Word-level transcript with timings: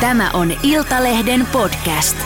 Tämä 0.00 0.30
on 0.30 0.52
Iltalehden 0.62 1.46
podcast. 1.52 2.16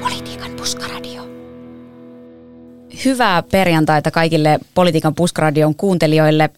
Politiikan 0.00 0.50
puskaradio. 0.56 1.22
Hyvää 3.04 3.42
perjantaita 3.42 4.10
kaikille 4.10 4.58
Politiikan 4.74 5.14
puskaradion 5.14 5.74
kuuntelijoille. 5.74 6.50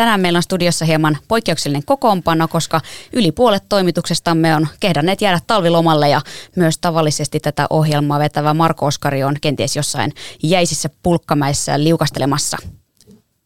Tänään 0.00 0.20
meillä 0.20 0.36
on 0.36 0.42
studiossa 0.42 0.84
hieman 0.84 1.18
poikkeuksellinen 1.28 1.84
kokoonpano, 1.84 2.48
koska 2.48 2.80
yli 3.12 3.32
puolet 3.32 3.62
toimituksestamme 3.68 4.56
on 4.56 4.68
kehdanneet 4.80 5.20
jäädä 5.20 5.40
talvilomalle 5.46 6.08
ja 6.08 6.20
myös 6.56 6.78
tavallisesti 6.78 7.40
tätä 7.40 7.66
ohjelmaa 7.70 8.18
vetävä 8.18 8.54
Marko 8.54 8.86
Oskari 8.86 9.24
on 9.24 9.36
kenties 9.40 9.76
jossain 9.76 10.12
jäisissä 10.42 10.90
pulkkamäissä 11.02 11.84
liukastelemassa. 11.84 12.56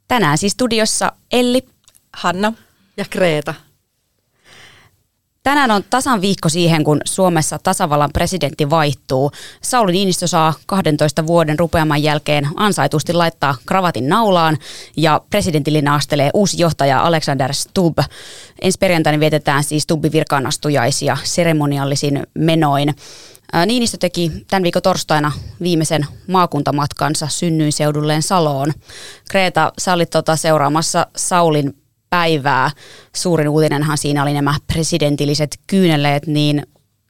Tänään 0.08 0.38
siis 0.38 0.52
studiossa 0.52 1.12
Elli, 1.32 1.66
Hanna 2.12 2.52
ja 2.96 3.04
Kreeta. 3.10 3.54
Tänään 5.44 5.70
on 5.70 5.84
tasan 5.90 6.20
viikko 6.20 6.48
siihen, 6.48 6.84
kun 6.84 7.00
Suomessa 7.04 7.58
tasavallan 7.58 8.10
presidentti 8.12 8.70
vaihtuu. 8.70 9.30
Sauli 9.62 9.92
Niinistö 9.92 10.26
saa 10.26 10.54
12 10.66 11.26
vuoden 11.26 11.58
rupeaman 11.58 12.02
jälkeen 12.02 12.48
ansaitusti 12.56 13.12
laittaa 13.12 13.54
kravatin 13.66 14.08
naulaan 14.08 14.58
ja 14.96 15.20
presidentillinen 15.30 15.92
astelee 15.92 16.30
uusi 16.34 16.62
johtaja 16.62 17.02
Alexander 17.02 17.54
Stubb. 17.54 17.98
Ensi 18.62 18.78
perjantaina 18.78 19.20
vietetään 19.20 19.64
siis 19.64 19.82
Stubbin 19.82 20.12
virkaanastujaisia 20.12 21.16
seremoniallisin 21.24 22.26
menoin. 22.34 22.94
Niinistö 23.66 23.96
teki 23.98 24.32
tämän 24.50 24.62
viikon 24.62 24.82
torstaina 24.82 25.32
viimeisen 25.62 26.06
maakuntamatkansa 26.26 27.28
synnyinseudulleen 27.28 28.22
Saloon. 28.22 28.72
Kreeta, 29.30 29.72
sä 29.78 29.92
olit 29.92 30.10
tota 30.10 30.36
seuraamassa 30.36 31.06
Saulin 31.16 31.76
päivää. 32.14 32.70
Suurin 33.16 33.48
uutinenhan 33.48 33.98
siinä 33.98 34.22
oli 34.22 34.32
nämä 34.32 34.54
presidentilliset 34.66 35.58
kyyneleet, 35.66 36.26
niin 36.26 36.66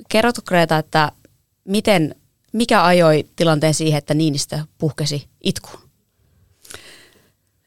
kerrotko 0.08 0.42
Kreta, 0.44 0.78
että 0.78 1.12
miten, 1.64 2.14
mikä 2.52 2.84
ajoi 2.84 3.24
tilanteen 3.36 3.74
siihen, 3.74 3.98
että 3.98 4.14
Niinistö 4.14 4.58
puhkesi 4.78 5.28
itkuun? 5.40 5.78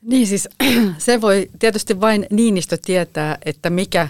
Niin 0.01 0.27
siis 0.27 0.49
se 0.97 1.21
voi 1.21 1.49
tietysti 1.59 2.01
vain 2.01 2.27
Niinistö 2.29 2.77
tietää, 2.85 3.37
että 3.45 3.69
mikä, 3.69 4.07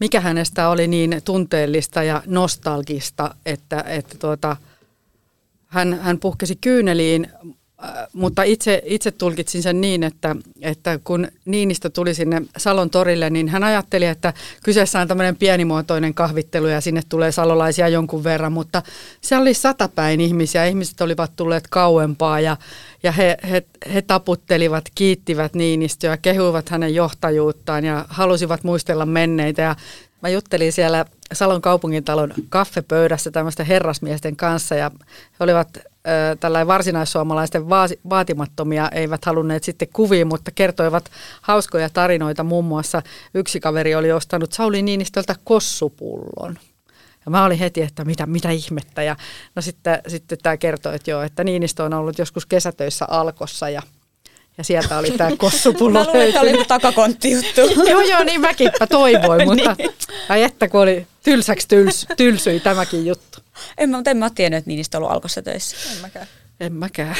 mikä 0.00 0.20
hänestä 0.20 0.68
oli 0.68 0.86
niin 0.86 1.20
tunteellista 1.24 2.02
ja 2.02 2.22
nostalgista, 2.26 3.34
että, 3.46 3.84
että 3.86 4.18
tuota, 4.18 4.56
hän, 5.66 6.00
hän 6.02 6.18
puhkesi 6.18 6.56
kyyneliin, 6.56 7.28
mutta 8.12 8.42
itse, 8.42 8.82
itse 8.84 9.10
tulkitsin 9.10 9.62
sen 9.62 9.80
niin, 9.80 10.02
että, 10.02 10.36
että 10.62 10.98
kun 11.04 11.28
Niinistö 11.44 11.90
tuli 11.90 12.14
sinne 12.14 12.42
Salon 12.56 12.90
torille, 12.90 13.30
niin 13.30 13.48
hän 13.48 13.64
ajatteli, 13.64 14.06
että 14.06 14.32
kyseessä 14.64 15.00
on 15.00 15.08
tämmöinen 15.08 15.36
pienimuotoinen 15.36 16.14
kahvittelu 16.14 16.66
ja 16.66 16.80
sinne 16.80 17.02
tulee 17.08 17.32
salolaisia 17.32 17.88
jonkun 17.88 18.24
verran, 18.24 18.52
mutta 18.52 18.82
se 19.20 19.36
oli 19.36 19.54
satapäin 19.54 20.20
ihmisiä. 20.20 20.66
Ihmiset 20.66 21.00
olivat 21.00 21.32
tulleet 21.36 21.68
kauempaa 21.68 22.40
ja, 22.40 22.56
ja 23.02 23.12
he, 23.12 23.36
he, 23.50 23.64
he 23.94 24.02
taputtelivat, 24.02 24.84
kiittivät 24.94 25.54
Niinistöä, 25.54 26.16
kehuivat 26.16 26.68
hänen 26.68 26.94
johtajuuttaan 26.94 27.84
ja 27.84 28.04
halusivat 28.08 28.64
muistella 28.64 29.06
menneitä. 29.06 29.62
Ja 29.62 29.76
mä 30.22 30.28
juttelin 30.28 30.72
siellä 30.72 31.04
Salon 31.32 31.60
kaupungintalon 31.62 32.34
kaffepöydässä 32.48 33.30
tämmöisten 33.30 33.66
herrasmiesten 33.66 34.36
kanssa 34.36 34.74
ja 34.74 34.90
he 35.10 35.36
olivat 35.40 35.78
tällainen 36.40 36.66
varsinaissuomalaisten 36.66 37.68
vaatimattomia 38.10 38.88
eivät 38.88 39.24
halunneet 39.24 39.64
sitten 39.64 39.88
kuviin, 39.92 40.26
mutta 40.26 40.50
kertoivat 40.50 41.10
hauskoja 41.42 41.90
tarinoita. 41.90 42.44
Muun 42.44 42.64
muassa 42.64 43.02
yksi 43.34 43.60
kaveri 43.60 43.94
oli 43.94 44.12
ostanut 44.12 44.52
Sauli 44.52 44.82
Niinistöltä 44.82 45.34
kossupullon. 45.44 46.58
Ja 47.24 47.30
mä 47.30 47.44
olin 47.44 47.58
heti, 47.58 47.82
että 47.82 48.04
mitä, 48.04 48.26
mitä 48.26 48.50
ihmettä. 48.50 49.02
Ja 49.02 49.16
no 49.56 49.62
sitten, 49.62 49.98
sitten 50.08 50.38
tämä 50.42 50.56
kertoi, 50.56 50.94
että 50.94 51.10
joo, 51.10 51.22
että 51.22 51.44
Niinistö 51.44 51.84
on 51.84 51.94
ollut 51.94 52.18
joskus 52.18 52.46
kesätöissä 52.46 53.04
Alkossa 53.08 53.68
ja 53.68 53.82
ja 54.58 54.64
sieltä 54.64 54.98
oli 54.98 55.10
tämä 55.10 55.30
kossupullo 55.38 55.98
Mä 55.98 56.06
luulen, 56.06 56.28
että 56.28 56.40
oli 56.40 56.64
takakontti 56.64 57.30
juttu. 57.30 57.60
joo, 57.90 58.00
joo, 58.00 58.24
niin 58.24 58.40
mäkin 58.40 58.70
toivoin, 58.90 59.44
mutta 59.48 59.74
niin. 59.78 59.90
ai 60.28 60.42
että 60.42 60.68
kun 60.68 60.80
oli 60.80 61.06
tylsäksi 61.22 61.68
tyls, 61.68 62.06
tylsyi 62.16 62.60
tämäkin 62.60 63.06
juttu. 63.06 63.43
En 63.78 63.90
mä, 63.90 64.02
en 64.06 64.16
mä 64.16 64.30
tiennyt, 64.30 64.58
että 64.58 64.68
Niinistö 64.68 64.96
ollut 64.96 65.10
alkossa 65.10 65.42
töissä. 65.42 65.76
En 65.92 66.00
mäkään. 66.02 66.26
En 66.60 66.72
mäkään. 66.72 67.16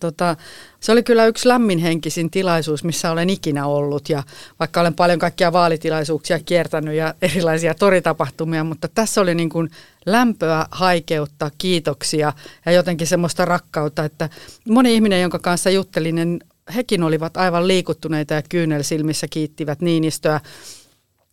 Tota, 0.00 0.36
se 0.80 0.92
oli 0.92 1.02
kyllä 1.02 1.26
yksi 1.26 1.48
lämminhenkisin 1.48 2.30
tilaisuus, 2.30 2.84
missä 2.84 3.10
olen 3.10 3.30
ikinä 3.30 3.66
ollut 3.66 4.08
ja 4.08 4.22
vaikka 4.60 4.80
olen 4.80 4.94
paljon 4.94 5.18
kaikkia 5.18 5.52
vaalitilaisuuksia 5.52 6.40
kiertänyt 6.40 6.94
ja 6.94 7.14
erilaisia 7.22 7.74
toritapahtumia, 7.74 8.64
mutta 8.64 8.88
tässä 8.88 9.20
oli 9.20 9.34
niin 9.34 9.48
kuin 9.48 9.70
lämpöä, 10.06 10.66
haikeutta, 10.70 11.50
kiitoksia 11.58 12.32
ja 12.66 12.72
jotenkin 12.72 13.06
semmoista 13.06 13.44
rakkautta, 13.44 14.04
että 14.04 14.28
moni 14.68 14.94
ihminen, 14.94 15.22
jonka 15.22 15.38
kanssa 15.38 15.70
juttelin, 15.70 16.14
niin 16.14 16.40
hekin 16.74 17.02
olivat 17.02 17.36
aivan 17.36 17.68
liikuttuneita 17.68 18.34
ja 18.34 18.42
kyynelsilmissä 18.48 19.26
kiittivät 19.30 19.80
Niinistöä. 19.80 20.40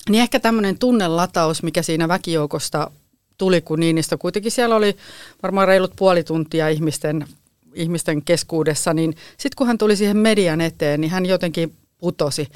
Niin 0.09 0.21
ehkä 0.21 0.39
tämmöinen 0.39 0.79
tunnelataus, 0.79 1.63
mikä 1.63 1.81
siinä 1.81 2.07
väkijoukosta 2.07 2.91
tuli, 3.37 3.61
kun 3.61 3.79
Niinistö 3.79 4.17
kuitenkin 4.17 4.51
siellä 4.51 4.75
oli 4.75 4.97
varmaan 5.43 5.67
reilut 5.67 5.93
puoli 5.95 6.23
tuntia 6.23 6.69
ihmisten, 6.69 7.25
ihmisten 7.73 8.23
keskuudessa, 8.23 8.93
niin 8.93 9.15
sitten 9.29 9.55
kun 9.57 9.67
hän 9.67 9.77
tuli 9.77 9.95
siihen 9.95 10.17
median 10.17 10.61
eteen, 10.61 11.01
niin 11.01 11.11
hän 11.11 11.25
jotenkin 11.25 11.73
putosi 11.97 12.47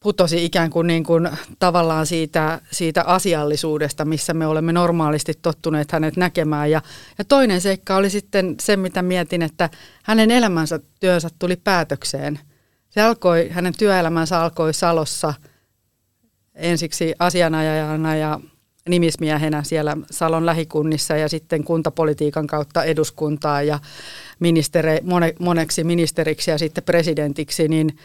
putosi 0.00 0.44
ikään 0.44 0.70
kuin, 0.70 0.86
niin 0.86 1.04
kuin 1.04 1.28
tavallaan 1.58 2.06
siitä, 2.06 2.60
siitä 2.70 3.02
asiallisuudesta, 3.02 4.04
missä 4.04 4.34
me 4.34 4.46
olemme 4.46 4.72
normaalisti 4.72 5.32
tottuneet 5.42 5.92
hänet 5.92 6.16
näkemään. 6.16 6.70
Ja, 6.70 6.82
ja 7.18 7.24
toinen 7.24 7.60
seikka 7.60 7.96
oli 7.96 8.10
sitten 8.10 8.54
se, 8.60 8.76
mitä 8.76 9.02
mietin, 9.02 9.42
että 9.42 9.70
hänen 10.02 10.30
elämänsä 10.30 10.80
työnsä 11.00 11.28
tuli 11.38 11.56
päätökseen. 11.56 12.38
Se 12.90 13.00
alkoi, 13.00 13.48
hänen 13.48 13.74
työelämänsä 13.78 14.40
alkoi 14.40 14.74
Salossa 14.74 15.34
ensiksi 16.54 17.14
asianajajana 17.18 18.16
ja 18.16 18.40
nimismiehenä 18.90 19.62
siellä 19.62 19.96
Salon 20.10 20.46
lähikunnissa 20.46 21.16
ja 21.16 21.28
sitten 21.28 21.64
kuntapolitiikan 21.64 22.46
kautta 22.46 22.84
eduskuntaa 22.84 23.62
ja 23.62 23.78
ministeri, 24.40 24.98
moneksi 25.38 25.84
ministeriksi 25.84 26.50
ja 26.50 26.58
sitten 26.58 26.84
presidentiksi, 26.84 27.68
niin, 27.68 27.98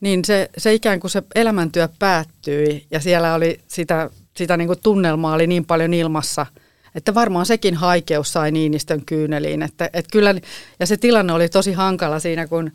niin 0.00 0.24
se, 0.24 0.50
se 0.58 0.74
ikään 0.74 1.00
kuin 1.00 1.10
se 1.10 1.22
elämäntyö 1.34 1.88
päättyi 1.98 2.86
ja 2.90 3.00
siellä 3.00 3.34
oli 3.34 3.60
sitä, 3.66 4.10
sitä 4.36 4.56
niin 4.56 4.68
kuin 4.68 4.80
tunnelmaa 4.82 5.34
oli 5.34 5.46
niin 5.46 5.64
paljon 5.64 5.94
ilmassa, 5.94 6.46
että 6.94 7.14
varmaan 7.14 7.46
sekin 7.46 7.74
haikeus 7.74 8.32
sai 8.32 8.52
Niinistön 8.52 9.04
kyyneliin. 9.06 9.62
Että, 9.62 9.90
että 9.92 10.10
kyllä, 10.12 10.34
ja 10.80 10.86
se 10.86 10.96
tilanne 10.96 11.32
oli 11.32 11.48
tosi 11.48 11.72
hankala 11.72 12.18
siinä, 12.18 12.46
kun, 12.46 12.72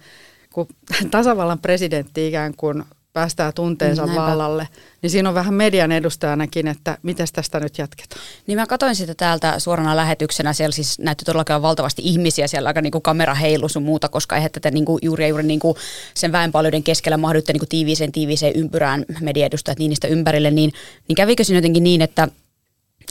kun 0.54 0.68
tasavallan 1.12 1.60
presidentti 1.60 2.28
ikään 2.28 2.54
kuin 2.58 2.84
päästää 3.14 3.52
tunteensa 3.52 4.06
Näinpä. 4.06 4.22
vallalle, 4.22 4.68
niin 5.02 5.10
siinä 5.10 5.30
on 5.30 5.36
vähän 5.36 5.54
median 5.54 5.92
edustajanakin, 5.92 6.68
että 6.68 6.98
miten 7.04 7.28
tästä 7.34 7.60
nyt 7.60 7.78
jatketaan. 7.78 8.22
Niin 8.48 8.58
mä 8.58 8.66
katsoin 8.66 8.96
sitä 8.96 9.16
täältä 9.16 9.60
suorana 9.60 9.96
lähetyksenä, 9.96 10.54
siellä 10.54 10.74
siis 10.74 11.00
näytti 11.00 11.26
todellakin 11.26 11.62
valtavasti 11.62 12.02
ihmisiä, 12.06 12.48
siellä 12.48 12.68
aika 12.68 12.82
niinku 12.82 13.02
kamera 13.02 13.34
heilu 13.34 13.70
sun 13.70 13.84
muuta, 13.84 14.10
koska 14.10 14.36
eihän 14.36 14.52
tätä 14.52 14.72
niinku 14.72 15.00
juuri 15.02 15.24
ja 15.24 15.28
juuri 15.28 15.44
niinku 15.44 15.78
sen 16.14 16.32
väenpaljouden 16.32 16.84
keskellä 16.84 17.18
mahdutte 17.18 17.54
niinku 17.54 17.66
tiiviiseen 17.70 18.12
tiiviiseen 18.12 18.54
ympyrään 18.56 19.06
edustajat 19.36 19.80
niistä 19.80 20.08
ympärille, 20.08 20.52
niin, 20.52 20.74
niin 21.08 21.16
kävikö 21.16 21.44
siinä 21.44 21.58
jotenkin 21.58 21.84
niin, 21.84 22.02
että 22.02 22.28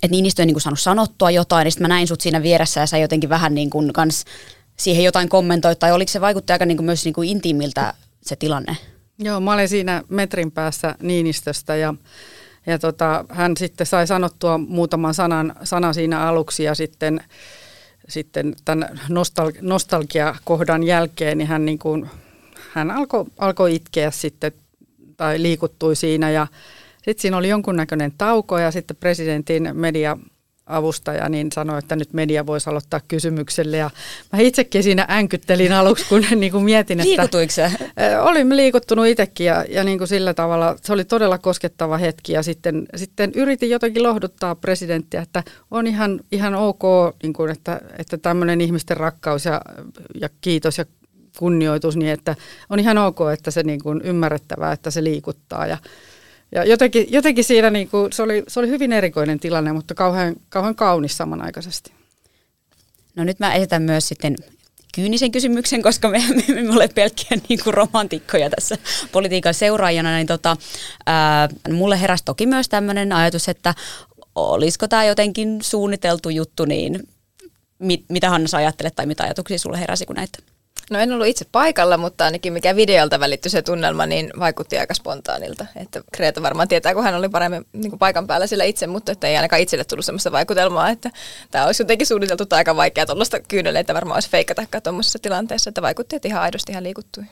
että 0.02 0.14
Niinistö 0.14 0.42
ei 0.42 0.46
niin 0.46 0.60
saanut 0.60 0.80
sanottua 0.80 1.30
jotain, 1.30 1.64
niin 1.64 1.72
sitten 1.72 1.84
mä 1.84 1.94
näin 1.94 2.08
sut 2.08 2.20
siinä 2.20 2.42
vieressä 2.42 2.80
ja 2.80 2.86
sä 2.86 2.98
jotenkin 2.98 3.30
vähän 3.30 3.54
niin 3.54 3.70
kuin 3.70 3.92
kans 3.92 4.24
siihen 4.76 5.04
jotain 5.04 5.28
kommentoit, 5.28 5.78
tai 5.78 5.92
oliko 5.92 6.12
se 6.12 6.20
vaikutti 6.20 6.52
aika 6.52 6.66
niin 6.66 6.76
kuin 6.76 6.86
myös 6.86 7.04
niin 7.04 7.14
kuin 7.14 7.28
intiimiltä 7.28 7.94
se 8.22 8.36
tilanne? 8.36 8.76
Joo, 9.18 9.40
mä 9.40 9.52
olin 9.54 9.68
siinä 9.68 10.02
metrin 10.08 10.52
päässä 10.52 10.94
Niinistöstä 11.02 11.76
ja, 11.76 11.94
ja 12.66 12.78
tota, 12.78 13.24
hän 13.28 13.56
sitten 13.56 13.86
sai 13.86 14.06
sanottua 14.06 14.58
muutaman 14.58 15.14
sanan, 15.14 15.54
sanan 15.64 15.94
siinä 15.94 16.20
aluksi 16.20 16.64
ja 16.64 16.74
sitten, 16.74 17.20
sitten 18.08 18.54
tämän 18.64 19.00
nostal, 19.08 19.52
nostalgiakohdan 19.60 20.82
jälkeen 20.82 21.38
niin 21.38 21.48
hän, 21.48 21.64
niin 21.64 21.78
kuin, 21.78 22.10
hän 22.72 22.90
alkoi 22.90 23.24
alko 23.38 23.66
itkeä 23.66 24.10
sitten 24.10 24.52
tai 25.16 25.42
liikuttui 25.42 25.96
siinä 25.96 26.30
ja 26.30 26.46
sitten 26.96 27.22
siinä 27.22 27.36
oli 27.36 27.48
jonkunnäköinen 27.48 28.12
tauko 28.18 28.58
ja 28.58 28.70
sitten 28.70 28.96
presidentin 28.96 29.70
media 29.72 30.16
avustaja, 30.72 31.28
niin 31.28 31.52
sanoi, 31.52 31.78
että 31.78 31.96
nyt 31.96 32.12
media 32.12 32.46
voisi 32.46 32.70
aloittaa 32.70 33.00
kysymykselle. 33.08 33.76
Ja 33.76 33.90
mä 34.32 34.38
itsekin 34.38 34.82
siinä 34.82 35.06
änkyttelin 35.08 35.72
aluksi, 35.72 36.06
kun 36.08 36.24
niin 36.40 36.52
kuin 36.52 36.64
mietin, 36.64 37.00
että... 37.00 37.08
Liikutuiko 37.08 37.52
se? 37.52 37.72
Olin 38.20 38.56
liikuttunut 38.56 39.06
itsekin 39.06 39.46
ja, 39.46 39.64
ja 39.68 39.84
niin 39.84 39.98
kuin 39.98 40.08
sillä 40.08 40.34
tavalla 40.34 40.76
se 40.82 40.92
oli 40.92 41.04
todella 41.04 41.38
koskettava 41.38 41.98
hetki. 41.98 42.32
Ja 42.32 42.42
sitten, 42.42 42.86
sitten 42.96 43.32
yritin 43.34 43.70
jotenkin 43.70 44.02
lohduttaa 44.02 44.54
presidenttiä, 44.54 45.22
että 45.22 45.42
on 45.70 45.86
ihan, 45.86 46.20
ihan 46.32 46.54
ok, 46.54 46.82
niin 47.22 47.32
kuin, 47.32 47.50
että, 47.50 47.80
että 47.98 48.18
tämmöinen 48.18 48.60
ihmisten 48.60 48.96
rakkaus 48.96 49.44
ja, 49.44 49.60
ja 50.20 50.28
kiitos 50.40 50.78
ja 50.78 50.84
kunnioitus, 51.38 51.96
niin 51.96 52.12
että 52.12 52.36
on 52.70 52.80
ihan 52.80 52.98
ok, 52.98 53.18
että 53.32 53.50
se 53.50 53.62
niin 53.62 53.82
kuin 53.82 54.00
ymmärrettävää, 54.04 54.72
että 54.72 54.90
se 54.90 55.04
liikuttaa. 55.04 55.66
Ja, 55.66 55.78
ja 56.52 56.64
jotenkin, 56.64 57.06
jotenkin 57.10 57.44
siinä 57.44 57.70
niin 57.70 57.88
kuin, 57.88 58.12
se, 58.12 58.22
oli, 58.22 58.42
se 58.48 58.60
oli 58.60 58.68
hyvin 58.68 58.92
erikoinen 58.92 59.40
tilanne, 59.40 59.72
mutta 59.72 59.94
kauhean, 59.94 60.34
kauhean 60.48 60.74
kaunis 60.74 61.16
samanaikaisesti. 61.16 61.92
No 63.16 63.24
nyt 63.24 63.40
mä 63.40 63.54
esitän 63.54 63.82
myös 63.82 64.08
sitten 64.08 64.36
kyynisen 64.94 65.32
kysymyksen, 65.32 65.82
koska 65.82 66.08
me, 66.08 66.22
me 66.48 66.58
emme 66.60 66.72
ole 66.72 66.88
pelkkiä 66.88 67.38
niin 67.48 67.60
kuin 67.64 67.74
romantikkoja 67.74 68.50
tässä 68.50 68.78
politiikan 69.12 69.54
seuraajana, 69.54 70.16
niin 70.16 70.26
tota, 70.26 70.56
ää, 71.06 71.48
mulle 71.72 72.00
heräsi 72.00 72.24
toki 72.24 72.46
myös 72.46 72.68
tämmöinen 72.68 73.12
ajatus, 73.12 73.48
että 73.48 73.74
olisiko 74.34 74.88
tämä 74.88 75.04
jotenkin 75.04 75.58
suunniteltu 75.62 76.30
juttu, 76.30 76.64
niin 76.64 77.08
mit, 77.78 78.04
mitä 78.08 78.30
Hanna 78.30 78.48
ajattelet 78.52 78.94
tai 78.94 79.06
mitä 79.06 79.24
ajatuksia 79.24 79.58
sulle 79.58 79.80
heräsi, 79.80 80.06
kun 80.06 80.16
näitä 80.16 80.38
No 80.92 80.98
en 80.98 81.12
ollut 81.12 81.26
itse 81.26 81.44
paikalla, 81.52 81.96
mutta 81.96 82.24
ainakin 82.24 82.52
mikä 82.52 82.76
videolta 82.76 83.20
välittyi 83.20 83.50
se 83.50 83.62
tunnelma, 83.62 84.06
niin 84.06 84.30
vaikutti 84.38 84.78
aika 84.78 84.94
spontaanilta. 84.94 85.66
Että 85.76 86.00
Kreta 86.12 86.42
varmaan 86.42 86.68
tietää, 86.68 86.94
kun 86.94 87.04
hän 87.04 87.14
oli 87.14 87.28
paremmin 87.28 87.66
niin 87.72 87.90
kuin 87.90 87.98
paikan 87.98 88.26
päällä 88.26 88.46
sillä 88.46 88.64
itse, 88.64 88.86
mutta 88.86 89.12
että 89.12 89.26
ei 89.26 89.36
ainakaan 89.36 89.62
itselle 89.62 89.84
tullut 89.84 90.04
sellaista 90.04 90.32
vaikutelmaa, 90.32 90.90
että 90.90 91.10
tämä 91.50 91.66
olisi 91.66 91.82
jotenkin 91.82 92.06
suunniteltu 92.06 92.46
tai 92.46 92.56
aika 92.56 92.76
vaikea 92.76 93.06
tuollaista 93.06 93.40
kyyneleitä 93.40 93.94
varmaan 93.94 94.16
olisi 94.16 94.30
feikata 94.30 94.80
tuommoisessa 94.82 95.18
tilanteessa, 95.18 95.70
että 95.70 95.82
vaikutti, 95.82 96.16
että 96.16 96.28
ihan 96.28 96.42
aidosti 96.42 96.72
hän 96.72 96.84
liikuttui. 96.84 97.24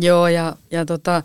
Joo, 0.00 0.28
ja, 0.28 0.56
ja 0.70 0.84
tota, 0.84 1.22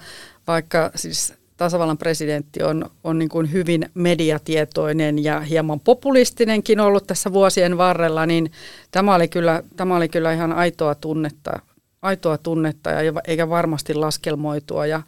vaikka 0.47 0.91
siis 0.95 1.33
tasavallan 1.61 1.97
presidentti 1.97 2.63
on, 2.63 2.89
on 3.03 3.19
niin 3.19 3.29
kuin 3.29 3.51
hyvin 3.51 3.89
mediatietoinen 3.93 5.23
ja 5.23 5.39
hieman 5.39 5.79
populistinenkin 5.79 6.79
ollut 6.79 7.07
tässä 7.07 7.33
vuosien 7.33 7.77
varrella, 7.77 8.25
niin 8.25 8.51
tämä 8.91 9.15
oli 9.15 9.27
kyllä, 9.27 9.63
tämä 9.75 9.95
oli 9.95 10.09
kyllä 10.09 10.33
ihan 10.33 10.53
aitoa 10.53 10.95
tunnetta, 10.95 11.59
aitoa 12.01 12.37
tunnetta 12.37 12.89
ja 12.89 13.13
eikä 13.27 13.49
varmasti 13.49 13.93
laskelmoitua 13.93 14.85
ja, 14.85 15.01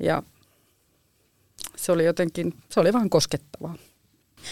ja 0.00 0.22
se 1.76 1.92
oli 1.92 2.04
jotenkin, 2.04 2.54
se 2.68 2.80
oli 2.80 2.92
vähän 2.92 3.10
koskettavaa. 3.10 3.74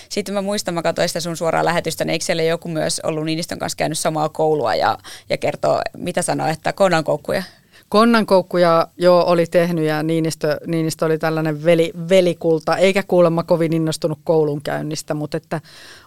Sitten 0.08 0.34
mä 0.34 0.42
muistan, 0.42 0.74
mä 0.74 0.82
katsoin 0.82 1.08
sitä 1.08 1.20
sun 1.20 1.36
suoraa 1.36 1.64
lähetystä, 1.64 2.04
niin 2.04 2.12
eikö 2.12 2.24
siellä 2.24 2.42
joku 2.42 2.68
myös 2.68 3.00
ollut 3.00 3.24
Niinistön 3.24 3.58
kanssa 3.58 3.76
käynyt 3.76 3.98
samaa 3.98 4.28
koulua 4.28 4.74
ja, 4.74 4.98
ja 5.28 5.38
kertoo, 5.38 5.82
mitä 5.96 6.22
sanoo, 6.22 6.46
että 6.46 6.72
konankoukkuja? 6.72 7.42
Konnankoukkuja 7.88 8.88
jo 8.96 9.18
oli 9.26 9.46
tehnyt 9.46 9.84
ja 9.84 10.02
Niinistö, 10.02 10.56
Niinistö 10.66 11.04
oli 11.04 11.18
tällainen 11.18 11.64
veli, 11.64 11.92
velikulta, 12.08 12.76
eikä 12.76 13.02
kuulemma 13.02 13.42
kovin 13.42 13.72
innostunut 13.72 14.18
koulunkäynnistä, 14.24 15.14
mutta 15.14 15.36
että 15.36 15.60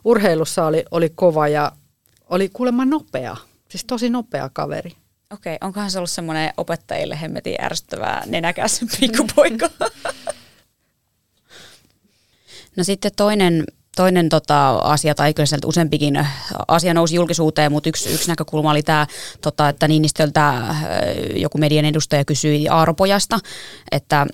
urheilussa 0.03 0.65
oli, 0.65 0.85
oli 0.91 1.09
kova 1.09 1.47
ja 1.47 1.71
oli 2.29 2.49
kuulemma 2.53 2.85
nopea, 2.85 3.37
siis 3.69 3.85
tosi 3.85 4.09
nopea 4.09 4.49
kaveri. 4.53 4.91
Okei, 5.33 5.57
onkohan 5.61 5.91
se 5.91 5.97
ollut 5.99 6.09
semmoinen 6.09 6.53
opettajille 6.57 7.21
hemmetin 7.21 7.55
ärsyttävää 7.61 8.23
nenäkäs 8.25 8.81
pikkupoika? 8.99 9.69
no 12.77 12.83
sitten 12.83 13.11
toinen 13.15 13.63
toinen 13.95 14.29
tota, 14.29 14.69
asia, 14.69 15.15
tai 15.15 15.33
kyllä 15.33 15.47
sieltä 15.47 15.67
useampikin 15.67 16.27
asia 16.67 16.93
nousi 16.93 17.15
julkisuuteen, 17.15 17.71
mutta 17.71 17.89
yksi, 17.89 18.13
yksi 18.13 18.27
näkökulma 18.27 18.71
oli 18.71 18.83
tämä, 18.83 19.07
tota, 19.41 19.69
että 19.69 19.87
Niinistöltä 19.87 20.49
äh, 20.49 20.83
joku 21.35 21.57
median 21.57 21.85
edustaja 21.85 22.25
kysyi 22.25 22.69
Aaropojasta, 22.69 23.39
että 23.91 24.27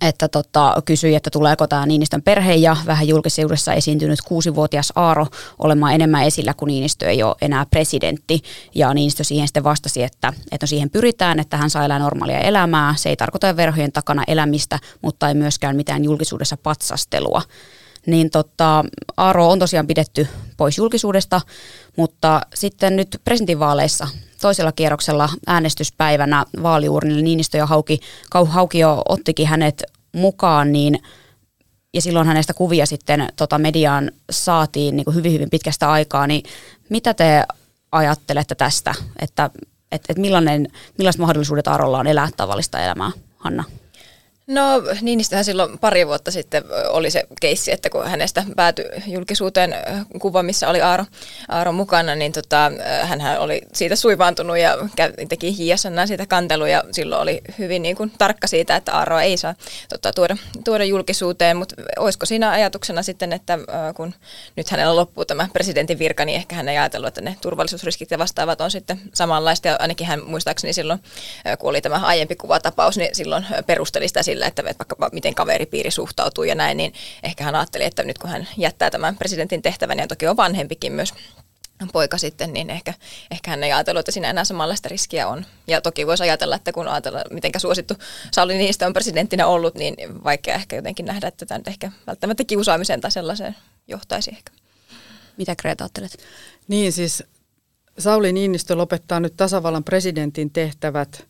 että 0.00 0.28
tota, 0.28 0.74
kysyi, 0.84 1.14
että 1.14 1.30
tuleeko 1.30 1.66
tämä 1.66 1.86
Niinistön 1.86 2.22
perhe 2.22 2.54
ja 2.54 2.76
vähän 2.86 3.08
julkisuudessa 3.08 3.72
esiintynyt 3.72 4.20
kuusivuotias 4.20 4.92
Aaro 4.96 5.26
olemaan 5.58 5.94
enemmän 5.94 6.24
esillä, 6.24 6.54
kun 6.54 6.68
Niinistö 6.68 7.08
ei 7.08 7.22
ole 7.22 7.36
enää 7.40 7.66
presidentti. 7.70 8.42
Ja 8.74 8.94
Niinistö 8.94 9.24
siihen 9.24 9.48
sitten 9.48 9.64
vastasi, 9.64 10.02
että, 10.02 10.32
että 10.52 10.66
siihen 10.66 10.90
pyritään, 10.90 11.40
että 11.40 11.56
hän 11.56 11.70
saa 11.70 11.84
elää 11.84 11.98
normaalia 11.98 12.38
elämää. 12.38 12.94
Se 12.96 13.08
ei 13.08 13.16
tarkoita 13.16 13.56
verhojen 13.56 13.92
takana 13.92 14.24
elämistä, 14.26 14.78
mutta 15.02 15.28
ei 15.28 15.34
myöskään 15.34 15.76
mitään 15.76 16.04
julkisuudessa 16.04 16.56
patsastelua 16.56 17.42
niin 18.06 18.30
tota, 18.30 18.84
Aaro 19.16 19.50
on 19.50 19.58
tosiaan 19.58 19.86
pidetty 19.86 20.28
pois 20.56 20.78
julkisuudesta, 20.78 21.40
mutta 21.96 22.40
sitten 22.54 22.96
nyt 22.96 23.20
presidentinvaaleissa 23.24 24.08
toisella 24.40 24.72
kierroksella 24.72 25.28
äänestyspäivänä 25.46 26.44
vaaliuurnille 26.62 27.22
Niinistö 27.22 27.58
ja 27.58 27.66
Hauki, 27.66 28.00
Hauki 28.46 28.78
jo 28.78 29.02
ottikin 29.08 29.46
hänet 29.46 29.82
mukaan, 30.12 30.72
niin 30.72 30.98
ja 31.94 32.00
silloin 32.00 32.26
hänestä 32.26 32.54
kuvia 32.54 32.86
sitten 32.86 33.28
tota 33.36 33.58
mediaan 33.58 34.10
saatiin 34.30 34.96
niin 34.96 35.04
kuin 35.04 35.14
hyvin 35.14 35.32
hyvin 35.32 35.50
pitkästä 35.50 35.90
aikaa, 35.90 36.26
niin 36.26 36.42
mitä 36.88 37.14
te 37.14 37.44
ajattelette 37.92 38.54
tästä, 38.54 38.94
että 39.18 39.50
et, 39.92 40.02
et 40.08 40.18
millainen, 40.18 40.68
millaiset 40.98 41.20
mahdollisuudet 41.20 41.68
Aarolla 41.68 41.98
on 41.98 42.06
elää 42.06 42.28
tavallista 42.36 42.80
elämää, 42.80 43.10
Hanna? 43.36 43.64
No 44.50 44.82
Niinistöhän 45.00 45.44
silloin 45.44 45.78
pari 45.78 46.06
vuotta 46.06 46.30
sitten 46.30 46.64
oli 46.88 47.10
se 47.10 47.24
keissi, 47.40 47.72
että 47.72 47.90
kun 47.90 48.06
hänestä 48.06 48.44
päätyi 48.56 48.84
julkisuuteen 49.06 49.74
kuva, 50.18 50.42
missä 50.42 50.68
oli 50.68 50.80
Aaro, 50.80 51.04
Aaro 51.48 51.72
mukana, 51.72 52.14
niin 52.14 52.32
tota, 52.32 52.72
hän 53.02 53.20
oli 53.38 53.62
siitä 53.72 53.96
suivaantunut 53.96 54.58
ja 54.58 54.78
teki 55.28 55.56
hiasana 55.56 56.06
siitä 56.06 56.26
kanteluja. 56.26 56.84
Silloin 56.92 57.22
oli 57.22 57.40
hyvin 57.58 57.82
niin 57.82 57.96
kuin, 57.96 58.12
tarkka 58.18 58.46
siitä, 58.46 58.76
että 58.76 58.92
Aaroa 58.92 59.22
ei 59.22 59.36
saa 59.36 59.54
tota, 59.88 60.12
tuoda, 60.12 60.36
tuoda 60.64 60.84
julkisuuteen, 60.84 61.56
mutta 61.56 61.74
olisiko 61.98 62.26
siinä 62.26 62.50
ajatuksena 62.50 63.02
sitten, 63.02 63.32
että 63.32 63.58
kun 63.96 64.14
nyt 64.56 64.70
hänellä 64.70 64.96
loppuu 64.96 65.24
tämä 65.24 65.48
presidentin 65.52 65.98
virka, 65.98 66.24
niin 66.24 66.36
ehkä 66.36 66.56
hän 66.56 66.68
ei 66.68 66.78
ajatellut, 66.78 67.08
että 67.08 67.20
ne 67.20 67.36
turvallisuusriskit 67.40 68.10
ja 68.10 68.18
vastaavat 68.18 68.60
on 68.60 68.70
sitten 68.70 69.00
samanlaista. 69.14 69.68
Ja 69.68 69.76
ainakin 69.80 70.06
hän 70.06 70.24
muistaakseni 70.24 70.72
silloin, 70.72 71.00
kun 71.58 71.70
oli 71.70 71.80
tämä 71.80 71.96
aiempi 71.96 72.36
kuvatapaus, 72.36 72.96
niin 72.96 73.14
silloin 73.14 73.46
perusteli 73.66 74.08
sitä 74.08 74.22
sillä, 74.22 74.39
sillä, 74.40 74.70
että 74.70 74.86
vaikka 74.88 75.10
miten 75.12 75.34
kaveripiiri 75.34 75.90
suhtautuu 75.90 76.44
ja 76.44 76.54
näin, 76.54 76.76
niin 76.76 76.92
ehkä 77.22 77.44
hän 77.44 77.54
ajatteli, 77.54 77.84
että 77.84 78.02
nyt 78.02 78.18
kun 78.18 78.30
hän 78.30 78.48
jättää 78.56 78.90
tämän 78.90 79.16
presidentin 79.16 79.62
tehtävän, 79.62 79.98
ja 79.98 80.06
toki 80.06 80.26
on 80.26 80.36
vanhempikin 80.36 80.92
myös 80.92 81.14
poika 81.92 82.18
sitten, 82.18 82.52
niin 82.52 82.70
ehkä, 82.70 82.94
ehkä 83.30 83.50
hän 83.50 83.64
ei 83.64 83.72
ajatellut, 83.72 84.00
että 84.00 84.12
siinä 84.12 84.30
enää 84.30 84.44
samanlaista 84.44 84.88
riskiä 84.88 85.28
on. 85.28 85.46
Ja 85.66 85.80
toki 85.80 86.06
voisi 86.06 86.22
ajatella, 86.22 86.56
että 86.56 86.72
kun 86.72 86.88
ajatellaan, 86.88 87.24
miten 87.30 87.52
suosittu 87.58 87.94
Sauli 88.32 88.58
Niinistö 88.58 88.86
on 88.86 88.92
presidenttinä 88.92 89.46
ollut, 89.46 89.74
niin 89.74 90.24
vaikea 90.24 90.54
ehkä 90.54 90.76
jotenkin 90.76 91.06
nähdä, 91.06 91.28
että 91.28 91.46
tämä 91.46 91.58
nyt 91.58 91.68
ehkä 91.68 91.92
välttämättä 92.06 92.44
kiusaamiseen 92.44 93.00
tai 93.00 93.10
sellaiseen 93.10 93.56
johtaisi 93.88 94.30
ehkä. 94.30 94.52
Mitä 95.36 95.56
Greta 95.56 95.84
ajattelet? 95.84 96.16
Niin 96.68 96.92
siis 96.92 97.24
Sauli 97.98 98.32
Niinistö 98.32 98.76
lopettaa 98.76 99.20
nyt 99.20 99.36
tasavallan 99.36 99.84
presidentin 99.84 100.50
tehtävät 100.50 101.29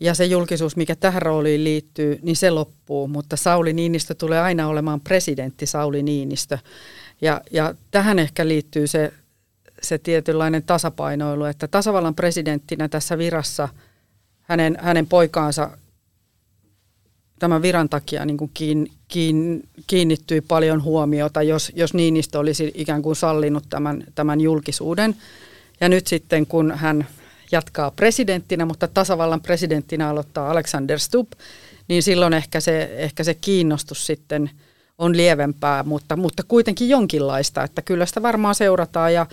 ja 0.00 0.14
se 0.14 0.24
julkisuus, 0.24 0.76
mikä 0.76 0.96
tähän 0.96 1.22
rooliin 1.22 1.64
liittyy, 1.64 2.18
niin 2.22 2.36
se 2.36 2.50
loppuu. 2.50 3.08
Mutta 3.08 3.36
Sauli 3.36 3.72
Niinistö 3.72 4.14
tulee 4.14 4.40
aina 4.40 4.68
olemaan 4.68 5.00
presidentti 5.00 5.66
Sauli 5.66 6.02
Niinistö. 6.02 6.58
Ja, 7.20 7.40
ja 7.50 7.74
tähän 7.90 8.18
ehkä 8.18 8.48
liittyy 8.48 8.86
se, 8.86 9.12
se 9.82 9.98
tietynlainen 9.98 10.62
tasapainoilu, 10.62 11.44
että 11.44 11.68
tasavallan 11.68 12.14
presidenttinä 12.14 12.88
tässä 12.88 13.18
virassa 13.18 13.68
hänen, 14.42 14.78
hänen 14.80 15.06
poikaansa 15.06 15.70
tämän 17.38 17.62
viran 17.62 17.88
takia 17.88 18.24
niin 18.24 18.36
kuin 18.36 18.50
kiin, 18.54 18.90
kiin, 19.08 19.68
kiinnittyi 19.86 20.40
paljon 20.40 20.82
huomiota, 20.82 21.42
jos, 21.42 21.72
jos 21.74 21.94
Niinistö 21.94 22.38
olisi 22.38 22.72
ikään 22.74 23.02
kuin 23.02 23.16
sallinut 23.16 23.64
tämän, 23.70 24.04
tämän 24.14 24.40
julkisuuden. 24.40 25.16
Ja 25.80 25.88
nyt 25.88 26.06
sitten 26.06 26.46
kun 26.46 26.72
hän 26.76 27.06
jatkaa 27.52 27.90
presidenttinä, 27.90 28.64
mutta 28.64 28.88
tasavallan 28.88 29.40
presidenttinä 29.40 30.08
aloittaa 30.08 30.50
Alexander 30.50 30.98
Stubb, 30.98 31.32
niin 31.88 32.02
silloin 32.02 32.32
ehkä 32.32 32.60
se, 32.60 32.82
ehkä 32.96 33.24
se 33.24 33.34
kiinnostus 33.34 34.06
sitten 34.06 34.50
on 34.98 35.16
lievempää, 35.16 35.82
mutta, 35.82 36.16
mutta 36.16 36.42
kuitenkin 36.48 36.88
jonkinlaista, 36.88 37.62
että 37.62 37.82
kyllä 37.82 38.06
sitä 38.06 38.22
varmaan 38.22 38.54
seurataan 38.54 39.14
ja 39.14 39.26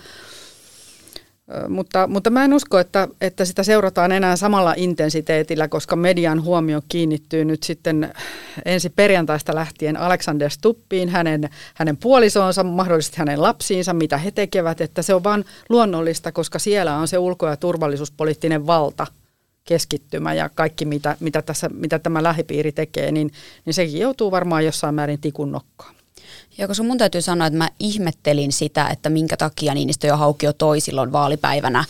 mutta, 1.68 2.06
mutta 2.06 2.30
mä 2.30 2.44
en 2.44 2.54
usko, 2.54 2.78
että, 2.78 3.08
että 3.20 3.44
sitä 3.44 3.62
seurataan 3.62 4.12
enää 4.12 4.36
samalla 4.36 4.74
intensiteetillä, 4.76 5.68
koska 5.68 5.96
median 5.96 6.42
huomio 6.42 6.82
kiinnittyy 6.88 7.44
nyt 7.44 7.62
sitten 7.62 8.12
ensi 8.64 8.90
perjantaista 8.90 9.54
lähtien 9.54 9.96
Alexander 9.96 10.50
Stuppiin, 10.50 11.08
hänen, 11.08 11.48
hänen 11.74 11.96
puolisoonsa, 11.96 12.64
mahdollisesti 12.64 13.16
hänen 13.18 13.42
lapsiinsa, 13.42 13.94
mitä 13.94 14.18
he 14.18 14.30
tekevät, 14.30 14.80
että 14.80 15.02
se 15.02 15.14
on 15.14 15.24
vain 15.24 15.44
luonnollista, 15.68 16.32
koska 16.32 16.58
siellä 16.58 16.96
on 16.96 17.08
se 17.08 17.18
ulko- 17.18 17.48
ja 17.48 17.56
turvallisuuspoliittinen 17.56 18.66
valta 18.66 19.06
keskittymä 19.64 20.34
ja 20.34 20.50
kaikki, 20.54 20.84
mitä, 20.84 21.16
mitä, 21.20 21.42
tässä, 21.42 21.68
mitä 21.68 21.98
tämä 21.98 22.22
lähipiiri 22.22 22.72
tekee, 22.72 23.12
niin, 23.12 23.30
niin 23.64 23.74
sekin 23.74 24.00
joutuu 24.00 24.30
varmaan 24.30 24.64
jossain 24.64 24.94
määrin 24.94 25.20
tikun 25.20 25.52
nokkaan. 25.52 25.93
Ja 26.58 26.68
koska 26.68 26.84
mun 26.84 26.98
täytyy 26.98 27.22
sanoa, 27.22 27.46
että 27.46 27.58
mä 27.58 27.68
ihmettelin 27.80 28.52
sitä, 28.52 28.88
että 28.88 29.10
minkä 29.10 29.36
takia 29.36 29.74
Niinistö 29.74 30.06
ja 30.06 30.16
Haukio 30.16 30.52
toi 30.52 30.80
silloin 30.80 31.12
vaalipäivänä 31.12 31.84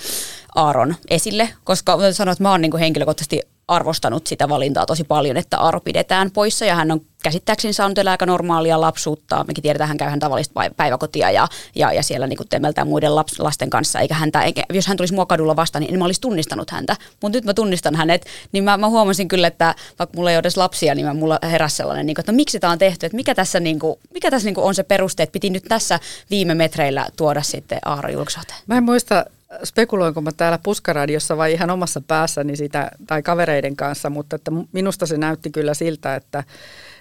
Aaron 0.54 0.94
esille, 1.10 1.50
koska 1.64 2.12
sanoa, 2.12 2.32
että 2.32 2.44
mä 2.44 2.50
oon 2.50 2.60
niin 2.60 2.78
henkilökohtaisesti 2.78 3.42
arvostanut 3.68 4.26
sitä 4.26 4.48
valintaa 4.48 4.86
tosi 4.86 5.04
paljon, 5.04 5.36
että 5.36 5.58
Aaro 5.58 5.80
pidetään 5.80 6.30
poissa 6.30 6.64
ja 6.64 6.74
hän 6.74 6.90
on 6.90 7.00
käsittääkseni 7.22 7.72
saanut 7.72 7.98
elää 7.98 8.10
aika 8.10 8.26
normaalia 8.26 8.80
lapsuutta. 8.80 9.44
Mekin 9.48 9.62
tiedetään, 9.62 9.88
hän 9.88 9.96
käy 9.96 10.10
hän 10.10 10.18
tavallista 10.18 10.60
päiväkotia 10.76 11.30
ja, 11.30 11.48
ja, 11.74 11.92
ja 11.92 12.02
siellä 12.02 12.26
niin 12.26 12.38
temmeltää 12.48 12.84
muiden 12.84 13.14
laps, 13.14 13.40
lasten 13.40 13.70
kanssa. 13.70 14.00
Eikä 14.00 14.14
häntä, 14.14 14.42
eikä, 14.42 14.62
jos 14.72 14.86
hän 14.86 14.96
tulisi 14.96 15.14
mua 15.14 15.56
vastaan, 15.56 15.80
niin 15.80 15.92
en 15.92 15.98
mä 15.98 16.04
olisi 16.04 16.20
tunnistanut 16.20 16.70
häntä. 16.70 16.96
Mutta 17.22 17.36
nyt 17.36 17.44
mä 17.44 17.54
tunnistan 17.54 17.94
hänet, 17.94 18.26
niin 18.52 18.64
mä, 18.64 18.76
mä 18.76 18.88
huomasin 18.88 19.28
kyllä, 19.28 19.46
että 19.46 19.74
vaikka 19.98 20.16
mulla 20.16 20.30
ei 20.30 20.36
ole 20.36 20.40
edes 20.40 20.56
lapsia, 20.56 20.94
niin 20.94 21.06
mä, 21.06 21.14
mulla 21.14 21.38
heräsi 21.42 21.76
sellainen, 21.76 22.06
niin 22.06 22.14
kuin, 22.14 22.22
että 22.22 22.32
no, 22.32 22.36
miksi 22.36 22.60
tämä 22.60 22.72
on 22.72 22.78
tehty, 22.78 23.06
että 23.06 23.16
mikä 23.16 23.34
tässä, 23.34 23.60
niin 23.60 23.78
kuin, 23.78 23.98
mikä 24.14 24.30
tässä 24.30 24.46
niin 24.46 24.54
kuin 24.54 24.64
on 24.64 24.74
se 24.74 24.82
peruste, 24.82 25.22
että 25.22 25.32
piti 25.32 25.50
nyt 25.50 25.64
tässä 25.68 26.00
viime 26.30 26.54
metreillä 26.54 27.06
tuoda 27.16 27.42
sitten 27.42 27.78
Aaro 27.84 28.08
julkisuuteen. 28.08 28.58
Mä 28.66 28.76
en 28.76 28.84
muista 28.84 29.24
spekuloinko 29.64 30.20
mä 30.20 30.32
täällä 30.32 30.58
puskaradiossa 30.62 31.36
vai 31.36 31.52
ihan 31.52 31.70
omassa 31.70 32.00
päässäni 32.06 32.56
sitä, 32.56 32.90
tai 33.06 33.22
kavereiden 33.22 33.76
kanssa, 33.76 34.10
mutta 34.10 34.36
että 34.36 34.50
minusta 34.72 35.06
se 35.06 35.16
näytti 35.16 35.50
kyllä 35.50 35.74
siltä, 35.74 36.14
että, 36.14 36.44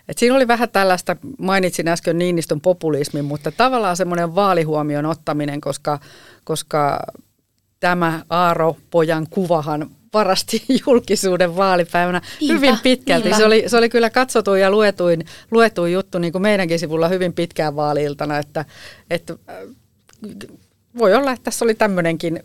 että 0.08 0.20
siinä 0.20 0.36
oli 0.36 0.48
vähän 0.48 0.70
tällaista, 0.70 1.16
mainitsin 1.38 1.88
äsken 1.88 2.18
Niinistön 2.18 2.62
populismin, 2.62 3.26
mutta 3.26 3.52
tavallaan 3.52 3.98
semmoinen 3.98 4.36
vaalihuomion 4.36 5.06
ottaminen, 5.06 5.62
koska, 5.62 6.00
koska 6.44 7.00
tämä 7.80 8.22
Aaro 8.30 8.78
pojan 8.92 9.28
kuvahan 9.30 9.90
varasti 10.14 10.64
julkisuuden 10.86 11.56
vaalipäivänä 11.56 12.22
niinpä, 12.40 12.54
hyvin 12.54 12.78
pitkälti. 12.84 13.34
Se 13.34 13.46
oli, 13.46 13.64
se 13.68 13.78
oli 13.78 13.90
kyllä 13.90 14.10
katsotuin 14.10 14.62
ja 14.62 14.72
luetuin, 14.72 15.26
luetuin 15.52 15.94
juttu 15.94 16.20
niin 16.20 16.32
kuin 16.32 16.42
meidänkin 16.42 16.80
sivulla 16.80 17.08
hyvin 17.08 17.34
pitkään 17.34 17.76
vaaliiltana, 17.76 18.38
että, 18.38 18.66
että 19.10 19.38
voi 20.98 21.16
olla, 21.16 21.32
että 21.32 21.44
tässä 21.44 21.66
oli 21.66 21.74
tämmöinenkin 21.74 22.44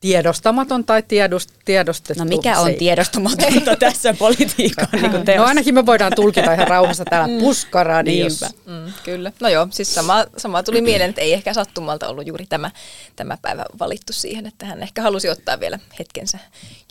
tiedostamaton 0.00 0.84
tai 0.84 1.02
tiedust, 1.08 1.50
tiedostettu. 1.64 2.24
No 2.24 2.28
mikä 2.28 2.60
on 2.60 2.74
tiedostamatonta 2.74 3.76
tässä 3.86 4.14
politiikan 4.14 4.88
niin 4.92 5.36
No 5.36 5.44
ainakin 5.44 5.74
me 5.74 5.86
voidaan 5.86 6.12
tulkita 6.16 6.52
ihan 6.52 6.68
rauhassa 6.68 7.04
täällä 7.04 7.34
mm. 7.34 7.38
puskaradiossa. 7.38 8.50
Mm, 8.66 8.92
kyllä. 9.04 9.32
No 9.40 9.48
joo, 9.48 9.68
siis 9.70 9.94
sama, 9.94 10.26
sama 10.36 10.62
tuli 10.62 10.80
mieleen, 10.80 11.10
että 11.10 11.20
ei 11.20 11.32
ehkä 11.32 11.54
sattumalta 11.54 12.08
ollut 12.08 12.26
juuri 12.26 12.46
tämä, 12.48 12.70
tämä 13.16 13.38
päivä 13.42 13.64
valittu 13.78 14.12
siihen, 14.12 14.46
että 14.46 14.66
hän 14.66 14.82
ehkä 14.82 15.02
halusi 15.02 15.28
ottaa 15.28 15.60
vielä 15.60 15.78
hetkensä 15.98 16.38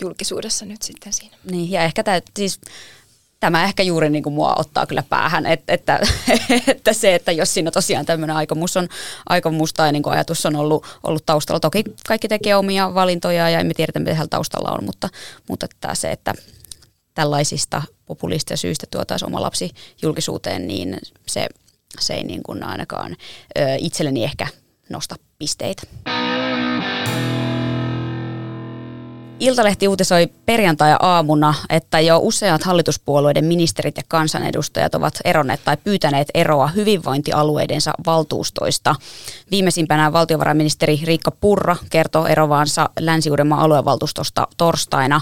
julkisuudessa 0.01 0.65
nyt 0.65 0.82
sitten 0.82 1.13
siinä. 1.13 1.38
Niin 1.51 1.72
ja 1.72 1.84
ehkä 1.84 2.04
tämä, 2.04 2.22
siis 2.36 2.60
tämä 3.39 3.63
ehkä 3.63 3.84
juuri 3.84 4.10
niin 4.10 4.24
kuin 4.24 4.34
mua 4.34 4.56
ottaa 4.58 4.86
kyllä 4.86 5.04
päähän, 5.10 5.46
että, 5.46 5.74
että, 5.74 6.00
että 6.68 6.94
se, 6.94 7.15
että 7.15 7.32
jos 7.32 7.54
siinä 7.54 7.72
tosiaan 7.72 8.06
tämmöinen 8.06 8.36
aikomus, 8.36 8.77
on, 8.77 8.88
aikomus 9.30 9.74
tai 9.74 9.92
niin 9.92 10.04
kuin 10.04 10.13
ajatus 10.13 10.46
on 10.46 10.56
ollut, 10.56 10.86
ollut 11.04 11.25
taustalla. 11.25 11.60
Toki 11.60 11.84
kaikki 12.08 12.27
tekee 12.27 12.56
omia 12.56 12.94
valintoja 12.94 13.50
ja 13.50 13.60
emme 13.60 13.74
tiedä, 13.74 14.00
mitä 14.00 14.13
heillä 14.13 14.27
taustalla 14.30 14.72
on, 14.72 14.86
mutta, 14.86 15.10
mutta 15.50 15.68
että 15.72 15.96
se, 15.96 16.12
että 16.12 16.34
tällaisista 17.13 17.82
populista 18.06 18.58
syistä 18.58 18.88
tuotaisiin 18.92 19.27
oma 19.27 19.42
lapsi 19.42 19.70
julkisuuteen, 20.01 20.68
niin 20.68 20.98
se, 21.27 21.48
se 22.00 22.13
ei 22.13 22.24
niin 22.24 22.44
kuin 22.44 22.63
ainakaan 22.63 23.15
itselleni 23.80 24.24
ehkä 24.24 24.48
nosta 24.89 25.15
pisteitä. 25.39 25.84
Iltalehti 29.39 29.88
uutisoi 29.88 30.27
perjantai-aamuna, 30.46 31.54
että 31.70 32.00
jo 32.00 32.20
useat 32.22 32.63
hallituspuolueiden 32.63 33.46
ministerit 33.46 33.98
ja 33.98 34.04
kansanedustajat 34.08 34.96
ovat 34.96 35.20
eronneet 35.25 35.60
tai 35.65 35.77
pyytäneet 35.77 36.27
eroa 36.34 36.68
hyvinvointialueidensa 36.68 37.92
valtuustoista. 38.06 38.96
Viimeisimpänä 39.51 40.13
valtiovarainministeri 40.13 41.00
Riikka 41.04 41.32
Purra 41.32 41.75
kertoo 41.89 42.25
erovansa 42.25 42.89
Länsi-Uudenmaan 43.00 43.62
aluevaltuustosta 43.62 44.48
torstaina 44.58 45.22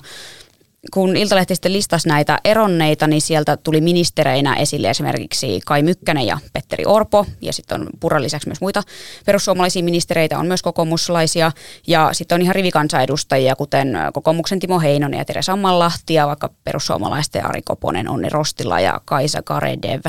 kun 0.91 1.17
Iltalehti 1.17 1.55
sitten 1.55 1.73
listasi 1.73 2.07
näitä 2.07 2.39
eronneita, 2.43 3.07
niin 3.07 3.21
sieltä 3.21 3.57
tuli 3.57 3.81
ministereinä 3.81 4.55
esille 4.55 4.89
esimerkiksi 4.89 5.59
Kai 5.65 5.83
Mykkänen 5.83 6.27
ja 6.27 6.37
Petteri 6.53 6.85
Orpo, 6.85 7.25
ja 7.41 7.53
sitten 7.53 7.81
on 7.81 7.89
Purran 7.99 8.23
lisäksi 8.23 8.47
myös 8.47 8.61
muita 8.61 8.83
perussuomalaisia 9.25 9.83
ministereitä, 9.83 10.39
on 10.39 10.47
myös 10.47 10.61
kokoomuslaisia, 10.61 11.51
ja 11.87 12.09
sitten 12.11 12.35
on 12.35 12.41
ihan 12.41 12.55
rivikansanedustajia, 12.55 13.55
kuten 13.55 13.97
kokoomuksen 14.13 14.59
Timo 14.59 14.79
Heinonen 14.79 15.17
ja 15.17 15.25
Tere 15.25 15.41
Sammanlahti, 15.41 16.13
ja 16.13 16.27
vaikka 16.27 16.49
perussuomalaisten 16.63 17.45
Ari 17.45 17.61
Koponen, 17.61 18.09
Onni 18.09 18.29
Rostila 18.29 18.79
ja 18.79 19.01
Kaisa 19.05 19.41
Karedev. 19.41 20.01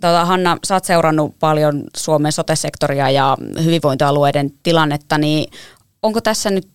Tota, 0.00 0.24
Hanna, 0.24 0.56
sä 0.66 0.74
oot 0.74 0.84
seurannut 0.84 1.38
paljon 1.38 1.84
Suomen 1.96 2.32
sotesektoria 2.32 3.10
ja 3.10 3.36
hyvinvointialueiden 3.64 4.50
tilannetta, 4.62 5.18
niin 5.18 5.50
onko 6.02 6.20
tässä 6.20 6.50
nyt 6.50 6.68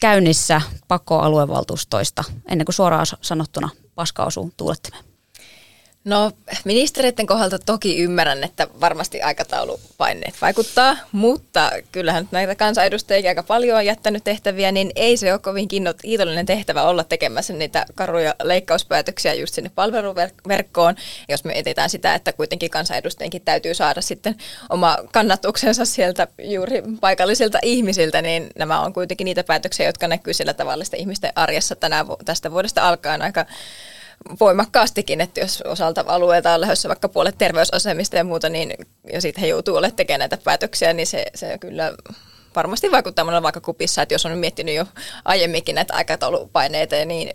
käynnissä 0.00 0.60
pakko 0.88 1.18
aluevaltuustoista 1.18 2.24
ennen 2.48 2.64
kuin 2.64 2.74
suoraan 2.74 3.06
sanottuna 3.20 3.68
paska 3.94 4.24
osuu 4.24 4.52
tuulettimeen? 4.56 5.04
No 6.06 6.32
ministereiden 6.64 7.26
kohdalta 7.26 7.58
toki 7.58 7.98
ymmärrän, 7.98 8.44
että 8.44 8.66
varmasti 8.80 9.22
aikataulupaineet 9.22 10.34
vaikuttaa, 10.40 10.96
mutta 11.12 11.70
kyllähän 11.92 12.28
näitä 12.30 12.54
kansanedustajia 12.54 13.30
aika 13.30 13.42
paljon 13.42 13.78
on 13.78 13.86
jättänyt 13.86 14.24
tehtäviä, 14.24 14.72
niin 14.72 14.90
ei 14.96 15.16
se 15.16 15.32
ole 15.32 15.38
kovin 15.38 15.68
kiitollinen 15.68 16.46
tehtävä 16.46 16.82
olla 16.82 17.04
tekemässä 17.04 17.52
niitä 17.52 17.86
karuja 17.94 18.34
leikkauspäätöksiä 18.42 19.34
just 19.34 19.54
sinne 19.54 19.70
palveluverkkoon. 19.74 20.94
Jos 21.28 21.44
me 21.44 21.58
etsitään 21.58 21.90
sitä, 21.90 22.14
että 22.14 22.32
kuitenkin 22.32 22.70
kansanedustajienkin 22.70 23.42
täytyy 23.42 23.74
saada 23.74 24.00
sitten 24.00 24.36
oma 24.70 24.96
kannatuksensa 25.12 25.84
sieltä 25.84 26.26
juuri 26.42 26.82
paikallisilta 27.00 27.58
ihmisiltä, 27.62 28.22
niin 28.22 28.46
nämä 28.58 28.80
on 28.80 28.92
kuitenkin 28.92 29.24
niitä 29.24 29.44
päätöksiä, 29.44 29.86
jotka 29.86 30.08
näkyy 30.08 30.34
sillä 30.34 30.54
tavallista 30.54 30.96
ihmisten 30.96 31.32
arjessa 31.34 31.76
tänä, 31.76 32.04
tästä 32.24 32.50
vuodesta 32.50 32.88
alkaen 32.88 33.22
aika 33.22 33.46
voimakkaastikin, 34.40 35.20
että 35.20 35.40
jos 35.40 35.62
osalta 35.62 36.04
alueelta 36.06 36.54
on 36.54 36.60
lähdössä 36.60 36.88
vaikka 36.88 37.08
puolet 37.08 37.38
terveysasemista 37.38 38.16
ja 38.16 38.24
muuta, 38.24 38.48
niin 38.48 38.74
ja 39.12 39.20
sitten 39.20 39.40
he 39.40 39.48
joutuu 39.48 39.76
olemaan 39.76 39.96
tekemään 39.96 40.18
näitä 40.18 40.36
päätöksiä, 40.44 40.92
niin 40.92 41.06
se, 41.06 41.26
se 41.34 41.58
kyllä 41.58 41.92
varmasti 42.56 42.90
vaikuttaa 42.90 43.24
monella 43.24 43.42
vaikka 43.42 43.60
kupissa, 43.60 44.02
että 44.02 44.14
jos 44.14 44.26
on 44.26 44.38
miettinyt 44.38 44.74
jo 44.74 44.86
aiemminkin 45.24 45.74
näitä 45.74 45.94
aikataulupaineita, 45.94 47.04
niin 47.04 47.30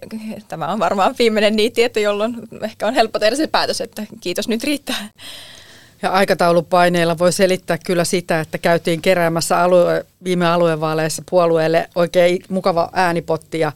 tämä 0.48 0.68
on 0.68 0.80
varmaan 0.80 1.16
viimeinen 1.20 1.56
niitti, 1.56 1.84
että 1.84 2.00
jolloin 2.00 2.36
ehkä 2.64 2.88
on 2.88 2.94
helppo 2.94 3.20
tehdä 3.20 3.36
se 3.36 3.48
päätös, 3.48 3.82
että 3.82 4.04
kiitos 4.22 4.48
nyt 4.48 4.64
riittää. 4.64 5.10
Ja 6.02 6.12
aikataulupaineilla 6.12 7.18
voi 7.18 7.34
selittää 7.34 7.78
kyllä 7.86 8.04
sitä, 8.04 8.40
että 8.40 8.58
käytiin 8.58 9.02
keräämässä 9.02 9.60
alue, 9.60 10.06
viime 10.24 10.48
aluevaaleissa 10.48 11.24
puolueelle 11.30 11.90
oikein 11.96 12.44
mukava 12.50 12.90
äänipotti 12.94 13.60
ja, 13.60 13.72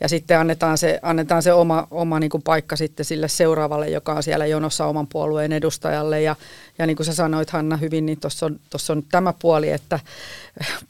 ja 0.00 0.08
sitten 0.08 0.38
annetaan 0.38 0.78
se, 0.78 0.98
annetaan 1.02 1.42
se 1.42 1.52
oma, 1.52 1.88
oma 1.90 2.20
niin 2.20 2.30
kuin 2.30 2.42
paikka 2.42 2.76
sitten 2.76 3.06
sille 3.06 3.28
seuraavalle, 3.28 3.88
joka 3.88 4.12
on 4.12 4.22
siellä 4.22 4.46
jonossa 4.46 4.86
oman 4.86 5.06
puolueen 5.06 5.52
edustajalle. 5.52 6.22
Ja, 6.22 6.36
ja 6.78 6.86
niin 6.86 6.96
kuin 6.96 7.06
sä 7.06 7.14
sanoit 7.14 7.50
Hanna 7.50 7.76
hyvin, 7.76 8.06
niin 8.06 8.20
tuossa 8.20 8.46
on, 8.46 8.60
on 8.88 9.02
tämä 9.02 9.34
puoli, 9.38 9.70
että 9.70 10.00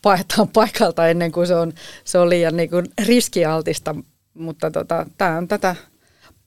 paetaan 0.02 0.49
paikalta 0.49 1.09
ennen 1.09 1.33
kuin 1.33 1.47
se 1.47 1.54
on, 1.54 1.73
se 2.04 2.18
on 2.18 2.30
liian 2.30 2.57
niin 2.57 2.71
kuin 2.71 2.87
riskialtista, 3.07 3.95
mutta 4.35 4.71
tota, 4.71 5.07
tämä 5.18 5.37
on 5.37 5.49
tätä 5.49 5.76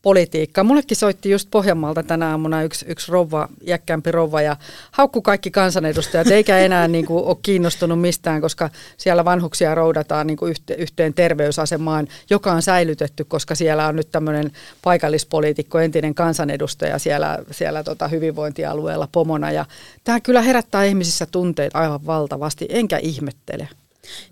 politiikkaa. 0.02 0.64
Mullekin 0.64 0.98
soitti 0.98 1.30
just 1.30 1.48
Pohjanmaalta 1.52 2.04
tänä 2.04 2.30
aamuna 2.30 2.64
yksi, 2.64 2.86
yksi 2.90 3.12
rouva, 3.12 3.48
jäkkämpi 3.64 4.12
rouva 4.12 4.42
ja 4.42 4.56
haukku 4.92 5.22
kaikki 5.22 5.52
kansanedustajat, 5.52 6.28
eikä 6.28 6.60
enää 6.60 6.88
niin 7.02 7.06
kuin, 7.06 7.26
ole 7.26 7.38
kiinnostunut 7.42 8.02
mistään, 8.02 8.42
koska 8.42 8.70
siellä 8.98 9.26
vanhuksia 9.26 9.76
roudataan 9.76 10.28
niin 10.28 10.38
kuin 10.38 10.56
yhteen 10.78 11.14
terveysasemaan, 11.14 12.08
joka 12.30 12.52
on 12.52 12.62
säilytetty, 12.62 13.24
koska 13.24 13.56
siellä 13.56 13.88
on 13.88 13.96
nyt 13.96 14.12
tämmöinen 14.12 14.52
paikallispoliitikko, 14.82 15.80
entinen 15.80 16.16
kansanedustaja 16.16 17.00
siellä, 17.00 17.40
siellä 17.52 17.84
tota 17.84 18.08
hyvinvointialueella 18.08 19.08
pomona. 19.12 19.52
Ja 19.52 19.66
tämä 20.04 20.20
kyllä 20.20 20.42
herättää 20.42 20.84
ihmisissä 20.84 21.26
tunteita 21.26 21.80
aivan 21.80 22.06
valtavasti, 22.06 22.66
enkä 22.70 22.98
ihmettele. 22.98 23.68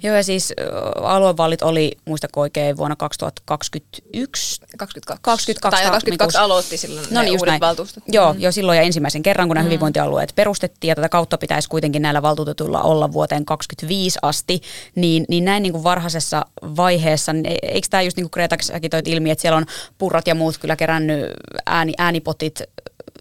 Joo, 0.03 0.15
ja 0.15 0.23
siis 0.23 0.53
aluevaalit 1.01 1.61
oli, 1.61 1.91
muistako 2.05 2.41
oikein, 2.41 2.77
vuonna 2.77 2.95
2021? 2.95 4.61
22. 4.77 5.21
22, 5.21 5.83
tai 5.83 5.91
22 5.91 6.38
aloitti 6.38 6.77
silloin 6.77 7.07
no 7.11 7.21
niin, 7.21 7.39
uudet 7.39 7.61
valtuustot. 7.61 8.03
Joo, 8.07 8.33
mm. 8.33 8.39
jo 8.39 8.51
silloin 8.51 8.77
ja 8.77 8.83
ensimmäisen 8.83 9.23
kerran, 9.23 9.47
kun 9.47 9.55
nämä 9.55 9.63
mm. 9.63 9.65
hyvinvointialueet 9.65 10.33
perustettiin, 10.35 10.89
ja 10.89 10.95
tätä 10.95 11.09
kautta 11.09 11.38
pitäisi 11.38 11.69
kuitenkin 11.69 12.01
näillä 12.01 12.21
valtuutetuilla 12.21 12.81
olla 12.81 13.11
vuoteen 13.11 13.45
2025 13.45 14.19
asti, 14.21 14.61
niin, 14.95 15.25
niin 15.29 15.45
näin 15.45 15.63
niin 15.63 15.73
kuin 15.73 15.83
varhaisessa 15.83 16.45
vaiheessa, 16.61 17.33
niin 17.33 17.45
e, 17.45 17.57
eikö 17.61 17.88
tämä 17.89 18.01
just 18.01 18.17
niin 18.17 18.29
kuin 18.29 18.31
Greta 18.33 18.55
toit 18.91 19.07
ilmi, 19.07 19.31
että 19.31 19.41
siellä 19.41 19.57
on 19.57 19.65
purrat 19.97 20.27
ja 20.27 20.35
muut 20.35 20.57
kyllä 20.57 20.75
kerännyt 20.75 21.25
ääni, 21.65 21.93
äänipotit 21.97 22.61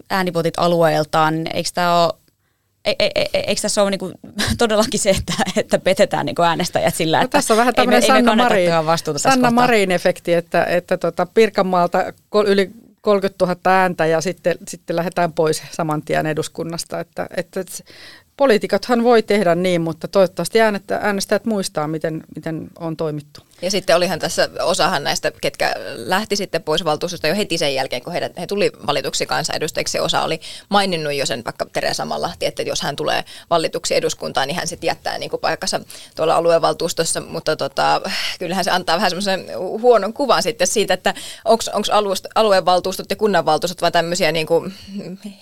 äänipotit 0.09 0.53
alueeltaan, 0.57 1.47
eikö 1.53 1.69
tämä 1.73 2.03
ole 2.03 2.13
E, 2.85 2.93
e, 2.99 3.09
e, 3.15 3.29
eikö 3.33 3.61
tässä 3.61 3.81
ole 3.81 3.91
niinku, 3.91 4.11
todellakin 4.57 4.99
se, 4.99 5.09
että, 5.09 5.33
että 5.57 5.79
petetään 5.79 6.25
niinku 6.25 6.41
äänestäjät 6.41 6.95
sillä, 6.95 7.17
no, 7.17 7.23
että 7.23 7.37
tässä 7.37 7.53
on 7.53 7.57
vähän 7.57 7.73
tämmöinen 7.73 8.01
Sanna, 8.01 8.35
Marin, 8.35 8.71
Sanna 9.15 9.51
Marin 9.51 9.91
efekti, 9.91 10.33
että, 10.33 10.63
että 10.63 10.97
tota 10.97 11.25
Pirkanmaalta 11.25 12.13
yli 12.45 12.71
30 13.01 13.45
000 13.45 13.59
ääntä 13.65 14.05
ja 14.05 14.21
sitten, 14.21 14.57
sitten 14.67 14.95
lähdetään 14.95 15.33
pois 15.33 15.63
saman 15.71 16.01
tien 16.01 16.25
eduskunnasta. 16.25 16.99
Että, 16.99 17.27
että 17.37 17.61
poliitikothan 18.37 19.03
voi 19.03 19.23
tehdä 19.23 19.55
niin, 19.55 19.81
mutta 19.81 20.07
toivottavasti 20.07 20.59
äänestäjät 21.01 21.45
muistaa, 21.45 21.87
miten, 21.87 22.23
miten 22.35 22.67
on 22.79 22.97
toimittu. 22.97 23.41
Ja 23.61 23.71
sitten 23.71 23.95
olihan 23.95 24.19
tässä 24.19 24.49
osahan 24.61 25.03
näistä, 25.03 25.31
ketkä 25.41 25.73
lähti 25.95 26.35
sitten 26.35 26.63
pois 26.63 26.85
valtuustosta 26.85 27.27
jo 27.27 27.35
heti 27.35 27.57
sen 27.57 27.75
jälkeen, 27.75 28.03
kun 28.03 28.13
heidät, 28.13 28.37
he 28.37 28.47
tuli 28.47 28.71
valituksi 28.87 29.25
kansanedustajiksi. 29.25 29.99
Osa 29.99 30.21
oli 30.21 30.41
maininnut 30.69 31.13
jo 31.13 31.25
sen 31.25 31.45
vaikka 31.45 31.65
Teresa 31.73 32.05
Mallahti, 32.05 32.45
että 32.45 32.61
jos 32.61 32.81
hän 32.81 32.95
tulee 32.95 33.23
valituksi 33.49 33.95
eduskuntaan, 33.95 34.47
niin 34.47 34.55
hän 34.55 34.67
sitten 34.67 34.87
jättää 34.87 35.17
niin 35.17 35.29
kuin 35.29 35.39
paikkansa 35.39 35.79
tuolla 36.15 36.35
aluevaltuustossa. 36.35 37.21
Mutta 37.21 37.55
tota, 37.55 38.01
kyllähän 38.39 38.63
se 38.63 38.71
antaa 38.71 38.95
vähän 38.95 39.09
semmoisen 39.09 39.45
huonon 39.57 40.13
kuvan 40.13 40.43
sitten 40.43 40.67
siitä, 40.67 40.93
että 40.93 41.13
onko 41.45 42.13
aluevaltuustot 42.35 43.09
ja 43.09 43.15
kunnanvaltuustot 43.15 43.81
vai 43.81 43.91
tämmöisiä 43.91 44.31
niin 44.31 44.47
kuin 44.47 44.73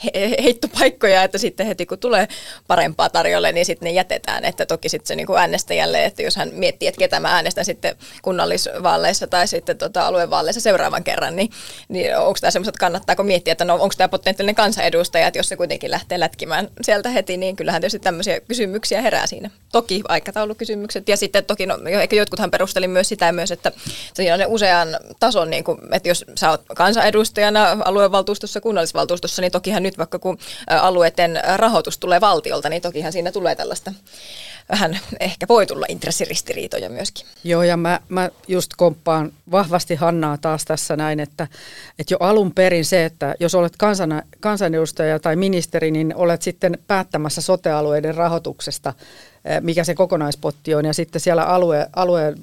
he, 0.03 0.11
heittopaikkoja, 0.43 1.23
että 1.23 1.37
sitten 1.37 1.67
heti 1.67 1.85
kun 1.85 1.97
tulee 1.99 2.27
parempaa 2.67 3.09
tarjolle, 3.09 3.51
niin 3.51 3.65
sitten 3.65 3.87
ne 3.87 3.91
jätetään. 3.91 4.45
Että 4.45 4.65
toki 4.65 4.89
sitten 4.89 5.07
se 5.07 5.15
niin 5.15 5.27
kuin 5.27 5.39
äänestäjälle, 5.39 6.05
että 6.05 6.21
jos 6.21 6.35
hän 6.35 6.49
miettii, 6.53 6.87
että 6.87 6.99
ketä 6.99 7.19
mä 7.19 7.35
äänestän 7.35 7.65
sitten 7.65 7.95
kunnallisvaaleissa 8.21 9.27
tai 9.27 9.47
sitten 9.47 9.77
tota 9.77 10.07
aluevaaleissa 10.07 10.61
seuraavan 10.61 11.03
kerran, 11.03 11.35
niin, 11.35 11.51
niin 11.89 12.17
onko 12.17 12.37
tämä 12.41 12.51
semmoista, 12.51 12.69
että 12.69 12.79
kannattaako 12.79 13.23
miettiä, 13.23 13.51
että 13.51 13.65
no 13.65 13.73
onko 13.73 13.93
tämä 13.97 14.07
potentiaalinen 14.07 14.55
kansanedustaja, 14.55 15.27
että 15.27 15.39
jos 15.39 15.49
se 15.49 15.55
kuitenkin 15.55 15.91
lähtee 15.91 16.19
lätkimään 16.19 16.67
sieltä 16.81 17.09
heti, 17.09 17.37
niin 17.37 17.55
kyllähän 17.55 17.81
tietysti 17.81 17.99
tämmöisiä 17.99 18.39
kysymyksiä 18.39 19.01
herää 19.01 19.27
siinä. 19.27 19.49
Toki 19.71 20.03
aikataulukysymykset 20.07 21.09
ja 21.09 21.17
sitten 21.17 21.45
toki, 21.45 21.65
no, 21.65 21.77
ehkä 22.01 22.15
jotkuthan 22.15 22.51
perusteli 22.51 22.87
myös 22.87 23.09
sitä 23.09 23.31
myös, 23.31 23.51
että 23.51 23.71
siinä 24.13 24.33
on 24.33 24.39
ne 24.39 24.45
usean 24.45 24.87
tason, 25.19 25.49
niin 25.49 25.63
kuin, 25.63 25.77
että 25.91 26.09
jos 26.09 26.25
sä 26.35 26.49
oot 26.49 26.61
kansanedustajana 26.75 27.77
aluevaltuustossa, 27.85 28.61
kunnallisvaltuustossa, 28.61 29.41
niin 29.41 29.51
tokihan 29.51 29.83
nyt 29.83 29.97
vaikka 29.97 30.19
kun 30.19 30.37
alueiden 30.67 31.39
rahoitus 31.55 31.97
tulee 31.97 32.21
valtiolta, 32.21 32.69
niin 32.69 32.81
tokihan 32.81 33.11
siinä 33.11 33.31
tulee 33.31 33.55
tällaista 33.55 33.93
vähän 34.69 34.99
ehkä 35.19 35.45
voi 35.49 35.65
tulla 35.65 35.85
intressiristiriitoja 35.89 36.89
myöskin. 36.89 37.27
Joo, 37.43 37.63
ja 37.63 37.77
mä, 37.77 37.99
mä 38.09 38.29
just 38.47 38.71
komppaan 38.77 39.31
vahvasti 39.51 39.95
Hannaa 39.95 40.37
taas 40.37 40.65
tässä 40.65 40.95
näin, 40.95 41.19
että, 41.19 41.47
että 41.99 42.13
jo 42.13 42.17
alun 42.19 42.51
perin 42.51 42.85
se, 42.85 43.05
että 43.05 43.35
jos 43.39 43.55
olet 43.55 43.77
kansana, 43.77 44.21
kansanedustaja 44.39 45.19
tai 45.19 45.35
ministeri, 45.35 45.91
niin 45.91 46.15
olet 46.15 46.41
sitten 46.41 46.77
päättämässä 46.87 47.41
sotealueiden 47.41 48.15
rahoituksesta, 48.15 48.93
eh, 49.45 49.61
mikä 49.61 49.83
se 49.83 49.95
kokonaispotti 49.95 50.75
on, 50.75 50.85
ja 50.85 50.93
sitten 50.93 51.21
siellä 51.21 51.43
alue, 51.43 51.89
alueen 51.95 52.35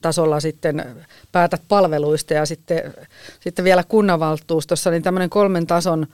tasolla 0.00 0.40
sitten 0.40 1.04
päätät 1.32 1.62
palveluista 1.68 2.34
ja 2.34 2.46
sitten, 2.46 2.94
sitten 3.40 3.64
vielä 3.64 3.84
kunnanvaltuustossa, 3.88 4.90
niin 4.90 5.02
tämmöinen 5.02 5.30
kolmen 5.30 5.66
tason 5.66 6.06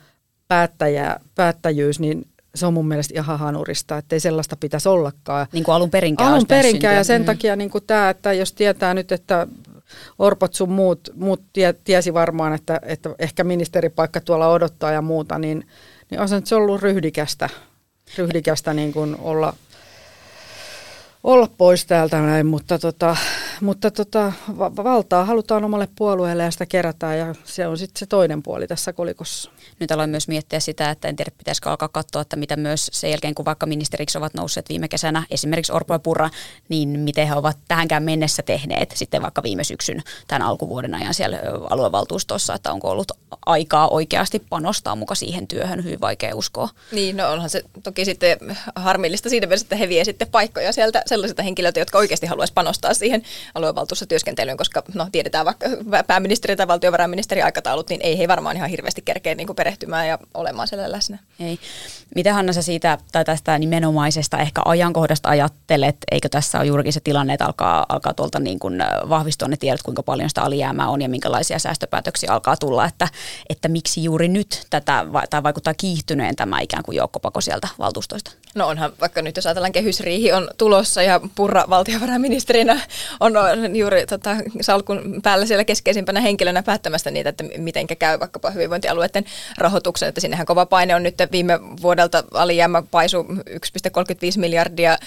päättäjä, 0.49 1.16
päättäjyys, 1.35 2.00
niin 2.00 2.26
se 2.54 2.66
on 2.66 2.75
mun 2.75 2.88
mielestä 2.88 3.14
ihan 3.21 3.38
hanurista, 3.38 3.99
että 3.99 4.16
ei 4.16 4.21
sellaista 4.21 4.56
pitäisi 4.56 4.88
ollakaan. 4.88 5.47
Niin 5.52 5.64
kuin 5.64 5.75
alun 5.75 5.90
perinkään 5.90 6.32
Alun 6.32 6.47
perinkään 6.47 6.97
ja 6.97 7.04
sen 7.04 7.23
mm. 7.23 7.26
takia 7.26 7.56
niin 7.56 7.71
kuin 7.71 7.85
tämä, 7.87 8.11
että 8.11 8.32
jos 8.32 8.52
tietää 8.52 8.94
nyt, 8.94 9.12
että 9.12 9.47
Orpot 10.18 10.54
sun 10.54 10.71
muut, 10.71 11.11
muut 11.14 11.42
tie, 11.52 11.75
tiesi 11.85 12.14
varmaan, 12.14 12.52
että, 12.52 12.80
että 12.82 13.11
ehkä 13.18 13.44
ministeripaikka 13.44 14.21
tuolla 14.21 14.49
odottaa 14.49 14.92
ja 14.92 15.02
muuta, 15.02 15.38
niin, 15.38 15.66
niin 16.11 16.21
on 16.21 16.28
se 16.28 16.35
nyt 16.35 16.52
ollut 16.52 16.82
ryhdikästä, 16.82 17.49
ryhdikästä 18.18 18.75
niin 18.75 18.92
kuin 18.92 19.16
olla, 19.21 19.54
olla 21.25 21.49
pois 21.59 21.87
täältä 21.87 22.21
näin, 22.21 22.47
mutta, 22.47 22.78
tota, 22.78 23.16
mutta 23.62 23.90
tota, 23.90 24.33
valtaa 24.59 25.25
halutaan 25.25 25.64
omalle 25.64 25.88
puolueelle 25.97 26.42
ja 26.42 26.50
sitä 26.50 26.66
kerätään 26.66 27.19
ja 27.19 27.35
se 27.45 27.66
on 27.66 27.78
sitten 27.78 27.99
se 27.99 28.07
toinen 28.07 28.42
puoli 28.42 28.66
tässä 28.66 28.92
kolikossa 28.92 29.50
nyt 29.81 29.92
aloin 29.92 30.11
myös 30.11 30.28
miettiä 30.28 30.61
sitä, 30.61 30.90
että 30.90 31.09
en 31.09 31.16
tiedä 31.16 31.31
pitäisikö 31.38 31.71
alkaa 31.71 31.88
katsoa, 31.88 32.23
että 32.23 32.37
mitä 32.37 32.57
myös 32.57 32.90
sen 32.92 33.11
jälkeen, 33.11 33.35
kun 33.35 33.45
vaikka 33.45 33.66
ministeriksi 33.66 34.19
ovat 34.19 34.35
nousseet 34.35 34.69
viime 34.69 34.88
kesänä, 34.88 35.23
esimerkiksi 35.31 35.73
Orpo 35.73 35.95
ja 35.95 35.99
Purra, 35.99 36.31
niin 36.69 36.88
miten 36.88 37.28
he 37.28 37.35
ovat 37.35 37.59
tähänkään 37.69 38.02
mennessä 38.02 38.42
tehneet 38.42 38.90
sitten 38.95 39.23
vaikka 39.23 39.42
viime 39.42 39.64
syksyn 39.64 40.02
tämän 40.28 40.42
alkuvuoden 40.42 40.95
ajan 40.95 41.14
siellä 41.14 41.38
aluevaltuustossa, 41.71 42.54
että 42.54 42.73
onko 42.73 42.90
ollut 42.90 43.12
aikaa 43.47 43.88
oikeasti 43.88 44.42
panostaa 44.50 44.97
muka 44.97 45.14
siihen 45.14 45.47
työhön, 45.47 45.85
hyvin 45.85 46.00
vaikea 46.00 46.37
uskoa. 46.37 46.69
Niin, 46.92 47.16
no 47.16 47.33
onhan 47.33 47.50
se 47.50 47.62
toki 47.83 48.04
sitten 48.04 48.38
harmillista 48.76 49.28
siitä 49.28 49.47
mielessä, 49.47 49.64
että 49.64 49.76
he 49.76 49.88
vie 49.88 50.04
sitten 50.04 50.28
paikkoja 50.28 50.73
sieltä 50.73 51.02
sellaisilta 51.07 51.42
henkilöiltä, 51.42 51.81
jotka 51.81 51.99
oikeasti 51.99 52.26
haluaisi 52.26 52.52
panostaa 52.52 52.94
siihen 52.94 53.22
aluevaltuustossa 53.54 54.06
työskentelyyn, 54.06 54.56
koska 54.56 54.82
no 54.94 55.06
tiedetään 55.12 55.46
vaikka 55.46 55.66
pääministeri 56.06 56.56
tai 56.56 56.68
valtiovarainministeri 56.68 57.42
aikataulut, 57.42 57.88
niin 57.88 58.00
ei 58.02 58.18
he 58.18 58.28
varmaan 58.28 58.56
ihan 58.56 58.70
hirveästi 58.70 59.02
kerkeä 59.02 59.34
niin 59.34 59.56
perehtymään 59.56 60.08
ja 60.08 60.18
olemaan 60.34 60.68
siellä 60.68 60.92
läsnä. 60.92 61.18
Ei. 61.40 61.58
Mitä 62.14 62.34
Hanna 62.34 62.52
sä 62.52 62.62
siitä 62.62 62.98
tai 63.12 63.24
tästä 63.24 63.58
nimenomaisesta 63.58 64.38
ehkä 64.38 64.62
ajankohdasta 64.64 65.28
ajattelet, 65.28 65.96
eikö 66.10 66.28
tässä 66.28 66.58
ole 66.58 66.66
juurikin 66.66 66.92
se 66.92 67.00
tilanne, 67.00 67.32
että 67.32 67.46
alkaa, 67.46 67.86
alkaa 67.88 68.14
tuolta 68.14 68.40
niin 68.40 68.58
kuin 68.58 68.84
vahvistua 69.08 69.48
ne 69.48 69.56
tiedot, 69.56 69.82
kuinka 69.82 70.02
paljon 70.02 70.30
sitä 70.30 70.42
alijäämää 70.42 70.88
on 70.88 71.02
ja 71.02 71.08
minkälaisia 71.08 71.58
säästöpäätöksiä 71.58 72.32
alkaa 72.32 72.56
tulla, 72.56 72.84
että, 72.86 73.08
että 73.48 73.68
miksi 73.68 74.04
juuri 74.04 74.28
nyt 74.28 74.66
tätä, 74.70 75.06
tai 75.30 75.42
vaikuttaa 75.42 75.74
kiihtyneen 75.74 76.36
tämä 76.36 76.60
ikään 76.60 76.82
kuin 76.82 76.96
joukkopako 76.96 77.40
sieltä 77.40 77.68
valtuustoista? 77.78 78.30
No 78.54 78.68
onhan, 78.68 78.92
vaikka 79.00 79.22
nyt 79.22 79.36
jos 79.36 79.46
ajatellaan 79.46 79.72
kehysriihi 79.72 80.32
on 80.32 80.48
tulossa 80.58 81.02
ja 81.02 81.20
Purra 81.34 81.64
valtiovarainministerinä 81.70 82.80
on 83.20 83.32
juuri 83.75 84.07
tota, 84.07 84.37
salkun 84.61 85.21
päällä 85.23 85.47
siellä 85.47 85.64
keskeisimpänä 85.64 86.21
henkilönä 86.21 86.62
päättämästä 86.62 87.11
niitä, 87.11 87.29
että 87.29 87.45
miten 87.57 87.87
käy 87.87 88.21
vaikkapa 88.21 88.51
hyvinvointialueiden 88.51 89.25
rahoituksen, 89.59 90.09
että 90.09 90.21
sinnehän 90.21 90.47
kova 90.47 90.66
paine 90.66 90.95
on 90.95 91.03
nyt 91.03 91.14
viime 91.33 91.61
vuodelta 91.83 92.25
alijäämä 92.35 92.83
paisu 92.90 93.23
1,35 93.23 93.37
miljardia 94.37 94.99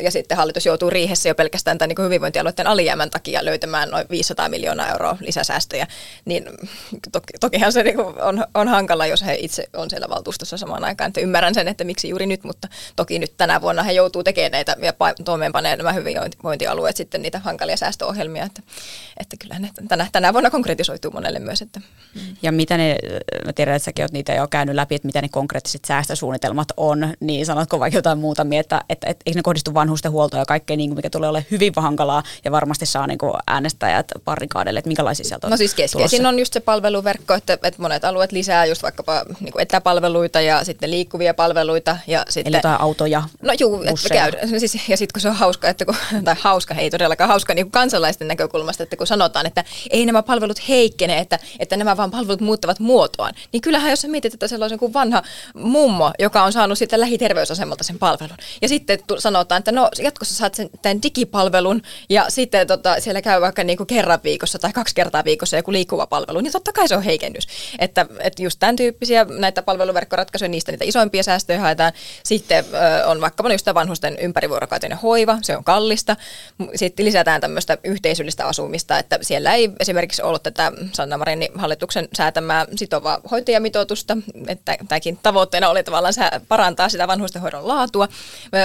ja 0.00 0.10
sitten 0.10 0.36
hallitus 0.36 0.66
joutuu 0.66 0.90
riihessä 0.90 1.28
jo 1.28 1.34
pelkästään 1.34 1.78
tämän 1.78 1.88
niin 1.88 2.04
hyvinvointialueiden 2.04 2.66
alijäämän 2.66 3.10
takia 3.10 3.44
löytämään 3.44 3.90
noin 3.90 4.06
500 4.10 4.48
miljoonaa 4.48 4.88
euroa 4.88 5.16
lisäsäästöjä, 5.20 5.86
niin 6.24 6.44
toki, 7.12 7.32
tokihan 7.40 7.72
se 7.72 7.82
niin 7.82 8.00
on, 8.00 8.44
on 8.54 8.68
hankala, 8.68 9.06
jos 9.06 9.24
he 9.24 9.36
itse 9.40 9.64
on 9.76 9.90
siellä 9.90 10.08
valtuustossa 10.08 10.56
samaan 10.56 10.84
aikaan, 10.84 11.08
että 11.08 11.20
ymmärrän 11.20 11.54
sen, 11.54 11.68
että 11.68 11.84
miksi 11.84 12.08
juuri 12.08 12.26
nyt, 12.26 12.44
mutta 12.44 12.68
toki 12.96 13.18
nyt 13.18 13.36
tänä 13.36 13.60
vuonna 13.60 13.82
he 13.82 13.92
joutuu 13.92 14.24
tekemään 14.24 14.52
näitä 14.52 14.76
ja 14.82 14.92
toimeenpanemaan 15.24 15.78
nämä 15.78 15.92
hyvinvointialueet 15.92 16.96
sitten 16.96 17.22
niitä 17.22 17.38
hankalia 17.38 17.63
säästöohjelmia, 17.76 18.44
että, 18.44 18.62
että 19.20 19.36
kyllä 19.36 19.58
ne 19.58 19.70
tänä, 19.88 20.06
tänä 20.12 20.32
vuonna 20.32 20.50
konkretisoituu 20.50 21.10
monelle 21.10 21.38
myös. 21.38 21.62
Että. 21.62 21.80
Ja 22.42 22.52
mitä 22.52 22.76
ne, 22.76 22.96
mä 23.44 23.52
tiedän, 23.52 23.74
että 23.74 23.84
säkin 23.84 24.06
niitä 24.12 24.34
jo 24.34 24.48
käynyt 24.48 24.74
läpi, 24.74 24.94
että 24.94 25.06
mitä 25.06 25.22
ne 25.22 25.28
konkreettiset 25.28 25.84
säästösuunnitelmat 25.84 26.68
on, 26.76 27.14
niin 27.20 27.46
sanotko 27.46 27.80
vaikka 27.80 27.98
jotain 27.98 28.18
muuta, 28.18 28.46
että, 28.58 28.84
että, 28.88 29.06
että 29.10 29.22
eikö 29.26 29.38
ne 29.38 29.42
kohdistu 29.42 29.74
vanhusten 29.74 30.12
huoltoon 30.12 30.40
ja 30.40 30.44
kaikkeen, 30.44 30.78
niin 30.78 30.90
kuin 30.90 30.96
mikä 30.96 31.10
tulee 31.10 31.28
olemaan 31.28 31.46
hyvin 31.50 31.72
hankalaa 31.76 32.22
ja 32.44 32.52
varmasti 32.52 32.86
saa 32.86 33.06
niin 33.06 33.18
kuin 33.18 33.32
äänestäjät 33.46 34.06
parikaadelle, 34.24 34.78
että 34.78 34.88
minkälaisia 34.88 35.24
sieltä 35.24 35.46
on 35.46 35.50
No 35.50 35.56
siis 35.56 35.74
keskeisin 35.74 36.26
on 36.26 36.38
just 36.38 36.52
se 36.52 36.60
palveluverkko, 36.60 37.34
että, 37.34 37.52
että 37.52 37.82
monet 37.82 38.04
alueet 38.04 38.32
lisää 38.32 38.66
just 38.66 38.82
vaikkapa 38.82 39.24
niin 39.40 39.52
kuin 39.52 39.62
etäpalveluita 39.62 40.40
ja 40.40 40.64
sitten 40.64 40.90
liikkuvia 40.90 41.34
palveluita. 41.34 41.96
Ja 42.06 42.24
sitten, 42.28 42.50
Eli 42.50 42.56
jotain 42.56 42.80
autoja, 42.80 43.22
No 43.42 43.52
juu, 43.60 43.82
että 43.82 44.08
käy, 44.08 44.30
no 44.52 44.58
siis, 44.58 44.88
ja 44.88 44.96
sitten 44.96 45.12
kun 45.12 45.20
se 45.20 45.28
on 45.28 45.34
hauska, 45.34 45.68
että 45.68 45.84
kun, 45.84 45.94
tai 46.24 46.34
hauska, 46.40 46.74
ei 46.74 46.90
todellakaan 46.90 47.28
hauska 47.28 47.53
niin 47.54 47.66
kuin 47.66 47.72
kansalaisten 47.72 48.28
näkökulmasta, 48.28 48.82
että 48.82 48.96
kun 48.96 49.06
sanotaan, 49.06 49.46
että 49.46 49.64
ei 49.90 50.06
nämä 50.06 50.22
palvelut 50.22 50.68
heikkene, 50.68 51.18
että, 51.18 51.38
että 51.58 51.76
nämä 51.76 51.96
vaan 51.96 52.10
palvelut 52.10 52.40
muuttavat 52.40 52.80
muotoaan, 52.80 53.34
niin 53.52 53.60
kyllähän 53.60 53.90
jos 53.90 54.00
sä 54.00 54.08
mietit, 54.08 54.34
että 54.34 54.48
sellaisen 54.48 54.78
kuin 54.78 54.92
vanha 54.92 55.22
mummo, 55.54 56.12
joka 56.18 56.42
on 56.42 56.52
saanut 56.52 56.78
sitten 56.78 57.00
lähiterveysasemalta 57.00 57.84
sen 57.84 57.98
palvelun, 57.98 58.36
ja 58.62 58.68
sitten 58.68 58.98
sanotaan, 59.18 59.58
että 59.58 59.72
no 59.72 59.90
jatkossa 59.98 60.34
saat 60.34 60.54
sen 60.54 60.70
tämän 60.82 61.02
digipalvelun, 61.02 61.82
ja 62.08 62.24
sitten 62.28 62.66
tota, 62.66 63.00
siellä 63.00 63.22
käy 63.22 63.40
vaikka 63.40 63.64
niin 63.64 63.76
kuin 63.76 63.86
kerran 63.86 64.20
viikossa 64.24 64.58
tai 64.58 64.72
kaksi 64.72 64.94
kertaa 64.94 65.24
viikossa 65.24 65.56
joku 65.56 65.72
liikkuva 65.72 66.06
palvelu, 66.06 66.40
niin 66.40 66.52
totta 66.52 66.72
kai 66.72 66.88
se 66.88 66.96
on 66.96 67.02
heikennys. 67.02 67.46
Että, 67.78 68.06
että 68.20 68.42
just 68.42 68.58
tämän 68.58 68.76
tyyppisiä 68.76 69.24
näitä 69.24 69.62
palveluverkkoratkaisuja, 69.62 70.48
niistä 70.48 70.72
niitä 70.72 70.84
isoimpia 70.84 71.22
säästöjä 71.22 71.60
haetaan. 71.60 71.92
Sitten 72.22 72.64
ö, 72.64 73.06
on 73.06 73.20
vaikka 73.20 73.44
just 73.52 73.66
vanhusten 73.74 74.18
ympärivuorokautinen 74.18 74.98
hoiva, 74.98 75.38
se 75.42 75.56
on 75.56 75.64
kallista. 75.64 76.16
Sitten 76.74 77.06
lisätään 77.06 77.40
tämmöistä 77.44 77.78
yhteisöllistä 77.84 78.46
asumista, 78.46 78.98
että 78.98 79.18
siellä 79.22 79.54
ei 79.54 79.70
esimerkiksi 79.80 80.22
ollut 80.22 80.42
tätä 80.42 80.72
Sanna 80.92 81.18
Marinin 81.18 81.48
hallituksen 81.54 82.08
säätämää 82.16 82.66
sitovaa 82.76 83.20
hoitajamitoitusta, 83.30 84.16
että 84.48 84.76
tämäkin 84.88 85.18
tavoitteena 85.22 85.68
oli 85.68 85.82
tavallaan 85.82 86.14
parantaa 86.48 86.88
sitä 86.88 87.08
vanhustenhoidon 87.08 87.68
laatua, 87.68 88.08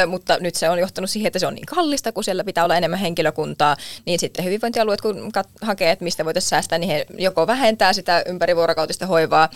mutta 0.07 0.37
nyt 0.39 0.55
se 0.55 0.69
on 0.69 0.79
johtanut 0.79 1.09
siihen, 1.09 1.27
että 1.27 1.39
se 1.39 1.47
on 1.47 1.55
niin 1.55 1.65
kallista, 1.65 2.11
kun 2.11 2.23
siellä 2.23 2.43
pitää 2.43 2.63
olla 2.63 2.75
enemmän 2.75 2.99
henkilökuntaa, 2.99 3.75
niin 4.05 4.19
sitten 4.19 4.45
hyvinvointialueet, 4.45 5.01
kun 5.01 5.31
hakee, 5.61 5.91
että 5.91 6.03
mistä 6.03 6.25
voitaisiin 6.25 6.49
säästää, 6.49 6.77
niin 6.77 6.89
he 6.89 7.05
joko 7.17 7.47
vähentää 7.47 7.93
sitä 7.93 8.23
ympärivuorokautista 8.25 9.05
hoivaa 9.05 9.49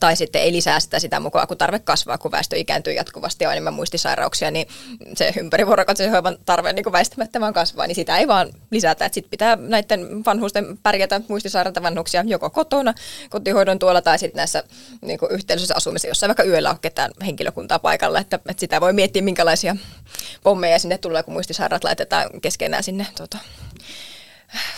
tai 0.00 0.16
sitten 0.16 0.42
ei 0.42 0.52
lisää 0.52 0.80
sitä 0.80 0.98
sitä 0.98 1.20
mukaan, 1.20 1.48
kun 1.48 1.58
tarve 1.58 1.78
kasvaa, 1.78 2.18
kun 2.18 2.32
väestö 2.32 2.56
ikääntyy 2.56 2.92
jatkuvasti 2.92 3.44
ja 3.44 3.48
on 3.48 3.52
enemmän 3.52 3.74
muistisairauksia, 3.74 4.50
niin 4.50 4.68
se 5.14 5.32
ympärivuorokautisen 5.40 6.10
hoivan 6.10 6.38
tarve 6.44 6.72
niin 6.72 6.92
väistämättä 6.92 7.40
vaan 7.40 7.52
kasvaa, 7.52 7.86
niin 7.86 7.94
sitä 7.94 8.18
ei 8.18 8.28
vaan 8.28 8.48
lisätä. 8.70 9.10
Sitten 9.12 9.30
pitää 9.30 9.56
näiden 9.56 10.24
vanhusten 10.24 10.78
pärjätä 10.82 11.20
muistisairaita 11.28 11.82
vanhuksia 11.82 12.24
joko 12.26 12.50
kotona, 12.50 12.94
kotihoidon 13.30 13.78
tuolla 13.78 14.02
tai 14.02 14.18
sitten 14.18 14.36
näissä 14.36 14.64
niin 15.02 15.18
yhteisössä 15.30 15.74
asumissa, 15.76 16.08
jossa 16.08 16.28
vaikka 16.28 16.44
yöllä 16.44 16.70
on 16.70 16.80
ketään 16.80 17.10
henkilökuntaa 17.26 17.78
paikalla. 17.78 18.18
Että, 18.18 18.36
että 18.36 18.60
sitä 18.60 18.80
voi 18.80 18.92
miettiä, 18.92 19.22
minkälaisia 19.22 19.76
pommeja 20.42 20.78
sinne 20.78 20.98
tulee, 20.98 21.22
kun 21.22 21.34
muistisairaat 21.34 21.84
laitetaan 21.84 22.40
keskenään 22.42 22.82
sinne 22.82 23.06
tuota, 23.16 23.38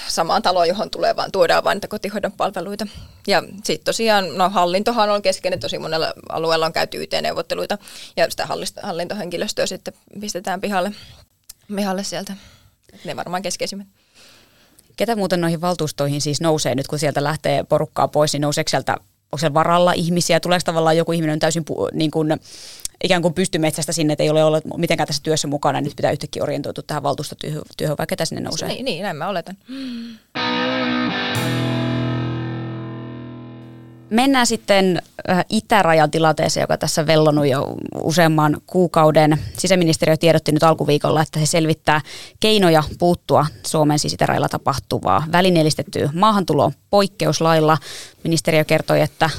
samaan 0.08 0.42
taloon, 0.42 0.68
johon 0.68 0.90
tulee 0.90 1.16
vaan, 1.16 1.32
tuodaan 1.32 1.64
vain 1.64 1.76
niitä 1.76 1.88
kotihoidon 1.88 2.32
palveluita. 2.32 2.86
Ja 3.26 3.42
sitten 3.64 3.84
tosiaan, 3.84 4.38
no 4.38 4.50
hallintohan 4.50 5.10
on 5.10 5.22
keskeinen, 5.22 5.60
tosi 5.60 5.78
monella 5.78 6.12
alueella 6.28 6.66
on 6.66 6.72
käyty 6.72 7.02
YT-neuvotteluita 7.02 7.78
ja 8.16 8.30
sitä 8.30 8.48
hallintohenkilöstöä 8.82 9.66
sitten 9.66 9.94
pistetään 10.20 10.60
pihalle, 10.60 10.92
pihalle 11.76 12.04
sieltä. 12.04 12.32
Ne 13.04 13.16
varmaan 13.16 13.42
keskeisimmät. 13.42 13.86
Ketä 14.96 15.16
muuten 15.16 15.40
noihin 15.40 15.60
valtuustoihin 15.60 16.20
siis 16.20 16.40
nousee 16.40 16.74
nyt, 16.74 16.86
kun 16.86 16.98
sieltä 16.98 17.24
lähtee 17.24 17.64
porukkaa 17.64 18.08
pois, 18.08 18.32
niin 18.32 18.40
nouseeko 18.40 18.68
sieltä 18.68 18.92
onko 19.32 19.38
siellä 19.38 19.54
varalla 19.54 19.92
ihmisiä, 19.92 20.40
tuleeko 20.40 20.62
tavallaan 20.64 20.96
joku 20.96 21.12
ihminen 21.12 21.32
on 21.32 21.38
täysin 21.38 21.64
pu, 21.64 21.88
niin 21.92 22.10
kuin, 22.10 22.28
ikään 23.04 23.22
kuin 23.22 23.34
pystymetsästä 23.34 23.92
sinne, 23.92 24.12
että 24.12 24.22
ei 24.22 24.30
ole 24.30 24.44
ollut 24.44 24.64
mitenkään 24.76 25.06
tässä 25.06 25.22
työssä 25.22 25.48
mukana, 25.48 25.80
nyt 25.80 25.96
pitää 25.96 26.10
yhtäkkiä 26.10 26.42
orientoitua 26.42 26.84
tähän 26.86 27.02
valtuustotyöhön, 27.02 27.96
vai 27.98 28.06
ketä 28.06 28.24
sinne 28.24 28.40
nousee? 28.40 28.68
Niin, 28.68 28.84
niin 28.84 29.02
näin 29.02 29.16
mä 29.16 29.28
oletan. 29.28 29.56
Mennään 34.10 34.46
sitten 34.46 35.02
äh, 35.30 35.44
itärajan 35.48 36.10
tilanteeseen, 36.10 36.62
joka 36.62 36.78
tässä 36.78 37.06
vellonut 37.06 37.46
jo 37.46 37.76
useamman 38.02 38.60
kuukauden. 38.66 39.38
Sisäministeriö 39.58 40.16
tiedotti 40.16 40.52
nyt 40.52 40.62
alkuviikolla, 40.62 41.22
että 41.22 41.40
se 41.40 41.46
selvittää 41.46 42.00
keinoja 42.40 42.82
puuttua 42.98 43.46
Suomen 43.66 43.98
siis 43.98 44.12
itärajalla 44.12 44.48
tapahtuvaa 44.48 45.24
välineellistettyä 45.32 46.10
maahantuloon 46.14 46.72
poikkeuslailla. 46.90 47.78
Ministeriö 48.24 48.64
kertoi, 48.64 49.00
että 49.00 49.30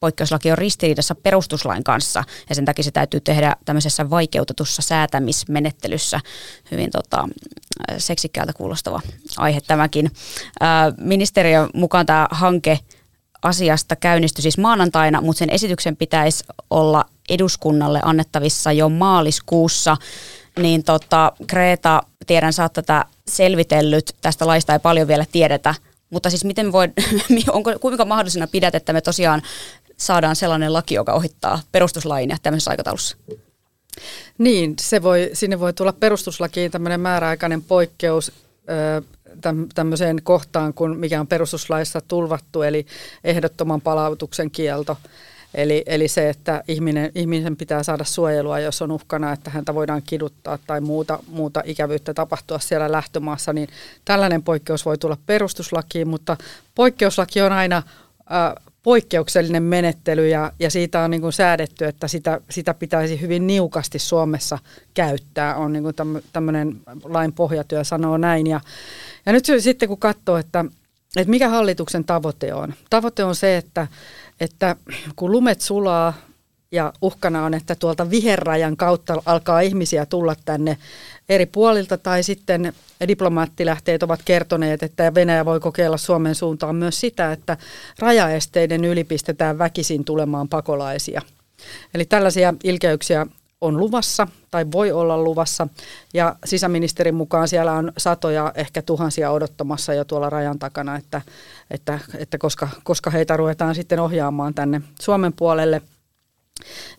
poikkeuslaki 0.00 0.50
on 0.50 0.58
ristiriidassa 0.58 1.14
perustuslain 1.14 1.84
kanssa 1.84 2.24
ja 2.48 2.54
sen 2.54 2.64
takia 2.64 2.84
se 2.84 2.90
täytyy 2.90 3.20
tehdä 3.20 3.56
tämmöisessä 3.64 4.10
vaikeutetussa 4.10 4.82
säätämismenettelyssä. 4.82 6.20
Hyvin 6.70 6.90
tota, 6.90 7.28
seksikkäältä 7.98 8.52
kuulostava 8.52 9.00
aihe 9.36 9.60
tämäkin. 9.60 10.10
Ministeriön 10.98 11.70
mukaan 11.74 12.06
tämä 12.06 12.28
hanke 12.30 12.78
asiasta 13.42 13.96
käynnistyi 13.96 14.42
siis 14.42 14.58
maanantaina, 14.58 15.20
mutta 15.20 15.38
sen 15.38 15.50
esityksen 15.50 15.96
pitäisi 15.96 16.44
olla 16.70 17.04
eduskunnalle 17.28 18.00
annettavissa 18.04 18.72
jo 18.72 18.88
maaliskuussa. 18.88 19.96
Niin 20.58 20.84
tota, 20.84 21.32
Kreta, 21.46 22.02
tiedän, 22.26 22.52
sä 22.52 22.62
oot 22.62 22.72
tätä 22.72 23.04
selvitellyt, 23.28 24.16
tästä 24.22 24.46
laista 24.46 24.72
ei 24.72 24.78
paljon 24.78 25.08
vielä 25.08 25.24
tiedetä, 25.32 25.74
mutta 26.10 26.30
siis 26.30 26.44
miten 26.44 26.72
voi, 26.72 26.88
onko, 27.52 27.78
kuinka 27.80 28.04
mahdollisena 28.04 28.46
pidät, 28.46 28.74
että 28.74 28.92
me 28.92 29.00
tosiaan 29.00 29.42
saadaan 29.96 30.36
sellainen 30.36 30.72
laki, 30.72 30.94
joka 30.94 31.12
ohittaa 31.12 31.60
perustuslain 31.72 32.30
ja 32.30 32.36
tämmöisessä 32.42 32.70
aikataulussa? 32.70 33.16
Niin, 34.38 34.74
se 34.80 35.02
voi, 35.02 35.30
sinne 35.32 35.60
voi 35.60 35.72
tulla 35.72 35.92
perustuslakiin 35.92 36.70
tämmöinen 36.70 37.00
määräaikainen 37.00 37.62
poikkeus 37.62 38.32
tämmöiseen 39.74 40.22
kohtaan, 40.22 40.74
kun 40.74 40.96
mikä 40.96 41.20
on 41.20 41.26
perustuslaissa 41.26 42.00
tulvattu, 42.00 42.62
eli 42.62 42.86
ehdottoman 43.24 43.80
palautuksen 43.80 44.50
kielto. 44.50 44.96
Eli, 45.54 45.82
eli 45.86 46.08
se, 46.08 46.28
että 46.28 46.62
ihminen, 46.68 47.12
ihmisen 47.14 47.56
pitää 47.56 47.82
saada 47.82 48.04
suojelua, 48.04 48.58
jos 48.58 48.82
on 48.82 48.90
uhkana, 48.90 49.32
että 49.32 49.50
häntä 49.50 49.74
voidaan 49.74 50.02
kiduttaa 50.02 50.58
tai 50.66 50.80
muuta, 50.80 51.18
muuta 51.28 51.62
ikävyyttä 51.64 52.14
tapahtua 52.14 52.58
siellä 52.58 52.92
lähtömaassa, 52.92 53.52
niin 53.52 53.68
tällainen 54.04 54.42
poikkeus 54.42 54.84
voi 54.84 54.98
tulla 54.98 55.16
perustuslakiin, 55.26 56.08
mutta 56.08 56.36
poikkeuslaki 56.74 57.42
on 57.42 57.52
aina 57.52 57.82
poikkeuksellinen 58.82 59.62
menettely 59.62 60.28
ja, 60.28 60.52
ja 60.58 60.70
siitä 60.70 61.00
on 61.00 61.10
niin 61.10 61.20
kuin 61.20 61.32
säädetty, 61.32 61.84
että 61.84 62.08
sitä, 62.08 62.40
sitä 62.50 62.74
pitäisi 62.74 63.20
hyvin 63.20 63.46
niukasti 63.46 63.98
Suomessa 63.98 64.58
käyttää. 64.94 65.56
On 65.56 65.72
niin 65.72 65.82
kuin 65.82 65.94
tämmöinen 66.32 66.80
lain 67.04 67.32
pohjatyö 67.32 67.84
sanoo 67.84 68.16
näin. 68.16 68.46
Ja, 68.46 68.60
ja 69.26 69.32
nyt 69.32 69.44
sitten 69.58 69.88
kun 69.88 69.98
katsoo, 69.98 70.36
että, 70.36 70.64
että 71.16 71.30
mikä 71.30 71.48
hallituksen 71.48 72.04
tavoite 72.04 72.54
on. 72.54 72.74
Tavoite 72.90 73.24
on 73.24 73.34
se, 73.34 73.56
että, 73.56 73.86
että 74.40 74.76
kun 75.16 75.32
lumet 75.32 75.60
sulaa 75.60 76.14
ja 76.72 76.92
uhkana 77.02 77.44
on, 77.44 77.54
että 77.54 77.74
tuolta 77.74 78.10
viherrajan 78.10 78.76
kautta 78.76 79.22
alkaa 79.26 79.60
ihmisiä 79.60 80.06
tulla 80.06 80.34
tänne 80.44 80.76
eri 81.30 81.46
puolilta 81.46 81.98
tai 81.98 82.22
sitten 82.22 82.72
diplomaattilähteet 83.08 84.02
ovat 84.02 84.20
kertoneet, 84.24 84.82
että 84.82 85.14
Venäjä 85.14 85.44
voi 85.44 85.60
kokeilla 85.60 85.96
Suomen 85.96 86.34
suuntaan 86.34 86.76
myös 86.76 87.00
sitä, 87.00 87.32
että 87.32 87.56
rajaesteiden 87.98 88.84
ylipistetään 88.84 89.58
väkisin 89.58 90.04
tulemaan 90.04 90.48
pakolaisia. 90.48 91.22
Eli 91.94 92.04
tällaisia 92.04 92.54
ilkeyksiä 92.64 93.26
on 93.60 93.76
luvassa 93.76 94.26
tai 94.50 94.66
voi 94.72 94.92
olla 94.92 95.18
luvassa 95.18 95.68
ja 96.14 96.36
sisäministerin 96.44 97.14
mukaan 97.14 97.48
siellä 97.48 97.72
on 97.72 97.92
satoja, 97.98 98.52
ehkä 98.54 98.82
tuhansia 98.82 99.30
odottamassa 99.30 99.94
jo 99.94 100.04
tuolla 100.04 100.30
rajan 100.30 100.58
takana, 100.58 100.96
että, 100.96 101.22
että, 101.70 101.98
että 102.18 102.38
koska, 102.38 102.68
koska 102.82 103.10
heitä 103.10 103.36
ruvetaan 103.36 103.74
sitten 103.74 104.00
ohjaamaan 104.00 104.54
tänne 104.54 104.80
Suomen 105.00 105.32
puolelle, 105.32 105.82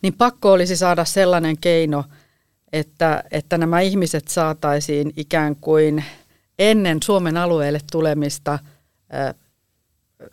niin 0.02 0.13
pakko 0.13 0.52
olisi 0.52 0.78
saada 0.78 1.06
sellainen 1.06 1.58
keino– 1.58 2.04
että, 2.74 3.24
että 3.32 3.58
nämä 3.58 3.80
ihmiset 3.80 4.28
saataisiin 4.28 5.14
ikään 5.16 5.56
kuin 5.56 6.04
ennen 6.60 6.98
Suomen 7.04 7.38
alueelle 7.38 7.80
tulemista 7.92 8.60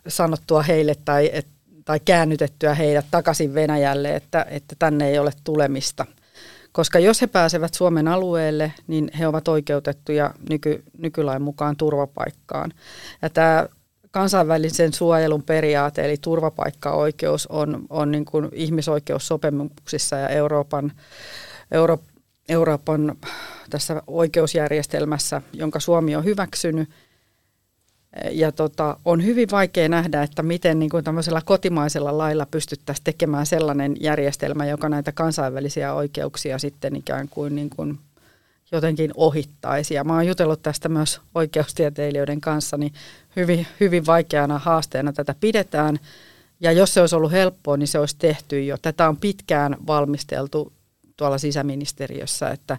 sanottua 0.07 0.61
heille 0.61 0.95
tai, 1.05 1.31
tai 1.85 1.99
käännytettyä 1.99 2.73
heidät 2.73 3.05
takaisin 3.11 3.53
Venäjälle, 3.53 4.15
että, 4.15 4.45
että 4.49 4.75
tänne 4.79 5.09
ei 5.09 5.19
ole 5.19 5.31
tulemista. 5.43 6.05
Koska 6.71 6.99
jos 6.99 7.21
he 7.21 7.27
pääsevät 7.27 7.73
Suomen 7.73 8.07
alueelle, 8.07 8.73
niin 8.87 9.11
he 9.19 9.27
ovat 9.27 9.47
oikeutettuja 9.47 10.33
nyky, 10.49 10.83
nykylain 10.97 11.41
mukaan 11.41 11.77
turvapaikkaan. 11.77 12.73
Ja 13.21 13.29
tämä 13.29 13.67
kansainvälisen 14.11 14.93
suojelun 14.93 15.43
periaate, 15.43 16.05
eli 16.05 16.17
turvapaikkaoikeus, 16.17 17.47
on, 17.47 17.85
on 17.89 18.11
niin 18.11 18.25
kuin 18.25 18.49
ihmisoikeussopimuksissa 18.53 20.15
ja 20.15 20.29
Euroopan, 20.29 20.91
Euro, 21.71 21.99
Euroopan 22.49 23.15
tässä 23.69 24.03
oikeusjärjestelmässä, 24.07 25.41
jonka 25.53 25.79
Suomi 25.79 26.15
on 26.15 26.25
hyväksynyt. 26.25 26.89
Ja 28.31 28.51
tota, 28.51 28.97
on 29.05 29.25
hyvin 29.25 29.47
vaikea 29.51 29.89
nähdä, 29.89 30.23
että 30.23 30.43
miten 30.43 30.79
niin 30.79 30.89
kuin 30.89 31.03
tämmöisellä 31.03 31.41
kotimaisella 31.45 32.17
lailla 32.17 32.45
pystyttäisiin 32.51 33.03
tekemään 33.03 33.45
sellainen 33.45 33.95
järjestelmä, 33.99 34.65
joka 34.65 34.89
näitä 34.89 35.11
kansainvälisiä 35.11 35.93
oikeuksia 35.93 36.59
sitten 36.59 36.95
ikään 36.95 37.29
kuin, 37.29 37.55
niin 37.55 37.69
kuin 37.69 37.99
jotenkin 38.71 39.11
ohittaisi. 39.15 39.93
Ja 39.93 40.03
mä 40.03 40.13
oon 40.13 40.27
jutellut 40.27 40.61
tästä 40.61 40.89
myös 40.89 41.21
oikeustieteilijöiden 41.35 42.41
kanssa, 42.41 42.77
niin 42.77 42.93
hyvin, 43.35 43.67
hyvin 43.79 44.05
vaikeana 44.05 44.59
haasteena 44.59 45.13
tätä 45.13 45.35
pidetään. 45.39 45.99
Ja 46.59 46.71
jos 46.71 46.93
se 46.93 47.01
olisi 47.01 47.15
ollut 47.15 47.31
helppoa, 47.31 47.77
niin 47.77 47.87
se 47.87 47.99
olisi 47.99 48.15
tehty 48.19 48.63
jo. 48.65 48.77
Tätä 48.81 49.09
on 49.09 49.17
pitkään 49.17 49.77
valmisteltu 49.87 50.73
tuolla 51.19 51.37
sisäministeriössä, 51.37 52.49
että, 52.49 52.77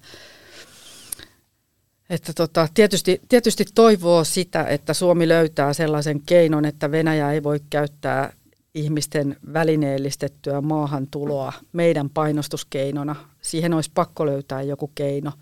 että 2.10 2.32
tota, 2.32 2.68
tietysti, 2.74 3.20
tietysti 3.28 3.64
toivoo 3.74 4.24
sitä, 4.24 4.64
että 4.64 4.94
Suomi 4.94 5.28
löytää 5.28 5.72
sellaisen 5.72 6.20
keinon, 6.26 6.64
että 6.64 6.90
Venäjä 6.90 7.32
ei 7.32 7.42
voi 7.42 7.60
käyttää 7.70 8.32
ihmisten 8.74 9.36
välineellistettyä 9.52 10.60
maahantuloa 10.60 11.52
meidän 11.72 12.10
painostuskeinona. 12.10 13.16
Siihen 13.42 13.74
olisi 13.74 13.90
pakko 13.94 14.26
löytää 14.26 14.62
joku 14.62 14.90
keino. 14.94 15.32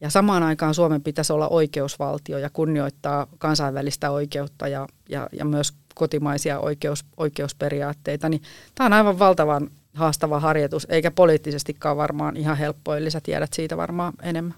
Ja 0.00 0.10
samaan 0.10 0.42
aikaan 0.42 0.74
Suomen 0.74 1.02
pitäisi 1.02 1.32
olla 1.32 1.48
oikeusvaltio 1.48 2.38
ja 2.38 2.50
kunnioittaa 2.50 3.26
kansainvälistä 3.38 4.10
oikeutta 4.10 4.68
ja, 4.68 4.86
ja, 5.08 5.28
ja 5.32 5.44
myös 5.44 5.72
kotimaisia 5.94 6.60
oikeus, 6.60 7.04
oikeusperiaatteita. 7.16 8.28
Niin 8.28 8.42
tämä 8.74 8.86
on 8.86 8.92
aivan 8.92 9.18
valtavan 9.18 9.70
haastava 9.96 10.40
harjoitus, 10.40 10.86
eikä 10.90 11.10
poliittisestikaan 11.10 11.96
varmaan 11.96 12.36
ihan 12.36 12.56
helppo, 12.56 12.94
eli 12.94 13.10
sä 13.10 13.20
tiedät 13.20 13.52
siitä 13.52 13.76
varmaan 13.76 14.12
enemmän. 14.22 14.54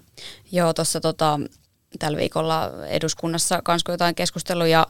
Joo, 0.51 0.73
tuossa 0.73 1.01
tota, 1.01 1.39
tällä 1.99 2.17
viikolla 2.17 2.71
eduskunnassa 2.87 3.61
kanssa 3.63 3.91
jotain 3.91 4.15
keskusteluja 4.15 4.87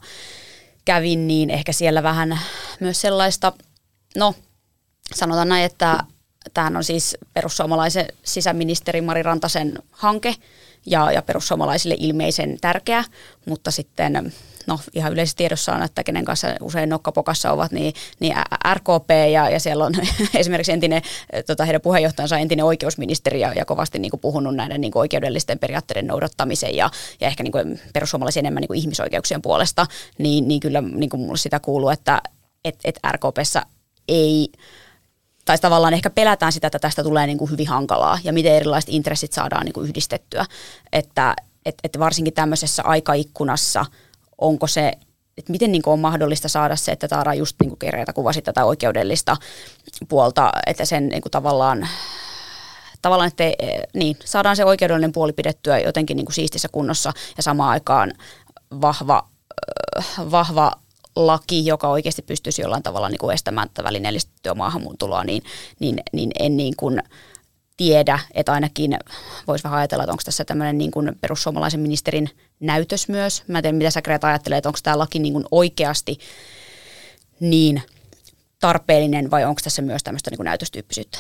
kävin, 0.86 1.28
niin 1.28 1.50
ehkä 1.50 1.72
siellä 1.72 2.04
vähän 2.04 2.40
myös 2.80 3.02
sellaista, 3.02 3.54
no 4.18 4.36
sanotaan 5.16 5.50
näin, 5.50 5.66
että 5.66 6.04
tämähän 6.54 6.78
on 6.78 6.84
siis 6.84 7.18
perussuomalaisen 7.34 8.08
sisäministeri 8.24 9.02
Mari 9.02 9.24
Rantasen 9.24 9.74
hanke 9.92 10.36
ja, 10.86 11.12
ja 11.12 11.22
perussuomalaisille 11.22 11.96
ilmeisen 12.00 12.58
tärkeä, 12.62 13.04
mutta 13.46 13.72
sitten 13.72 14.34
no 14.70 14.80
ihan 14.94 15.14
yleisesti 15.14 15.38
tiedossa 15.38 15.74
on, 15.74 15.84
että 15.84 16.04
kenen 16.04 16.26
kanssa 16.26 16.48
usein 16.62 16.90
nokkapokassa 16.90 17.52
ovat, 17.52 17.72
niin, 17.72 17.94
niin 18.20 18.36
RKP 18.74 19.10
ja, 19.32 19.50
ja 19.50 19.60
siellä 19.60 19.86
on 19.86 19.94
esimerkiksi 20.36 20.72
entinen, 20.72 21.02
tota, 21.48 21.66
heidän 21.66 21.82
puheenjohtajansa 21.82 22.38
entinen 22.38 22.66
oikeusministeri 22.66 23.40
ja, 23.40 23.54
ja 23.54 23.66
kovasti 23.66 24.00
niin 24.00 24.10
kuin 24.10 24.22
puhunut 24.22 24.56
näiden 24.56 24.82
niin 24.82 24.92
kuin 24.92 25.00
oikeudellisten 25.00 25.60
periaatteiden 25.60 26.08
noudattamisen 26.08 26.76
ja, 26.76 26.90
ja 27.20 27.28
ehkä 27.28 27.44
niin 27.44 27.52
kuin 27.52 27.80
perussuomalaisia 27.94 28.40
enemmän 28.40 28.62
niin 28.62 28.68
kuin 28.68 28.80
ihmisoikeuksien 28.80 29.42
puolesta, 29.42 29.86
niin, 30.18 30.48
niin 30.48 30.60
kyllä 30.60 30.82
niin 30.82 31.10
kuin 31.10 31.22
mulle 31.22 31.38
sitä 31.38 31.60
kuuluu, 31.60 31.90
että 31.90 32.22
et, 32.66 32.76
et 32.84 33.00
RKPssä 33.12 33.62
ei 34.08 34.50
tai 35.46 35.58
tavallaan 35.58 35.94
ehkä 35.94 36.10
pelätään 36.10 36.52
sitä, 36.52 36.68
että 36.68 36.80
tästä 36.80 37.04
tulee 37.04 37.28
niin 37.28 37.38
kuin 37.38 37.52
hyvin 37.52 37.68
hankalaa 37.68 38.20
ja 38.24 38.34
miten 38.34 38.56
erilaiset 38.56 38.90
intressit 38.90 39.34
saadaan 39.34 39.66
niin 39.66 39.74
kuin 39.74 39.90
yhdistettyä. 39.90 40.46
Että 40.92 41.36
et, 41.66 41.76
et 41.84 42.00
varsinkin 42.00 42.34
tämmöisessä 42.34 42.84
aikaikkunassa 42.84 43.86
onko 44.41 44.67
se, 44.67 44.93
että 45.38 45.52
miten 45.52 45.71
niin 45.71 45.82
on 45.86 45.99
mahdollista 45.99 46.47
saada 46.47 46.75
se, 46.75 46.91
että 46.91 47.08
Taara 47.08 47.34
just 47.34 47.56
niin 47.60 47.69
kuin 47.69 47.80
Kereeta 47.80 48.13
kuvasi 48.13 48.41
tätä 48.41 48.65
oikeudellista 48.65 49.38
puolta, 50.10 50.52
että 50.65 50.86
sen 50.86 51.10
niin 51.10 51.21
kuin 51.21 51.32
tavallaan 51.32 51.88
tavallaan, 53.02 53.28
että 53.28 53.43
niin, 53.93 54.17
saadaan 54.25 54.56
se 54.56 54.65
oikeudellinen 54.65 55.12
puoli 55.12 55.34
pidettyä 55.34 55.80
jotenkin 55.80 56.17
niin 56.17 56.25
kuin 56.25 56.34
siistissä 56.34 56.67
kunnossa 56.71 57.13
ja 57.38 57.43
samaan 57.43 57.69
aikaan 57.69 58.12
vahva, 58.82 59.30
vahva 60.32 60.71
laki, 61.15 61.65
joka 61.65 61.88
oikeasti 61.88 62.21
pystyisi 62.21 62.62
jollain 62.62 62.84
tavalla 62.84 63.10
niin 63.10 63.19
kuin 63.19 63.34
estämään 63.34 63.69
tätä 63.69 63.84
välineellistettyä 63.84 64.54
maahanmuutuloa, 64.54 65.23
niin, 65.23 65.43
niin, 65.80 65.97
niin 66.13 66.32
en 66.39 66.58
niin 66.58 66.73
kuin 66.78 67.04
tiedä, 67.78 68.19
että 68.34 68.52
ainakin 68.52 68.97
voisi 69.47 69.63
vähän 69.63 69.80
ajatella, 69.80 70.04
että 70.04 70.12
onko 70.12 70.23
tässä 70.25 70.45
tämmöinen 70.45 70.78
niin 70.78 70.91
kuin 70.91 71.15
perussuomalaisen 71.21 71.80
ministerin 71.80 72.30
näytös 72.60 73.10
myös. 73.10 73.43
Mä 73.48 73.58
en 73.58 73.62
tiedä, 73.62 73.78
mitä 73.78 73.91
sä 73.91 74.02
Greta 74.02 74.28
ajattelee, 74.28 74.58
että 74.58 74.69
onko 74.69 74.80
tämä 74.84 74.98
laki 74.98 75.19
niin 75.19 75.34
kuin 75.34 75.45
oikeasti 75.52 76.19
niin 77.39 77.82
tarpeellinen 78.60 79.32
vai 79.32 79.45
onko 79.45 79.62
tässä 79.63 79.82
myös 79.82 80.04
tämmöistä 80.04 80.32
niin 80.32 80.45
näytöstyyppisyyttä? 80.45 81.19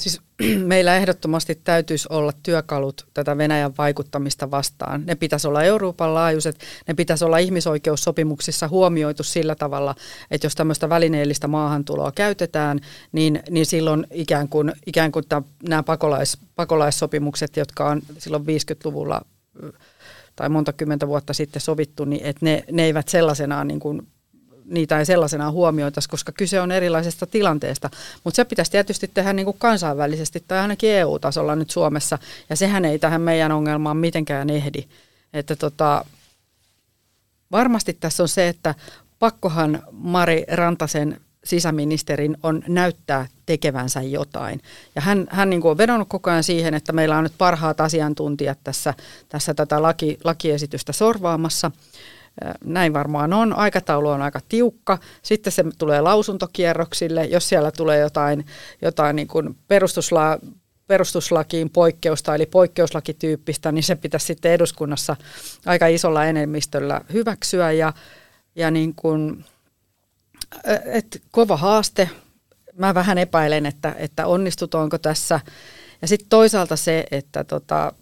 Siis 0.00 0.20
meillä 0.72 0.96
ehdottomasti 0.96 1.54
täytyisi 1.54 2.08
olla 2.10 2.32
työkalut 2.42 3.06
tätä 3.14 3.38
Venäjän 3.38 3.76
vaikuttamista 3.78 4.50
vastaan. 4.50 5.06
Ne 5.06 5.14
pitäisi 5.14 5.48
olla 5.48 5.62
Euroopan 5.62 6.14
laajuiset, 6.14 6.58
ne 6.88 6.94
pitäisi 6.94 7.24
olla 7.24 7.38
ihmisoikeussopimuksissa 7.38 8.68
huomioitu 8.68 9.22
sillä 9.22 9.54
tavalla, 9.54 9.94
että 10.30 10.46
jos 10.46 10.54
tämmöistä 10.54 10.88
välineellistä 10.88 11.48
maahantuloa 11.48 12.12
käytetään, 12.12 12.80
niin, 13.12 13.42
niin 13.50 13.66
silloin 13.66 14.06
ikään 14.10 14.48
kuin, 14.48 14.72
ikään 14.86 15.12
kuin 15.12 15.28
tämän, 15.28 15.44
nämä 15.68 15.82
pakolais, 15.82 16.38
pakolaissopimukset, 16.56 17.56
jotka 17.56 17.88
on 17.88 18.02
silloin 18.18 18.42
50-luvulla 18.42 19.22
tai 20.36 20.48
monta 20.48 20.72
kymmentä 20.72 21.08
vuotta 21.08 21.32
sitten 21.32 21.62
sovittu, 21.62 22.04
niin 22.04 22.24
että 22.24 22.44
ne, 22.44 22.64
ne 22.72 22.84
eivät 22.84 23.08
sellaisenaan 23.08 23.68
niin 23.68 23.80
kuin 23.80 24.06
niitä 24.64 24.98
ei 24.98 25.06
sellaisena 25.06 25.50
huomioitaisi, 25.50 26.08
koska 26.08 26.32
kyse 26.32 26.60
on 26.60 26.72
erilaisesta 26.72 27.26
tilanteesta. 27.26 27.90
Mutta 28.24 28.36
se 28.36 28.44
pitäisi 28.44 28.70
tietysti 28.70 29.10
tehdä 29.14 29.32
niin 29.32 29.44
kuin 29.44 29.56
kansainvälisesti 29.58 30.44
tai 30.48 30.58
ainakin 30.58 30.90
EU-tasolla 30.90 31.56
nyt 31.56 31.70
Suomessa, 31.70 32.18
ja 32.50 32.56
sehän 32.56 32.84
ei 32.84 32.98
tähän 32.98 33.20
meidän 33.20 33.52
ongelmaan 33.52 33.96
mitenkään 33.96 34.50
ehdi. 34.50 34.84
Että 35.32 35.56
tota, 35.56 36.04
varmasti 37.52 37.96
tässä 38.00 38.22
on 38.22 38.28
se, 38.28 38.48
että 38.48 38.74
pakkohan 39.18 39.82
Mari 39.92 40.44
Rantasen 40.52 41.20
sisäministerin 41.44 42.36
on 42.42 42.62
näyttää 42.68 43.26
tekevänsä 43.46 44.02
jotain. 44.02 44.60
Ja 44.94 45.02
hän, 45.02 45.26
hän 45.30 45.50
niin 45.50 45.60
kuin 45.60 45.70
on 45.70 45.78
vedonnut 45.78 46.08
koko 46.08 46.30
ajan 46.30 46.44
siihen, 46.44 46.74
että 46.74 46.92
meillä 46.92 47.18
on 47.18 47.24
nyt 47.24 47.38
parhaat 47.38 47.80
asiantuntijat 47.80 48.58
tässä, 48.64 48.94
tässä 49.28 49.54
tätä 49.54 49.82
laki, 49.82 50.18
lakiesitystä 50.24 50.92
sorvaamassa. 50.92 51.70
Näin 52.64 52.92
varmaan 52.92 53.32
on. 53.32 53.52
Aikataulu 53.52 54.08
on 54.08 54.22
aika 54.22 54.40
tiukka. 54.48 54.98
Sitten 55.22 55.52
se 55.52 55.64
tulee 55.78 56.00
lausuntokierroksille. 56.00 57.24
Jos 57.24 57.48
siellä 57.48 57.70
tulee 57.70 57.98
jotain, 57.98 58.46
jotain 58.82 59.16
niin 59.16 59.28
kuin 59.28 59.56
perustusla, 59.68 60.38
perustuslakiin 60.86 61.70
poikkeusta, 61.70 62.34
eli 62.34 62.46
poikkeuslakityyppistä, 62.46 63.72
niin 63.72 63.82
se 63.82 63.96
pitäisi 63.96 64.26
sitten 64.26 64.52
eduskunnassa 64.52 65.16
aika 65.66 65.86
isolla 65.86 66.24
enemmistöllä 66.24 67.00
hyväksyä. 67.12 67.72
Ja, 67.72 67.92
ja 68.56 68.70
niin 68.70 68.94
kuin, 68.94 69.44
et 70.84 71.22
kova 71.30 71.56
haaste. 71.56 72.10
Mä 72.78 72.94
vähän 72.94 73.18
epäilen, 73.18 73.66
että, 73.66 73.94
että 73.98 74.26
onnistutaanko 74.26 74.98
tässä. 74.98 75.40
Ja 76.02 76.08
sitten 76.08 76.28
toisaalta 76.28 76.76
se, 76.76 77.04
että 77.10 77.44
tota, 77.44 77.92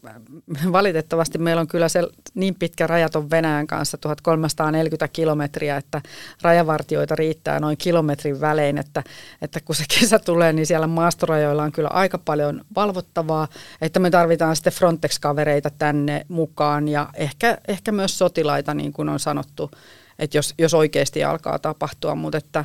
valitettavasti 0.72 1.38
meillä 1.38 1.60
on 1.60 1.68
kyllä 1.68 1.88
se 1.88 2.02
niin 2.34 2.54
pitkä 2.54 2.86
rajaton 2.86 3.30
Venäjän 3.30 3.66
kanssa, 3.66 3.98
1340 3.98 5.08
kilometriä, 5.08 5.76
että 5.76 6.02
rajavartioita 6.42 7.14
riittää 7.14 7.60
noin 7.60 7.76
kilometrin 7.76 8.40
välein, 8.40 8.78
että, 8.78 9.04
että 9.42 9.60
kun 9.60 9.74
se 9.74 9.84
kesä 10.00 10.18
tulee, 10.18 10.52
niin 10.52 10.66
siellä 10.66 10.86
maastorajoilla 10.86 11.62
on 11.62 11.72
kyllä 11.72 11.88
aika 11.88 12.18
paljon 12.18 12.64
valvottavaa, 12.76 13.48
että 13.80 14.00
me 14.00 14.10
tarvitaan 14.10 14.56
sitten 14.56 14.72
Frontex-kavereita 14.72 15.70
tänne 15.70 16.26
mukaan 16.28 16.88
ja 16.88 17.08
ehkä, 17.14 17.58
ehkä 17.68 17.92
myös 17.92 18.18
sotilaita, 18.18 18.74
niin 18.74 18.92
kuin 18.92 19.08
on 19.08 19.20
sanottu, 19.20 19.70
että 20.18 20.38
jos, 20.38 20.54
jos 20.58 20.74
oikeasti 20.74 21.24
alkaa 21.24 21.58
tapahtua, 21.58 22.14
mutta 22.14 22.38
että, 22.38 22.64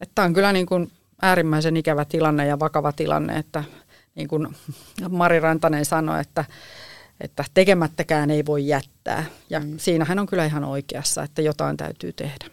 että 0.00 0.22
on 0.22 0.34
kyllä 0.34 0.52
niin 0.52 0.66
kuin 0.66 0.92
äärimmäisen 1.22 1.76
ikävä 1.76 2.04
tilanne 2.04 2.46
ja 2.46 2.58
vakava 2.58 2.92
tilanne, 2.92 3.36
että 3.36 3.64
niin 4.14 4.28
kuin 4.28 4.56
Mari 5.10 5.40
Rantanen 5.40 5.84
sanoi, 5.84 6.20
että, 6.20 6.44
että 7.20 7.44
tekemättäkään 7.54 8.30
ei 8.30 8.46
voi 8.46 8.66
jättää. 8.66 9.24
Ja 9.50 9.60
mm. 9.60 9.78
siinä 9.78 10.04
hän 10.04 10.18
on 10.18 10.26
kyllä 10.26 10.44
ihan 10.44 10.64
oikeassa, 10.64 11.22
että 11.22 11.42
jotain 11.42 11.76
täytyy 11.76 12.12
tehdä. 12.12 12.46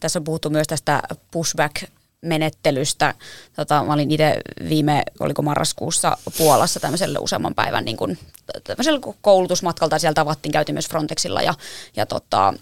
Tässä 0.00 0.18
on 0.18 0.24
puhuttu 0.24 0.50
myös 0.50 0.66
tästä 0.66 1.02
pushback 1.30 1.82
menettelystä. 2.22 3.14
Tota, 3.56 3.84
mä 3.84 3.92
olin 3.92 4.10
itse 4.10 4.36
viime, 4.68 5.02
oliko 5.20 5.42
marraskuussa 5.42 6.18
Puolassa 6.38 6.80
tämmöiselle 6.80 7.18
useamman 7.18 7.54
päivän 7.54 7.84
niin 7.84 7.96
kuin, 7.96 8.18
tämmöisellä 8.64 9.00
koulutusmatkalta. 9.20 9.98
Siellä 9.98 10.14
tavattiin, 10.14 10.52
käytiin 10.52 10.74
myös 10.74 10.88
Frontexilla 10.88 11.42
ja, 11.42 11.54
ja, 11.96 12.06
tota, 12.06 12.54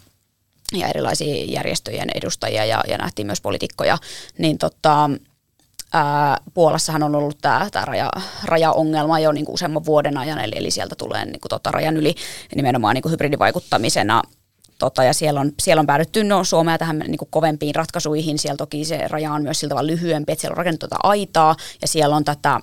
ja 0.76 0.88
erilaisia 0.88 1.44
järjestöjen 1.44 2.08
edustajia 2.14 2.64
ja, 2.64 2.82
ja 2.88 2.98
nähtiin 2.98 3.26
myös 3.26 3.40
poliitikkoja. 3.40 3.98
Niin 4.38 4.58
tota, 4.58 5.10
Ää, 5.96 6.36
Puolassahan 6.54 7.02
on 7.02 7.14
ollut 7.14 7.38
tämä 7.42 7.68
tää 7.72 7.84
raja, 7.84 8.10
rajaongelma 8.44 9.18
jo 9.18 9.32
niinku 9.32 9.54
useamman 9.54 9.84
vuoden 9.84 10.16
ajan, 10.16 10.38
eli, 10.38 10.52
eli 10.56 10.70
sieltä 10.70 10.94
tulee 10.94 11.24
niinku 11.24 11.48
tota 11.48 11.70
rajan 11.70 11.96
yli 11.96 12.14
nimenomaan 12.54 12.94
niinku 12.94 13.08
hybridivaikuttamisena 13.08 14.22
Tota, 14.78 15.04
ja 15.04 15.14
siellä 15.14 15.40
on, 15.40 15.52
siellä 15.62 15.80
on 15.80 15.86
päädytty 15.86 16.24
no, 16.24 16.44
Suomea 16.44 16.78
tähän 16.78 16.98
niin 16.98 17.18
kuin 17.18 17.28
kovempiin 17.30 17.74
ratkaisuihin. 17.74 18.38
Siellä 18.38 18.56
toki 18.56 18.84
se 18.84 19.08
raja 19.08 19.32
on 19.32 19.42
myös 19.42 19.60
sillä 19.60 19.68
tavalla 19.68 19.86
lyhyempi, 19.86 20.32
että 20.32 20.40
siellä 20.40 20.52
on 20.52 20.56
rakennettu 20.56 20.86
tätä 20.86 20.96
aitaa 21.02 21.56
ja 21.82 21.88
siellä 21.88 22.16
on 22.16 22.24
tätä 22.24 22.60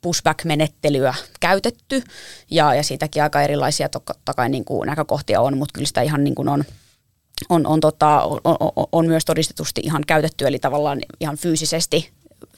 pushback-menettelyä 0.00 1.14
käytetty 1.40 2.02
ja, 2.50 2.74
ja 2.74 2.82
siitäkin 2.82 3.22
aika 3.22 3.42
erilaisia 3.42 3.88
totta 3.88 4.34
kai 4.34 4.48
niin 4.48 4.64
kuin 4.64 4.86
näkökohtia 4.86 5.40
on, 5.40 5.58
mutta 5.58 5.72
kyllä 5.72 5.86
sitä 5.86 6.02
ihan 6.02 6.24
niin 6.24 6.34
kuin 6.34 6.48
on– 6.48 6.64
on, 7.48 7.66
on, 7.66 7.80
tota, 7.80 8.22
on, 8.22 8.40
on, 8.44 8.86
on 8.92 9.06
myös 9.06 9.24
todistetusti 9.24 9.80
ihan 9.84 10.02
käytetty, 10.06 10.46
eli 10.46 10.58
tavallaan 10.58 11.00
ihan 11.20 11.36
fyysisesti 11.36 12.10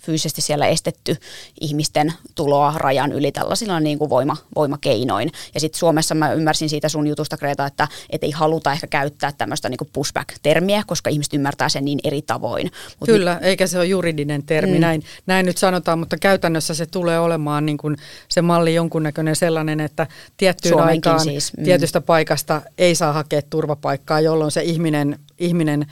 fyysisesti 0.05 0.43
siellä 0.43 0.67
estetty 0.67 1.17
ihmisten 1.61 2.13
tuloa 2.35 2.75
rajan 2.77 3.13
yli 3.13 3.33
tällaisilla 3.33 3.81
niin 3.81 3.99
kuin 3.99 4.11
voima, 4.11 4.37
voimakeinoin. 4.55 5.31
Ja 5.55 5.61
sitten 5.61 5.79
Suomessa 5.79 6.15
mä 6.15 6.33
ymmärsin 6.33 6.69
siitä 6.69 6.89
sun 6.89 7.07
jutusta, 7.07 7.37
Kreta, 7.37 7.67
että 7.67 7.89
et 8.11 8.25
ei 8.25 8.31
haluta 8.31 8.73
ehkä 8.73 8.87
käyttää 8.87 9.33
tämmöistä 9.33 9.69
niin 9.69 9.79
pushback-termiä, 9.93 10.83
koska 10.87 11.11
ihmiset 11.11 11.35
ymmärtää 11.35 11.69
sen 11.69 11.85
niin 11.85 11.99
eri 12.05 12.23
tavoin. 12.23 12.71
Mut 13.01 13.07
Kyllä, 13.07 13.39
mi- 13.41 13.47
eikä 13.47 13.67
se 13.67 13.79
ole 13.79 13.87
juridinen 13.87 14.43
termi, 14.43 14.75
mm. 14.75 14.81
näin, 14.81 15.03
näin 15.27 15.47
nyt 15.47 15.57
sanotaan, 15.57 15.99
mutta 15.99 16.17
käytännössä 16.17 16.75
se 16.75 16.87
tulee 16.87 17.19
olemaan 17.19 17.67
niin 17.67 17.79
kuin 17.79 17.97
se 18.29 18.43
malli 18.43 18.75
jonkunnäköinen 18.75 19.37
sellainen, 19.37 19.81
että 19.81 20.07
tiettyyn 20.37 20.73
Suomenkin 20.73 21.11
aikaan 21.11 21.25
siis. 21.25 21.57
mm. 21.57 21.65
tietystä 21.65 22.01
paikasta 22.01 22.63
ei 22.79 22.95
saa 22.95 23.13
hakea 23.13 23.43
turvapaikkaa, 23.43 24.21
jolloin 24.21 24.51
se 24.51 24.63
ihminen, 24.63 25.19
ihminen 25.39 25.87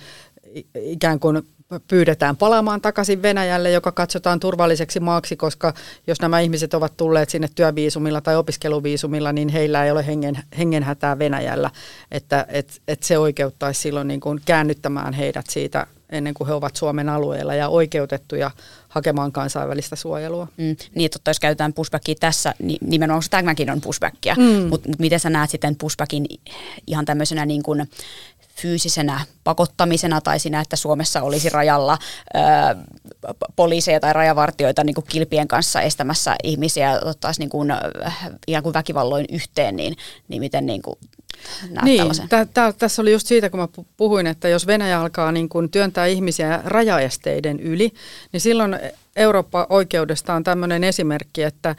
ikään 0.75 1.21
kuin 1.21 1.43
pyydetään 1.89 2.37
palaamaan 2.37 2.81
takaisin 2.81 3.23
Venäjälle, 3.23 3.71
joka 3.71 3.93
katsotaan 3.93 4.41
turvalliseksi 4.41 5.01
maaksi, 5.01 5.37
koska 5.37 5.75
jos 6.07 6.21
nämä 6.21 6.41
ihmiset 6.41 6.75
ovat 6.75 6.97
tulleet 6.97 7.29
sinne 7.31 7.49
työviisumilla 7.55 8.21
tai 8.21 8.37
opiskeluviisumilla, 8.37 9.33
niin 9.33 9.49
heillä 9.49 9.85
ei 9.85 9.91
ole 9.91 10.07
hengen, 10.07 10.39
hengenhätää 10.59 11.19
Venäjällä, 11.19 11.71
että 12.11 12.47
et, 12.49 12.83
et 12.89 13.03
se 13.03 13.19
oikeuttaisi 13.19 13.81
silloin 13.81 14.09
niin 14.09 14.21
kuin 14.21 14.41
käännyttämään 14.45 15.13
heidät 15.13 15.47
siitä 15.51 15.87
ennen 16.13 16.35
kuin 16.35 16.49
he 16.49 16.55
ovat 16.55 16.77
Suomen 16.77 17.09
alueella 17.09 17.55
ja 17.55 17.69
oikeutettuja 17.69 18.51
hakemaan 18.89 19.33
kansainvälistä 19.33 19.97
suojelua. 19.97 20.49
Mm, 20.57 20.77
niin, 20.95 21.07
että 21.07 21.31
jos 21.31 21.41
käytetään 21.41 21.73
pushbackia 21.73 22.15
tässä, 22.21 22.55
niin 22.59 22.79
nimenomaan 22.81 23.23
tämäkin 23.31 23.71
on 23.71 23.81
pushbackia, 23.81 24.35
mm. 24.35 24.69
mutta 24.69 24.89
mut 24.89 24.99
miten 24.99 25.21
sä 25.21 25.31
näet 25.31 25.51
sitten 25.51 25.77
pushbackin 25.77 26.27
ihan 26.87 27.05
tämmöisenä 27.05 27.47
niin 27.47 27.63
kuin 27.63 27.91
fyysisenä 28.57 29.21
pakottamisena 29.45 30.21
tai 30.21 30.39
siinä, 30.39 30.61
että 30.61 30.77
Suomessa 30.77 31.23
olisi 31.23 31.49
rajalla 31.49 31.99
ö, 32.35 32.39
poliiseja 33.57 34.01
tai 34.01 34.13
rajavartioita 34.13 34.85
niin 34.85 34.95
kuin 34.95 35.05
kilpien 35.09 35.49
kanssa 35.49 35.81
estämässä 35.81 36.37
ihmisiä 36.45 37.01
ottaisi 37.05 37.41
niin 37.41 37.51
kuin, 37.51 37.73
ihan 38.47 38.63
kuin 38.63 38.75
väkivalloin 38.75 39.27
yhteen, 39.33 39.77
niin, 39.77 39.97
niin 40.29 40.43
miten 40.43 40.67
niin 40.67 40.83
kuin, 40.83 40.99
näet 41.71 41.85
niin, 41.85 41.99
tällaisen? 41.99 42.29
tä, 42.29 42.47
tä, 42.47 42.73
tässä 42.79 43.03
oli 43.03 43.13
just 43.13 43.27
siitä, 43.27 43.51
kun 43.51 43.61
mä 43.61 43.69
puhuin, 43.97 44.27
että 44.27 44.49
jos 44.49 44.67
Venäjä 44.67 45.01
alkaa 45.01 45.33
niin 45.33 45.49
kun 45.49 45.71
työntää 45.71 46.07
ihmisiä 46.07 46.61
rajaesteiden 46.65 47.61
yli, 47.61 47.93
niin 48.33 48.41
silloin 48.41 48.79
Eurooppa-oikeudesta 49.17 50.35
on 50.35 50.45
tämmöinen 50.45 50.85
esimerkki, 50.85 51.43
että 51.43 51.77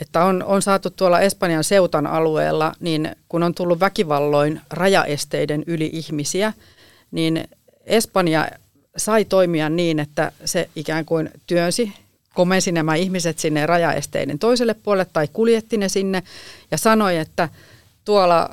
että 0.00 0.24
on, 0.24 0.42
on 0.42 0.62
saatu 0.62 0.90
tuolla 0.90 1.20
Espanjan 1.20 1.64
seutan 1.64 2.06
alueella, 2.06 2.72
niin 2.80 3.16
kun 3.28 3.42
on 3.42 3.54
tullut 3.54 3.80
väkivalloin 3.80 4.60
rajaesteiden 4.70 5.64
yli 5.66 5.90
ihmisiä, 5.92 6.52
niin 7.10 7.48
Espanja 7.86 8.48
sai 8.96 9.24
toimia 9.24 9.68
niin, 9.68 10.00
että 10.00 10.32
se 10.44 10.68
ikään 10.76 11.04
kuin 11.04 11.30
työnsi, 11.46 11.92
komensi 12.34 12.72
nämä 12.72 12.94
ihmiset 12.94 13.38
sinne 13.38 13.66
rajaesteiden 13.66 14.38
toiselle 14.38 14.74
puolelle 14.74 15.10
tai 15.12 15.28
kuljetti 15.32 15.76
ne 15.76 15.88
sinne 15.88 16.22
ja 16.70 16.78
sanoi, 16.78 17.16
että 17.16 17.48
tuolla 18.04 18.50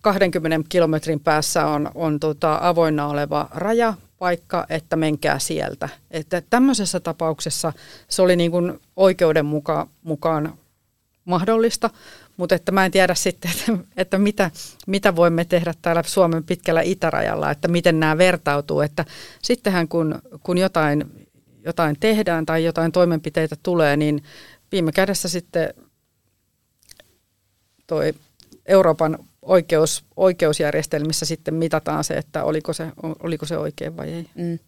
20 0.00 0.68
kilometrin 0.68 1.20
päässä 1.20 1.66
on, 1.66 1.90
on 1.94 2.20
tota 2.20 2.58
avoinna 2.62 3.06
oleva 3.06 3.48
rajapaikka, 3.54 4.66
että 4.68 4.96
menkää 4.96 5.38
sieltä. 5.38 5.88
Että 6.10 6.42
tämmöisessä 6.50 7.00
tapauksessa 7.00 7.72
se 8.08 8.22
oli 8.22 8.36
niin 8.36 8.50
kuin 8.50 8.80
oikeuden 8.96 9.46
muka, 9.46 9.88
mukaan 10.02 10.58
mahdollista, 11.24 11.90
mutta 12.36 12.54
että 12.54 12.72
mä 12.72 12.84
en 12.84 12.92
tiedä 12.92 13.14
sitten, 13.14 13.50
että, 13.50 13.84
että 13.96 14.18
mitä, 14.18 14.50
mitä 14.86 15.16
voimme 15.16 15.44
tehdä 15.44 15.74
täällä 15.82 16.02
Suomen 16.06 16.44
pitkällä 16.44 16.80
itärajalla, 16.80 17.50
että 17.50 17.68
miten 17.68 18.00
nämä 18.00 18.18
vertautuu. 18.18 18.80
Että 18.80 19.04
sittenhän 19.42 19.88
kun, 19.88 20.22
kun 20.42 20.58
jotain, 20.58 21.26
jotain 21.64 21.96
tehdään 22.00 22.46
tai 22.46 22.64
jotain 22.64 22.92
toimenpiteitä 22.92 23.56
tulee, 23.62 23.96
niin 23.96 24.22
viime 24.72 24.92
kädessä 24.92 25.28
sitten 25.28 25.74
toi 27.86 28.14
Euroopan 28.66 29.18
oikeus, 29.42 30.04
oikeusjärjestelmissä 30.16 31.26
sitten 31.26 31.54
mitataan 31.54 32.04
se, 32.04 32.14
että 32.14 32.44
oliko 32.44 32.72
se, 32.72 32.92
oliko 33.22 33.46
se 33.46 33.58
oikein 33.58 33.96
vai 33.96 34.12
ei. 34.12 34.26
Mm. 34.34 34.58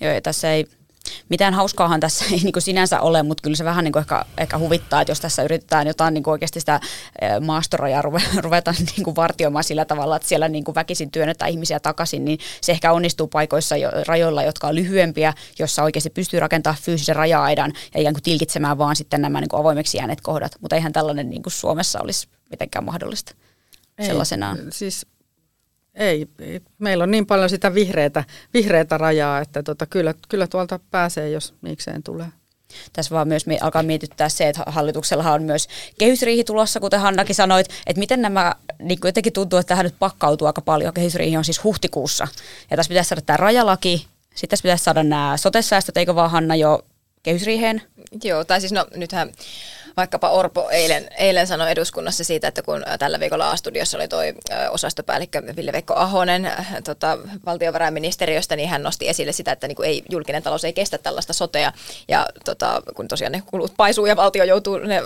Joo, 0.00 0.12
ja 0.12 0.20
tässä 0.20 0.52
ei 0.52 0.66
mitään 1.28 1.54
hauskaahan 1.54 2.00
tässä 2.00 2.24
ei 2.24 2.36
niin 2.36 2.52
kuin 2.52 2.62
sinänsä 2.62 3.00
ole, 3.00 3.22
mutta 3.22 3.42
kyllä 3.42 3.56
se 3.56 3.64
vähän 3.64 3.84
niin 3.84 3.92
kuin 3.92 4.00
ehkä, 4.00 4.24
ehkä 4.38 4.58
huvittaa, 4.58 5.00
että 5.00 5.10
jos 5.10 5.20
tässä 5.20 5.42
yritetään 5.42 5.86
jotain 5.86 6.14
niin 6.14 6.22
kuin 6.22 6.32
oikeasti 6.32 6.60
sitä 6.60 6.80
maastorajaa 7.40 8.02
ruveta 8.42 8.74
niin 8.96 9.04
kuin 9.04 9.16
vartioimaan 9.16 9.64
sillä 9.64 9.84
tavalla, 9.84 10.16
että 10.16 10.28
siellä 10.28 10.48
niin 10.48 10.64
kuin 10.64 10.74
väkisin 10.74 11.10
työnnetään 11.10 11.50
ihmisiä 11.50 11.80
takaisin, 11.80 12.24
niin 12.24 12.38
se 12.60 12.72
ehkä 12.72 12.92
onnistuu 12.92 13.26
paikoissa 13.26 13.76
jo, 13.76 13.90
rajoilla, 14.06 14.42
jotka 14.42 14.66
on 14.66 14.74
lyhyempiä, 14.74 15.34
jossa 15.58 15.82
oikeasti 15.82 16.10
pystyy 16.10 16.40
rakentamaan 16.40 16.82
fyysisen 16.82 17.16
raja-aidan 17.16 17.72
ja 17.94 18.00
ikään 18.00 18.14
kuin 18.14 18.22
tilkitsemään 18.22 18.78
vaan 18.78 18.96
sitten 18.96 19.22
nämä 19.22 19.40
niin 19.40 19.48
kuin 19.48 19.60
avoimeksi 19.60 19.96
jääneet 19.96 20.20
kohdat. 20.20 20.52
Mutta 20.60 20.76
eihän 20.76 20.92
tällainen 20.92 21.30
niin 21.30 21.42
kuin 21.42 21.52
Suomessa 21.52 22.00
olisi 22.00 22.28
mitenkään 22.50 22.84
mahdollista 22.84 23.34
ei, 23.98 24.06
sellaisenaan. 24.06 24.58
Siis 24.70 25.06
ei, 25.94 26.26
ei, 26.38 26.60
meillä 26.78 27.04
on 27.04 27.10
niin 27.10 27.26
paljon 27.26 27.50
sitä 27.50 27.74
vihreätä, 27.74 28.24
vihreätä 28.54 28.98
rajaa, 28.98 29.40
että 29.40 29.62
tota, 29.62 29.86
kyllä, 29.86 30.14
kyllä 30.28 30.46
tuolta 30.46 30.80
pääsee, 30.90 31.30
jos 31.30 31.54
mikseen 31.60 32.02
tulee. 32.02 32.26
Tässä 32.92 33.14
vaan 33.14 33.28
myös 33.28 33.44
alkaa 33.60 33.82
mietittää 33.82 34.28
se, 34.28 34.48
että 34.48 34.62
hallituksellahan 34.66 35.34
on 35.34 35.42
myös 35.42 35.68
kehysriihi 35.98 36.44
tulossa, 36.44 36.80
kuten 36.80 37.00
Hannakin 37.00 37.34
sanoit, 37.34 37.66
että 37.86 38.00
miten 38.00 38.22
nämä, 38.22 38.54
niin 38.78 39.00
kuin 39.00 39.08
jotenkin 39.08 39.32
tuntuu, 39.32 39.58
että 39.58 39.68
tähän 39.68 39.84
nyt 39.84 39.98
pakkautuu 39.98 40.46
aika 40.46 40.60
paljon. 40.60 40.94
Kehysriihi 40.94 41.36
on 41.36 41.44
siis 41.44 41.64
huhtikuussa. 41.64 42.28
Ja 42.70 42.76
tässä 42.76 42.90
pitäisi 42.90 43.08
saada 43.08 43.22
tämä 43.22 43.36
rajalaki, 43.36 44.06
sitten 44.34 44.48
tässä 44.48 44.62
pitäisi 44.62 44.84
saada 44.84 45.02
nämä 45.02 45.36
sotesäästöt, 45.36 45.96
eikö 45.96 46.14
vaan 46.14 46.30
Hanna 46.30 46.56
jo 46.56 46.84
kehysriiheen? 47.22 47.82
Joo, 48.24 48.44
tai 48.44 48.60
siis 48.60 48.72
no 48.72 48.86
nythän 48.96 49.32
vaikkapa 49.96 50.30
Orpo 50.30 50.70
eilen, 50.70 51.08
eilen 51.18 51.46
sanoi 51.46 51.70
eduskunnassa 51.70 52.24
siitä, 52.24 52.48
että 52.48 52.62
kun 52.62 52.84
tällä 52.98 53.20
viikolla 53.20 53.50
A-studiossa 53.50 53.98
oli 53.98 54.08
toi 54.08 54.34
osastopäällikkö 54.70 55.42
Ville-Veikko 55.56 55.94
Ahonen 55.96 56.52
tota, 56.84 57.18
valtiovarainministeriöstä, 57.46 58.56
niin 58.56 58.68
hän 58.68 58.82
nosti 58.82 59.08
esille 59.08 59.32
sitä, 59.32 59.52
että 59.52 59.68
niin 59.68 59.84
ei, 59.84 60.02
julkinen 60.10 60.42
talous 60.42 60.64
ei 60.64 60.72
kestä 60.72 60.98
tällaista 60.98 61.32
sotea. 61.32 61.72
Ja 62.08 62.26
tota, 62.44 62.82
kun 62.94 63.08
tosiaan 63.08 63.32
ne 63.32 63.42
kulut 63.46 63.74
paisuu 63.76 64.06
ja 64.06 64.16
valtio 64.16 64.44
joutuu 64.44 64.78
ne 64.78 65.00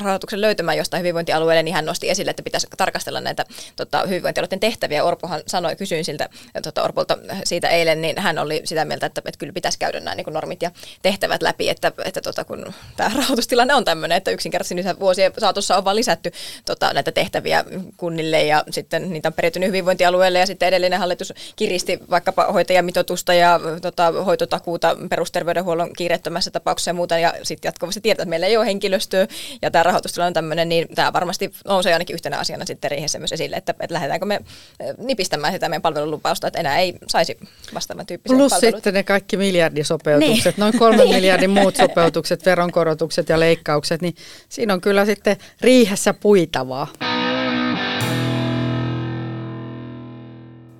rahoituksen 0.00 0.40
löytämään 0.40 0.78
jostain 0.78 1.00
hyvinvointialueelle, 1.00 1.62
niin 1.62 1.74
hän 1.74 1.86
nosti 1.86 2.10
esille, 2.10 2.30
että 2.30 2.42
pitäisi 2.42 2.66
tarkastella 2.76 3.20
näitä 3.20 3.44
tota, 3.76 4.06
hyvinvointialueiden 4.06 4.60
tehtäviä. 4.60 5.04
Orpohan 5.04 5.42
sanoi, 5.46 5.76
kysyin 5.76 6.04
siltä 6.04 6.28
tota, 6.62 6.82
Orpolta 6.82 7.18
siitä 7.44 7.68
eilen, 7.68 8.02
niin 8.02 8.18
hän 8.18 8.38
oli 8.38 8.60
sitä 8.64 8.84
mieltä, 8.84 9.06
että, 9.06 9.22
että 9.24 9.38
kyllä 9.38 9.52
pitäisi 9.52 9.78
käydä 9.78 10.00
nämä 10.00 10.14
niin 10.14 10.26
normit 10.32 10.62
ja 10.62 10.70
tehtävät 11.02 11.42
läpi, 11.42 11.68
että, 11.68 11.92
että 12.04 12.20
tota, 12.20 12.44
kun 12.44 12.74
tämä 12.96 13.10
rahoitustilanne 13.14 13.74
on 13.74 13.84
tämmöinen, 13.84 14.15
että 14.16 14.30
yksinkertaisesti 14.30 14.74
nyt 14.74 15.00
vuosien 15.00 15.32
saatossa 15.38 15.76
on 15.76 15.84
vaan 15.84 15.96
lisätty 15.96 16.32
tota, 16.64 16.92
näitä 16.92 17.12
tehtäviä 17.12 17.64
kunnille 17.96 18.42
ja 18.42 18.64
sitten 18.70 19.10
niitä 19.10 19.28
on 19.28 19.32
peritynyt 19.32 19.68
hyvinvointialueelle 19.68 20.38
ja 20.38 20.46
sitten 20.46 20.68
edellinen 20.68 20.98
hallitus 20.98 21.32
kiristi 21.56 21.98
vaikkapa 22.10 22.52
hoitajamitoitusta 22.52 23.34
ja 23.34 23.60
tota, 23.82 24.12
hoitotakuuta 24.26 24.96
perusterveydenhuollon 25.10 25.92
kiireettömässä 25.96 26.50
tapauksessa 26.50 26.88
ja 26.90 26.94
muuta 26.94 27.18
ja 27.18 27.34
sitten 27.42 27.68
jatkuvasti 27.68 28.00
tiedetään, 28.00 28.24
että 28.24 28.30
meillä 28.30 28.46
ei 28.46 28.56
ole 28.56 28.66
henkilöstöä 28.66 29.26
ja 29.62 29.70
tämä 29.70 29.82
rahoitustilanne 29.82 30.26
on 30.26 30.34
tämmöinen, 30.34 30.68
niin 30.68 30.88
tämä 30.94 31.12
varmasti 31.12 31.52
nousee 31.64 31.92
ainakin 31.92 32.14
yhtenä 32.14 32.38
asiana 32.38 32.64
sitten 32.64 32.90
riihessä 32.90 33.18
myös 33.18 33.32
esille, 33.32 33.56
että, 33.56 33.74
että 33.80 33.94
lähdetäänkö 33.94 34.26
me 34.26 34.34
eh, 34.80 34.94
nipistämään 34.98 35.52
sitä 35.52 35.68
meidän 35.68 35.82
palvelulupausta, 35.82 36.46
että 36.46 36.60
enää 36.60 36.78
ei 36.78 36.94
saisi 37.08 37.38
vastaavan 37.74 38.06
tyyppisiä 38.06 38.36
Plus 38.36 38.52
palveluita. 38.52 38.76
sitten 38.76 38.94
ne 38.94 39.02
kaikki 39.02 39.36
miljardisopeutukset, 39.36 40.56
niin. 40.56 40.60
noin 40.60 40.78
kolme 40.78 41.04
miljardin 41.14 41.50
muut 41.50 41.76
sopeutukset, 41.76 42.46
veronkorotukset 42.46 43.28
ja 43.28 43.40
leikkaukset, 43.40 44.02
niin 44.06 44.14
siinä 44.48 44.74
on 44.74 44.80
kyllä 44.80 45.04
sitten 45.04 45.36
riihessä 45.60 46.14
puitavaa. 46.14 46.86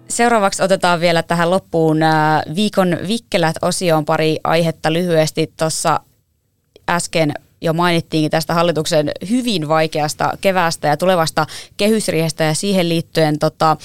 Seuraavaksi 0.08 0.62
otetaan 0.62 1.00
vielä 1.00 1.22
tähän 1.22 1.50
loppuun 1.50 2.02
äh, 2.02 2.42
viikon 2.54 2.98
vikkelät-osioon 3.08 4.04
pari 4.04 4.38
aihetta 4.44 4.92
lyhyesti. 4.92 5.52
Tuossa 5.56 6.00
äsken 6.88 7.34
jo 7.66 7.72
mainittiinkin 7.72 8.30
tästä 8.30 8.54
hallituksen 8.54 9.10
hyvin 9.30 9.68
vaikeasta 9.68 10.32
keväästä 10.40 10.88
ja 10.88 10.96
tulevasta 10.96 11.46
kehysriihestä 11.76 12.44
ja 12.44 12.54
siihen 12.54 12.88
liittyen 12.88 13.38
tota, 13.38 13.76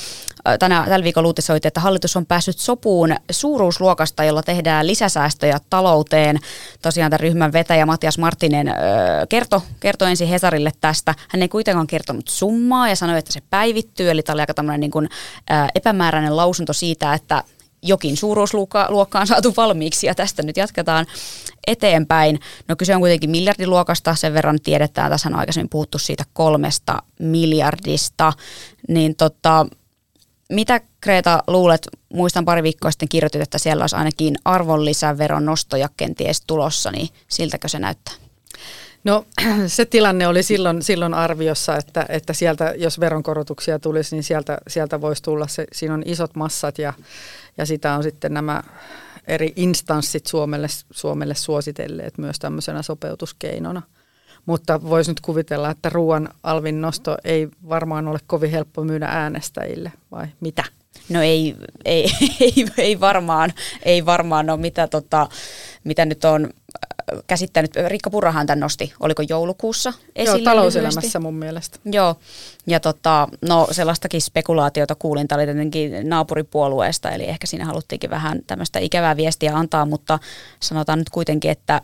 tänä, 0.60 0.86
tällä 0.90 1.04
viikolla 1.04 1.28
uutisoitiin, 1.28 1.68
että 1.68 1.80
hallitus 1.80 2.16
on 2.16 2.26
päässyt 2.26 2.58
sopuun 2.58 3.16
suuruusluokasta, 3.32 4.24
jolla 4.24 4.44
tehdään 4.44 4.88
lisäsäästöjä 4.88 5.60
talouteen. 5.70 6.40
Tosiaan 6.82 7.12
tämän 7.12 7.20
ryhmän 7.20 7.54
vetäjä 7.54 7.86
Matias 7.86 8.18
Martinen 8.18 8.68
ö, 8.68 8.74
kertoi, 9.30 9.62
kertoi 9.80 10.10
ensin 10.10 10.28
Hesarille 10.28 10.72
tästä. 10.82 11.16
Hän 11.30 11.42
ei 11.42 11.48
kuitenkaan 11.48 11.88
kertonut 11.88 12.28
summaa 12.28 12.90
ja 12.90 12.96
sanoi, 12.96 13.20
että 13.20 13.34
se 13.34 13.42
päivittyy. 13.50 14.10
Eli 14.10 14.24
tämä 14.24 14.34
oli 14.34 14.42
aika 14.42 14.78
niin 14.78 14.92
kuin, 14.92 15.10
epämääräinen 15.76 16.38
lausunto 16.38 16.74
siitä, 16.74 17.14
että 17.14 17.44
jokin 17.84 18.18
suuruusluokka 18.18 19.20
on 19.20 19.28
saatu 19.28 19.54
valmiiksi 19.58 20.08
ja 20.08 20.16
tästä 20.16 20.44
nyt 20.44 20.58
jatketaan 20.58 21.06
eteenpäin. 21.68 22.40
No 22.68 22.76
kyse 22.76 22.96
on 22.96 23.02
kuitenkin 23.02 23.30
miljardiluokasta, 23.30 24.16
sen 24.16 24.34
verran 24.34 24.60
tiedetään, 24.64 25.12
tässä 25.12 25.30
on 25.30 25.36
aikaisemmin 25.36 25.70
puhuttu 25.70 25.98
siitä 25.98 26.24
kolmesta 26.34 27.04
miljardista, 27.20 28.34
niin 28.88 29.16
tota, 29.16 29.66
mitä 30.50 30.82
Kreta 31.02 31.44
luulet, 31.48 31.88
muistan 32.14 32.46
pari 32.46 32.64
viikkoa 32.64 32.92
sitten 32.92 33.10
kirjoitit, 33.10 33.42
että 33.42 33.58
siellä 33.58 33.84
olisi 33.84 33.96
ainakin 33.96 34.36
arvonlisäveron 34.46 35.46
nostoja 35.46 35.90
kenties 35.98 36.42
tulossa, 36.48 36.92
niin 36.92 37.10
siltäkö 37.28 37.68
se 37.68 37.80
näyttää? 37.80 38.14
No 39.04 39.26
se 39.68 39.86
tilanne 39.86 40.28
oli 40.28 40.44
silloin, 40.44 40.84
silloin 40.84 41.14
arviossa, 41.14 41.78
että, 41.78 42.06
että 42.10 42.34
sieltä, 42.34 42.74
jos 42.78 43.00
veronkorotuksia 43.00 43.80
tulisi, 43.80 44.16
niin 44.16 44.24
sieltä, 44.24 44.58
sieltä 44.68 45.02
voisi 45.02 45.24
tulla, 45.24 45.48
se, 45.48 45.66
siinä 45.72 45.94
on 45.94 46.04
isot 46.06 46.36
massat 46.36 46.78
ja, 46.78 46.94
ja 47.58 47.66
sitä 47.66 47.94
on 47.94 48.04
sitten 48.04 48.34
nämä 48.34 48.64
eri 49.28 49.54
instanssit 49.56 50.28
Suomelle, 50.28 50.68
Suomelle 50.92 51.36
suositelleet 51.36 52.18
myös 52.18 52.40
tämmöisenä 52.40 52.82
sopeutuskeinona. 52.82 53.82
Mutta 54.46 54.84
voisi 54.84 55.12
nyt 55.12 55.20
kuvitella, 55.20 55.70
että 55.70 55.90
ruoan 55.90 56.30
alvin 56.44 56.82
nosto 56.82 57.18
ei 57.24 57.48
varmaan 57.70 58.08
ole 58.08 58.20
kovin 58.28 58.52
helppo 58.52 58.84
myydä 58.84 59.06
äänestäjille, 59.06 59.92
vai 60.12 60.28
mitä? 60.40 60.64
No 61.10 61.22
ei, 61.22 61.56
ei, 61.86 62.06
ei, 62.40 62.66
ei 62.78 63.00
varmaan, 63.00 63.54
ei 63.84 64.06
varmaan 64.06 64.50
ole 64.50 64.60
mitä, 64.60 64.88
tota, 64.88 65.28
mitä 65.84 66.06
nyt 66.06 66.26
on 66.26 66.50
käsittänyt. 67.28 67.72
Riikka 67.88 68.10
Purrahan 68.10 68.48
tämän 68.48 68.60
nosti, 68.60 68.94
oliko 69.00 69.24
joulukuussa 69.30 69.94
esille 70.16 70.38
Joo, 70.38 70.46
talouselämässä 70.46 71.00
lyhyesti. 71.02 71.20
mun 71.20 71.34
mielestä. 71.36 71.80
Joo, 71.86 72.16
ja 72.68 72.80
tota, 72.80 73.28
no 73.42 73.68
sellaistakin 73.72 74.22
spekulaatiota 74.22 74.96
kuulin, 74.96 75.28
tämä 75.28 75.40
oli 75.40 75.46
tietenkin 75.46 76.10
naapuripuolueesta, 76.10 77.10
eli 77.12 77.24
ehkä 77.24 77.48
siinä 77.48 77.66
haluttiinkin 77.66 78.10
vähän 78.10 78.40
tämmöistä 78.48 78.80
ikävää 78.80 79.18
viestiä 79.18 79.56
antaa, 79.56 79.86
mutta 79.86 80.20
sanotaan 80.60 81.00
nyt 81.00 81.10
kuitenkin, 81.10 81.52
että 81.52 81.82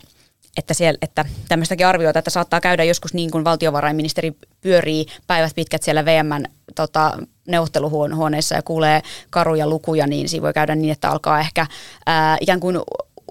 että, 0.57 0.73
siellä, 0.73 0.97
että 1.01 1.25
tämmöistäkin 1.49 1.87
arviota, 1.87 2.19
että 2.19 2.31
saattaa 2.31 2.61
käydä 2.61 2.83
joskus 2.83 3.13
niin 3.13 3.31
kuin 3.31 3.43
valtiovarainministeri 3.43 4.33
pyörii 4.61 5.05
päivät 5.27 5.55
pitkät 5.55 5.83
siellä 5.83 6.05
VMn 6.05 6.43
tota, 6.75 7.17
neuvotteluhuoneessa 7.47 8.55
ja 8.55 8.61
kuulee 8.61 9.01
karuja 9.29 9.67
lukuja, 9.67 10.07
niin 10.07 10.29
siinä 10.29 10.43
voi 10.43 10.53
käydä 10.53 10.75
niin, 10.75 10.91
että 10.91 11.09
alkaa 11.09 11.39
ehkä 11.39 11.67
ää, 12.05 12.37
ikään 12.41 12.59
kuin 12.59 12.77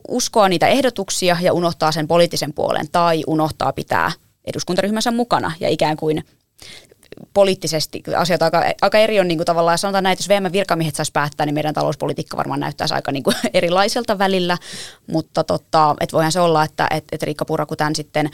uskoa 0.09 0.49
niitä 0.49 0.69
ehdotuksia 0.69 1.37
ja 1.41 1.53
unohtaa 1.53 1.93
sen 1.93 2.09
poliittisen 2.09 2.53
puolen 2.53 2.87
tai 2.93 3.23
unohtaa 3.27 3.73
pitää 3.73 4.13
eduskuntaryhmänsä 4.45 5.11
mukana 5.11 5.53
ja 5.61 5.69
ikään 5.69 5.97
kuin 5.97 6.25
poliittisesti 7.35 8.03
asiat 8.17 8.43
aika, 8.43 8.63
aika 8.83 8.99
eri 8.99 9.21
on 9.21 9.29
niin 9.29 9.39
kuin 9.39 9.47
tavallaan, 9.47 9.79
sanotaan 9.79 10.05
näin, 10.05 10.13
että 10.13 10.23
jos 10.23 10.29
VM 10.29 10.53
virkamiehet 10.53 10.95
saisi 10.95 11.13
päättää, 11.13 11.47
niin 11.47 11.55
meidän 11.55 11.75
talouspolitiikka 11.75 12.37
varmaan 12.37 12.61
näyttäisi 12.61 12.95
aika 12.95 13.13
niin 13.13 13.23
kuin 13.23 13.37
erilaiselta 13.55 14.19
välillä, 14.19 14.59
mutta 15.07 15.45
tota, 15.45 15.95
et 16.01 16.13
voihan 16.13 16.33
se 16.33 16.41
olla, 16.41 16.65
että 16.65 16.87
et, 16.91 17.05
et 17.13 17.23
Riikka 17.23 17.45
Purra, 17.45 17.67
kun 17.67 17.77
tämän 17.77 17.95
sitten 17.95 18.31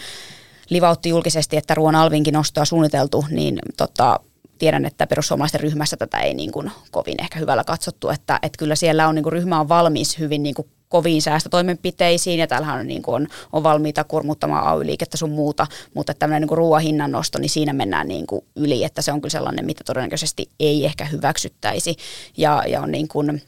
livautti 0.71 1.09
julkisesti, 1.09 1.57
että 1.57 1.75
ruoan 1.75 1.95
alvinkin 1.95 2.35
nostoa 2.35 2.65
suunniteltu, 2.65 3.25
niin 3.31 3.59
tota, 3.77 4.21
tiedän, 4.59 4.85
että 4.85 5.07
perussuomalaisten 5.07 5.61
ryhmässä 5.61 5.97
tätä 5.97 6.19
ei 6.19 6.35
niin 6.35 6.53
kuin 6.53 6.71
kovin 6.91 7.23
ehkä 7.23 7.39
hyvällä 7.39 7.65
katsottu, 7.65 8.09
että, 8.09 8.39
että 8.43 8.59
kyllä 8.59 8.75
siellä 8.75 9.09
on 9.09 9.15
niin 9.15 9.23
kuin 9.23 9.33
ryhmä 9.33 9.61
on 9.61 9.69
valmis 9.69 10.19
hyvin 10.19 10.43
niin 10.43 10.55
kuin 10.55 10.69
koviin 10.93 11.23
säästötoimenpiteisiin 11.23 12.39
ja 12.39 12.47
täällähän 12.47 12.81
on, 12.81 12.87
niin 12.87 13.03
kuin 13.03 13.15
on, 13.15 13.29
on 13.53 13.63
valmiita 13.63 14.05
kurmuttamaan 14.05 14.67
AY-liikettä 14.67 15.17
sun 15.17 15.31
muuta, 15.31 15.67
mutta 15.95 16.15
tämmöinen 16.15 16.49
niin 16.49 16.59
ruoan 16.59 16.83
hinnan 16.83 17.13
nosto, 17.13 17.39
niin 17.39 17.51
siinä 17.51 17.73
mennään 17.73 18.09
niin 18.09 18.27
kuin 18.27 18.45
yli, 18.57 18.85
että 18.85 19.03
se 19.03 19.13
on 19.13 19.21
kyllä 19.21 19.31
sellainen, 19.31 19.67
mitä 19.67 19.85
todennäköisesti 19.85 20.51
ei 20.61 20.85
ehkä 20.85 21.05
hyväksyttäisi. 21.05 21.97
Ja, 22.37 22.65
ja 22.69 22.81
on 22.81 22.91
niin 22.91 23.09
kuin, 23.09 23.43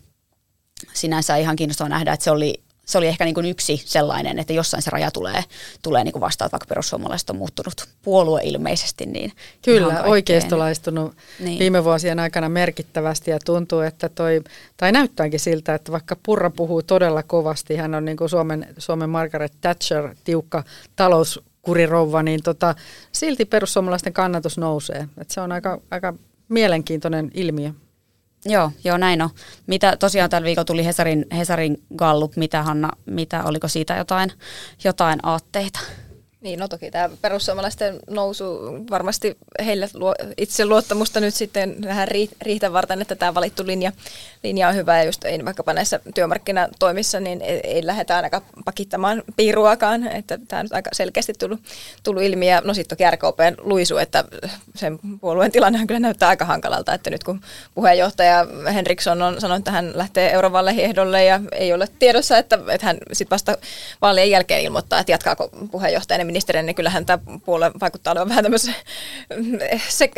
sinänsä 0.92 1.36
ihan 1.36 1.56
kiinnostavaa 1.56 1.88
nähdä, 1.88 2.12
että 2.12 2.24
se 2.24 2.30
oli 2.30 2.63
se 2.84 2.98
oli 2.98 3.06
ehkä 3.06 3.24
niin 3.24 3.34
kuin 3.34 3.46
yksi 3.46 3.82
sellainen, 3.84 4.38
että 4.38 4.52
jossain 4.52 4.82
se 4.82 4.90
raja 4.90 5.10
tulee, 5.10 5.44
tulee 5.82 6.04
niin 6.04 6.12
kuin 6.12 6.20
vastaan, 6.20 6.50
vaikka 6.52 6.66
perussuomalaiset 6.66 7.30
on 7.30 7.36
muuttunut 7.36 7.88
puolue 8.02 8.40
ilmeisesti. 8.44 9.06
Niin 9.06 9.32
Kyllä, 9.62 10.02
oikeistolaistunut 10.02 11.16
niin. 11.40 11.58
viime 11.58 11.84
vuosien 11.84 12.18
aikana 12.18 12.48
merkittävästi 12.48 13.30
ja 13.30 13.38
tuntuu, 13.44 13.80
että 13.80 14.08
toi, 14.08 14.42
tai 14.76 14.92
näyttääkin 14.92 15.40
siltä, 15.40 15.74
että 15.74 15.92
vaikka 15.92 16.16
Purra 16.22 16.50
puhuu 16.50 16.82
todella 16.82 17.22
kovasti, 17.22 17.76
hän 17.76 17.94
on 17.94 18.04
niin 18.04 18.16
kuin 18.16 18.30
Suomen, 18.30 18.66
Suomen 18.78 19.10
Margaret 19.10 19.52
Thatcher, 19.60 20.14
tiukka 20.24 20.64
talouskurirouva, 20.96 22.22
niin 22.22 22.42
tota, 22.42 22.74
silti 23.12 23.44
perussuomalaisten 23.44 24.12
kannatus 24.12 24.58
nousee. 24.58 25.08
Et 25.18 25.30
se 25.30 25.40
on 25.40 25.52
aika, 25.52 25.80
aika 25.90 26.14
mielenkiintoinen 26.48 27.30
ilmiö. 27.34 27.72
Joo, 28.44 28.70
joo 28.84 28.96
näin 28.96 29.22
on. 29.22 29.30
Mitä 29.66 29.96
tosiaan 29.96 30.30
tällä 30.30 30.46
viikolla 30.46 30.64
tuli 30.64 30.84
Hesarin, 30.84 31.26
Hesarin 31.36 31.82
gallup, 31.96 32.36
mitä 32.36 32.62
Hanna, 32.62 32.90
mitä, 33.06 33.44
oliko 33.44 33.68
siitä 33.68 33.96
jotain, 33.96 34.32
jotain 34.84 35.18
aatteita? 35.22 35.80
Niin, 36.44 36.58
no 36.58 36.68
toki 36.68 36.90
tämä 36.90 37.10
perussuomalaisten 37.22 38.00
nousu 38.10 38.58
varmasti 38.90 39.38
heille 39.64 39.88
luo 39.94 40.14
itse 40.38 40.64
luottamusta 40.66 41.20
nyt 41.20 41.34
sitten 41.34 41.76
vähän 41.84 42.08
riitä 42.42 42.72
varten, 42.72 43.02
että 43.02 43.14
tämä 43.14 43.34
valittu 43.34 43.66
linja, 43.66 43.92
linja 44.42 44.68
on 44.68 44.74
hyvä 44.74 44.98
ja 44.98 45.04
just 45.04 45.24
ei 45.24 45.44
vaikkapa 45.44 45.72
näissä 45.72 46.00
työmarkkinatoimissa, 46.14 47.20
niin 47.20 47.42
ei, 47.42 47.60
ei 47.64 47.86
lähdetä 47.86 48.16
ainakaan 48.16 48.42
pakittamaan 48.64 49.22
piiruakaan, 49.36 50.06
että 50.08 50.38
tämä 50.48 50.60
on 50.60 50.66
aika 50.70 50.90
selkeästi 50.92 51.32
tullut, 51.32 51.60
tullut 52.02 52.22
ilmi. 52.22 52.48
Ja 52.48 52.62
no 52.64 52.74
sitten 52.74 52.96
toki 52.98 53.10
RKPn 53.10 53.54
luisu, 53.58 53.96
että 53.96 54.24
sen 54.74 54.98
puolueen 55.20 55.52
tilanne 55.52 55.86
kyllä 55.86 56.00
näyttää 56.00 56.28
aika 56.28 56.44
hankalalta, 56.44 56.94
että 56.94 57.10
nyt 57.10 57.24
kun 57.24 57.40
puheenjohtaja 57.74 58.46
Henriksson 58.74 59.22
on 59.22 59.40
sanonut, 59.40 59.60
että 59.60 59.70
hän 59.70 59.92
lähtee 59.94 60.32
eurovalleihin 60.32 60.84
ehdolle 60.84 61.24
ja 61.24 61.40
ei 61.52 61.72
ole 61.72 61.88
tiedossa, 61.98 62.38
että, 62.38 62.58
että 62.68 62.86
hän 62.86 62.98
sitten 63.12 63.34
vasta 63.34 63.58
vaalien 64.02 64.30
jälkeen 64.30 64.62
ilmoittaa, 64.62 64.98
että 65.00 65.12
jatkaako 65.12 65.50
puheenjohtajana 65.70 66.33
ministerinä, 66.34 66.62
niin 66.62 66.74
kyllähän 66.74 67.06
tämä 67.06 67.18
puolue 67.44 67.70
vaikuttaa 67.80 68.12
olevan 68.12 68.28
vähän 68.28 68.44
tämmöisessä 68.44 68.72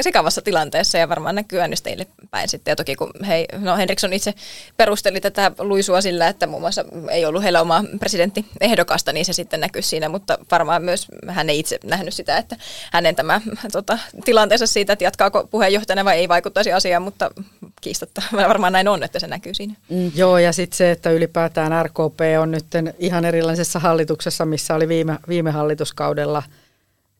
sekavassa 0.00 0.42
tilanteessa 0.42 0.98
ja 0.98 1.08
varmaan 1.08 1.34
näkyy 1.34 1.60
äänestäjille 1.60 2.06
päin 2.30 2.48
sitten. 2.48 2.72
Ja 2.72 2.76
toki 2.76 2.96
kun 2.96 3.10
hei, 3.26 3.46
no 3.58 3.76
Henriksson 3.76 4.12
itse 4.12 4.34
perusteli 4.76 5.20
tätä 5.20 5.52
luisua 5.58 6.00
sillä, 6.00 6.28
että 6.28 6.46
muun 6.46 6.62
muassa 6.62 6.84
ei 7.10 7.24
ollut 7.24 7.42
heillä 7.42 7.60
omaa 7.60 7.84
presidenttiehdokasta, 8.00 9.12
niin 9.12 9.24
se 9.24 9.32
sitten 9.32 9.60
näkyy 9.60 9.82
siinä, 9.82 10.08
mutta 10.08 10.38
varmaan 10.50 10.82
myös 10.82 11.06
hän 11.28 11.50
ei 11.50 11.58
itse 11.58 11.78
nähnyt 11.84 12.14
sitä, 12.14 12.38
että 12.38 12.56
hänen 12.92 13.16
tämä 13.16 13.40
tota, 13.72 13.98
tilanteensa 14.24 14.66
siitä, 14.66 14.92
että 14.92 15.04
jatkaako 15.04 15.46
puheenjohtajana 15.50 16.04
vai 16.04 16.18
ei 16.18 16.28
vaikuttaisi 16.28 16.72
asiaan, 16.72 17.02
mutta 17.02 17.30
kiistatta 17.86 18.22
varmaan 18.48 18.72
näin 18.72 18.88
on, 18.88 19.02
että 19.02 19.18
se 19.18 19.26
näkyy 19.26 19.54
siinä. 19.54 19.74
Mm. 19.90 20.12
Joo, 20.14 20.38
ja 20.38 20.52
sitten 20.52 20.76
se, 20.76 20.90
että 20.90 21.10
ylipäätään 21.10 21.86
RKP 21.86 22.20
on 22.40 22.50
nyt 22.50 22.66
ihan 22.98 23.24
erilaisessa 23.24 23.78
hallituksessa, 23.78 24.44
missä 24.44 24.74
oli 24.74 24.88
viime, 24.88 25.18
viime 25.28 25.50
hallituskaudella 25.50 26.42
kaudella, 26.42 26.66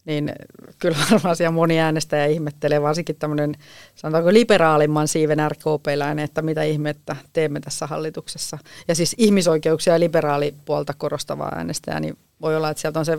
niin 0.05 0.33
kyllä 0.79 0.97
varmaan 1.11 1.37
siellä 1.37 1.51
moni 1.51 1.81
äänestäjä 1.81 2.27
ihmettelee, 2.27 2.83
varsinkin 2.83 3.17
tämmöinen 3.17 3.55
sanotaanko 3.95 4.33
liberaalimman 4.33 5.09
siiven 5.09 5.39
RKP-läinen, 5.51 6.25
että 6.25 6.43
mitä 6.43 6.63
ihmettä 6.63 7.17
teemme 7.33 7.61
tässä 7.61 7.87
hallituksessa. 7.87 8.59
Ja 8.89 8.95
siis 8.95 9.15
ihmisoikeuksia 9.19 9.93
ja 9.93 10.01
liberaalipuolta 10.01 10.95
korostavaa 10.99 11.53
äänestäjää, 11.55 12.01
niin 12.01 12.19
voi 12.41 12.57
olla, 12.57 12.71
että 12.71 12.81
sieltä 12.81 12.99
on 12.99 13.05
sen, 13.05 13.19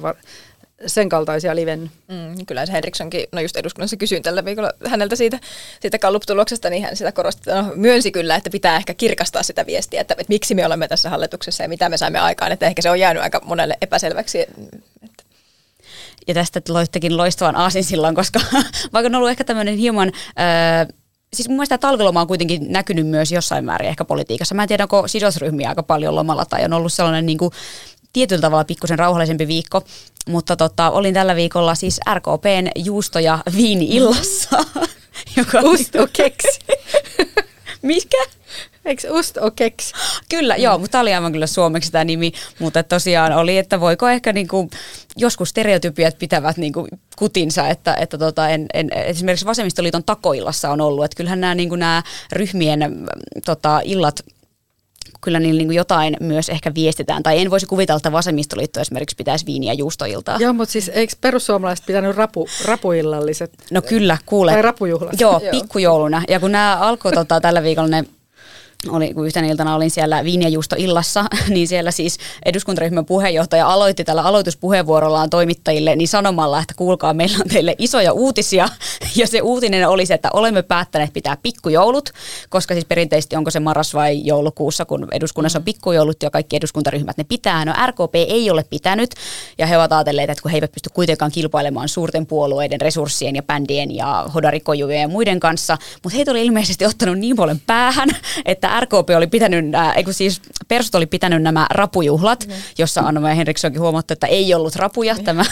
sen 0.85 1.09
kaltaisia 1.09 1.55
liven. 1.55 1.91
Mm, 2.07 2.45
kyllä 2.45 2.65
se 2.65 2.73
Henrikssonkin, 2.73 3.25
no 3.31 3.41
just 3.41 3.57
eduskunnassa 3.57 3.97
kysyin 3.97 4.23
tällä 4.23 4.45
viikolla 4.45 4.71
häneltä 4.85 5.15
siitä, 5.15 5.39
siitä 5.79 5.99
Gallup-tuloksesta, 5.99 6.69
niin 6.69 6.83
hän 6.83 6.95
sitä 6.95 7.11
korosti, 7.11 7.49
no, 7.49 7.71
myönsi 7.75 8.11
kyllä, 8.11 8.35
että 8.35 8.49
pitää 8.49 8.75
ehkä 8.77 8.93
kirkastaa 8.93 9.43
sitä 9.43 9.65
viestiä, 9.65 10.01
että, 10.01 10.13
että 10.13 10.29
miksi 10.29 10.55
me 10.55 10.65
olemme 10.65 10.87
tässä 10.87 11.09
hallituksessa 11.09 11.63
ja 11.63 11.69
mitä 11.69 11.89
me 11.89 11.97
saimme 11.97 12.19
aikaan, 12.19 12.51
että 12.51 12.65
ehkä 12.65 12.81
se 12.81 12.89
on 12.89 12.99
jäänyt 12.99 13.23
aika 13.23 13.41
monelle 13.45 13.77
epäselväksi, 13.81 14.45
ja 16.27 16.33
tästä 16.33 16.61
loittekin 16.69 17.17
loistavan 17.17 17.55
aasin 17.55 17.83
silloin, 17.83 18.15
koska 18.15 18.39
vaikka 18.93 19.07
on 19.07 19.15
ollut 19.15 19.29
ehkä 19.29 19.43
tämmöinen 19.43 19.77
hieman... 19.77 20.11
Ää, 20.35 20.87
siis 21.33 21.47
mun 21.47 21.57
mielestä 21.57 21.77
talviloma 21.77 22.21
on 22.21 22.27
kuitenkin 22.27 22.71
näkynyt 22.71 23.07
myös 23.07 23.31
jossain 23.31 23.65
määrin 23.65 23.89
ehkä 23.89 24.05
politiikassa. 24.05 24.55
Mä 24.55 24.63
en 24.63 24.67
tiedä, 24.67 24.83
onko 24.83 25.07
sidosryhmiä 25.07 25.69
aika 25.69 25.83
paljon 25.83 26.15
lomalla 26.15 26.45
tai 26.45 26.65
on 26.65 26.73
ollut 26.73 26.93
sellainen 26.93 27.25
niin 27.25 27.37
kuin, 27.37 27.51
tietyllä 28.13 28.41
tavalla 28.41 28.63
pikkusen 28.63 28.99
rauhallisempi 28.99 29.47
viikko, 29.47 29.81
mutta 30.27 30.55
tota, 30.55 30.91
olin 30.91 31.13
tällä 31.13 31.35
viikolla 31.35 31.75
siis 31.75 31.99
RKPn 32.13 32.67
juusto- 32.75 33.19
ja 33.19 33.39
viini-illassa. 33.55 34.57
Joka 35.37 35.59
Usto 35.59 36.07
keksi. 36.13 36.59
Mikä? 37.81 38.25
Eikö 38.85 39.13
Ust 39.13 39.37
o 39.37 39.51
keks? 39.51 39.91
Kyllä, 40.29 40.55
mm. 40.55 40.61
joo, 40.61 40.77
mutta 40.77 40.91
tämä 40.91 41.01
oli 41.01 41.13
aivan 41.13 41.31
kyllä 41.31 41.47
suomeksi 41.47 41.91
tämä 41.91 42.03
nimi, 42.03 42.31
mutta 42.59 42.83
tosiaan 42.83 43.33
oli, 43.33 43.57
että 43.57 43.79
voiko 43.79 44.09
ehkä 44.09 44.33
niinku, 44.33 44.69
joskus 45.17 45.49
stereotypiat 45.49 46.17
pitävät 46.19 46.57
niinku 46.57 46.87
kutinsa, 47.17 47.67
että, 47.67 47.95
että 47.95 48.17
tota, 48.17 48.49
en, 48.49 48.65
en, 48.73 48.89
esimerkiksi 48.93 49.45
Vasemmistoliiton 49.45 50.03
takoillassa 50.03 50.71
on 50.71 50.81
ollut, 50.81 51.05
että 51.05 51.15
kyllähän 51.15 51.41
nämä, 51.41 51.55
niinku, 51.55 51.75
ryhmien 52.31 53.07
tota, 53.45 53.81
illat 53.83 54.23
kyllä 55.21 55.39
niin, 55.39 55.57
niin 55.57 55.73
jotain 55.73 56.17
myös 56.19 56.49
ehkä 56.49 56.73
viestitään. 56.75 57.23
Tai 57.23 57.39
en 57.39 57.51
voisi 57.51 57.65
kuvitella, 57.65 57.97
että 57.97 58.11
vasemmistoliitto 58.11 58.79
esimerkiksi 58.79 59.15
pitäisi 59.15 59.45
viiniä 59.45 59.73
juustoiltaa. 59.73 60.37
Joo, 60.39 60.53
mutta 60.53 60.71
siis 60.71 60.91
eikö 60.93 61.13
perussuomalaiset 61.21 61.85
pitänyt 61.85 62.15
rapu, 62.15 62.47
rapuillalliset? 62.65 63.51
No 63.71 63.81
kyllä, 63.81 64.17
kuule. 64.25 64.51
Tai 64.51 64.61
rapujuhlat. 64.61 65.19
Joo, 65.19 65.41
pikkujouluna. 65.51 66.23
Ja 66.29 66.39
kun 66.39 66.51
nämä 66.51 66.77
alkoi 66.77 67.11
tota, 67.11 67.41
tällä 67.41 67.63
viikolla 67.63 67.87
ne 67.89 68.03
oli, 68.89 69.13
kun 69.13 69.25
yhtenä 69.25 69.47
iltana 69.47 69.75
olin 69.75 69.91
siellä 69.91 70.23
Vinjajuusto 70.23 70.75
illassa, 70.79 71.25
niin 71.49 71.67
siellä 71.67 71.91
siis 71.91 72.17
eduskuntaryhmän 72.45 73.05
puheenjohtaja 73.05 73.67
aloitti 73.67 74.03
tällä 74.03 74.21
aloituspuheenvuorollaan 74.21 75.29
toimittajille 75.29 75.95
niin 75.95 76.07
sanomalla, 76.07 76.59
että 76.59 76.73
kuulkaa, 76.77 77.13
meillä 77.13 77.37
on 77.37 77.49
teille 77.49 77.75
isoja 77.77 78.13
uutisia. 78.13 78.69
Ja 79.15 79.27
se 79.27 79.41
uutinen 79.41 79.89
oli 79.89 80.05
se, 80.05 80.13
että 80.13 80.29
olemme 80.33 80.61
päättäneet 80.61 81.13
pitää 81.13 81.37
pikkujoulut, 81.43 82.09
koska 82.49 82.73
siis 82.73 82.85
perinteisesti 82.85 83.35
onko 83.35 83.51
se 83.51 83.59
marras 83.59 83.93
vai 83.93 84.25
joulukuussa, 84.25 84.85
kun 84.85 85.07
eduskunnassa 85.11 85.59
on 85.59 85.61
mm. 85.61 85.65
pikkujoulut 85.65 86.23
ja 86.23 86.29
kaikki 86.29 86.55
eduskuntaryhmät 86.55 87.17
ne 87.17 87.23
pitää. 87.23 87.65
No 87.65 87.73
RKP 87.87 88.15
ei 88.15 88.49
ole 88.49 88.63
pitänyt 88.69 89.09
ja 89.57 89.67
he 89.67 89.77
ovat 89.77 89.91
ajatelleet, 89.91 90.29
että 90.29 90.41
kun 90.41 90.51
he 90.51 90.57
eivät 90.57 90.71
pysty 90.71 90.89
kuitenkaan 90.93 91.31
kilpailemaan 91.31 91.89
suurten 91.89 92.25
puolueiden 92.25 92.81
resurssien 92.81 93.35
ja 93.35 93.43
bändien 93.43 93.95
ja 93.95 94.25
hodarikojujen 94.33 95.01
ja 95.01 95.07
muiden 95.07 95.39
kanssa, 95.39 95.77
mutta 96.03 96.15
heitä 96.15 96.31
oli 96.31 96.45
ilmeisesti 96.45 96.85
ottanut 96.85 97.19
niin 97.19 97.35
paljon 97.35 97.59
päähän, 97.67 98.09
että 98.45 98.66
että 98.67 98.79
RKP 98.79 99.09
oli 99.17 99.27
pitänyt, 99.27 99.75
äh, 99.75 99.97
eikö 99.97 100.13
siis 100.13 100.41
Persut 100.67 100.95
oli 100.95 101.05
pitänyt 101.05 101.41
nämä 101.41 101.67
rapujuhlat, 101.69 102.47
mm. 102.47 102.53
jossa 102.77 103.01
Anna 103.01 103.27
Henrikssonkin 103.27 103.81
huomattu, 103.81 104.13
että 104.13 104.27
ei 104.27 104.53
ollut 104.53 104.75
rapuja 104.75 105.13
mm. 105.13 105.23
tämä. 105.23 105.45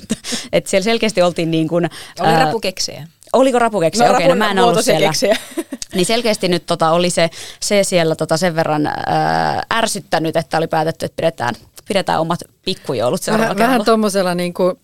että 0.52 0.70
siellä 0.70 0.84
selkeästi 0.84 1.22
oltiin 1.22 1.50
niin 1.50 1.68
kuin... 1.68 1.90
Oli 2.20 2.28
äh, 2.28 2.40
rapukeksejä. 2.40 3.06
Oliko 3.32 3.58
rapukeksiä? 3.58 4.06
No, 4.06 4.14
Okei, 4.14 4.26
okay, 4.26 4.36
no 4.38 4.44
mä 4.44 4.50
en 4.50 4.58
ollut 4.58 4.84
siellä. 4.84 5.06
Keksiä. 5.06 5.36
niin 5.94 6.06
selkeästi 6.06 6.48
nyt 6.48 6.66
tota, 6.66 6.90
oli 6.90 7.10
se, 7.10 7.30
se 7.60 7.84
siellä 7.84 8.16
tota, 8.16 8.36
sen 8.36 8.56
verran 8.56 8.86
ää, 8.86 9.58
äh, 9.58 9.78
ärsyttänyt, 9.78 10.36
että 10.36 10.58
oli 10.58 10.66
päätetty, 10.66 11.06
että 11.06 11.16
pidetään, 11.16 11.54
pidetään 11.88 12.20
omat 12.20 12.40
pikkujoulut 12.64 13.22
seuraavalla 13.22 13.58
Vähän, 13.58 13.68
vähän 13.68 13.84
tuommoisella 13.84 14.34
niin 14.34 14.54
kuin 14.54 14.74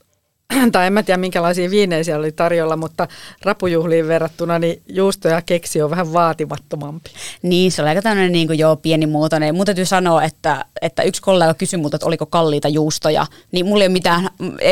tai 0.73 0.87
en 0.87 0.93
mä 0.93 1.03
tiedä 1.03 1.19
minkälaisia 1.19 1.71
viinejä 1.71 2.05
siellä 2.05 2.19
oli 2.19 2.33
tarjolla, 2.33 2.77
mutta 2.77 3.09
rapujuhliin 3.43 4.09
verrattuna 4.09 4.59
niin 4.59 4.83
juusto 4.89 5.29
ja 5.29 5.43
keksi 5.43 5.83
on 5.83 5.91
vähän 5.91 6.13
vaatimattomampi. 6.13 7.11
Niin, 7.43 7.73
se 7.73 7.83
oli 7.83 7.89
aika 7.89 8.03
tämmöinen 8.03 8.33
niin 8.33 8.47
kuin, 8.47 8.59
joo, 8.59 8.77
pienimuotoinen. 8.77 9.55
Mun 9.55 9.67
täytyy 9.67 9.85
sanoa, 9.85 10.23
että, 10.23 10.65
että 10.83 11.03
yksi 11.03 11.23
kollega 11.23 11.55
kysyi 11.55 11.79
multa, 11.79 11.97
että 11.97 12.07
oliko 12.07 12.27
kalliita 12.27 12.69
juustoja, 12.69 13.27
niin 13.53 13.67
mulla 13.67 13.85
ei 13.85 13.89
ole 13.89 13.93
mitään, 13.93 14.29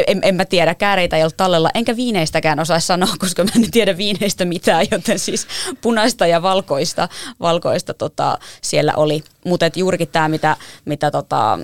en, 0.07 0.21
en 0.23 0.35
mä 0.35 0.45
tiedä, 0.45 0.75
kääreitä 0.75 1.17
ei 1.17 1.23
ollut 1.23 1.37
tallella, 1.37 1.71
enkä 1.75 1.97
viineistäkään 1.97 2.61
osaisi 2.61 2.87
sanoa, 2.87 3.15
koska 3.21 3.45
mä 3.45 3.51
en 3.57 3.71
tiedä 3.71 3.97
viineistä 3.97 4.45
mitään, 4.45 4.87
joten 4.91 5.19
siis 5.19 5.47
punaista 5.81 6.27
ja 6.27 6.43
valkoista, 6.43 7.09
valkoista 7.41 7.95
tota, 7.95 8.39
siellä 8.63 8.93
oli. 8.97 9.23
Mutta 9.45 9.71
juurikin 9.77 10.09
tämä, 10.09 10.29
mitä, 10.29 10.57
mitä 10.85 11.11
tota, 11.11 11.59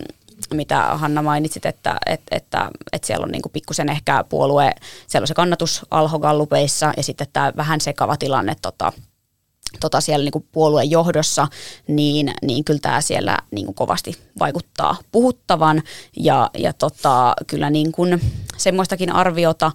mitä 0.55 0.82
Hanna 0.82 1.22
mainitsit, 1.22 1.66
että, 1.66 1.97
että, 2.07 2.36
että, 2.36 2.70
että 2.92 3.07
siellä 3.07 3.24
on 3.24 3.30
niin 3.30 3.42
pikkusen 3.53 3.88
ehkä 3.88 4.24
puolue, 4.28 4.72
siellä 5.07 5.24
on 5.24 5.28
se 5.28 5.34
kannatus 5.34 5.86
alhogallupeissa 5.90 6.92
ja 6.97 7.03
sitten 7.03 7.26
tämä 7.32 7.53
vähän 7.57 7.80
sekava 7.80 8.16
tilanne 8.16 8.57
tota, 8.62 8.92
tota 9.80 10.01
siellä 10.01 10.30
niin 10.30 10.49
puolueen 10.53 10.90
johdossa, 10.90 11.49
niin, 11.88 12.34
niin 12.42 12.64
kyllä 12.64 12.80
tämä 12.80 13.01
siellä 13.01 13.38
niin 13.51 13.74
kovasti 13.74 14.18
vaikuttaa 14.38 14.97
puhuttavan. 15.12 15.82
Ja, 16.16 16.51
ja 16.59 16.72
tota, 16.72 17.34
kyllä 17.47 17.70
niin 17.70 17.92
semmoistakin 18.57 19.12
arviota, 19.12 19.72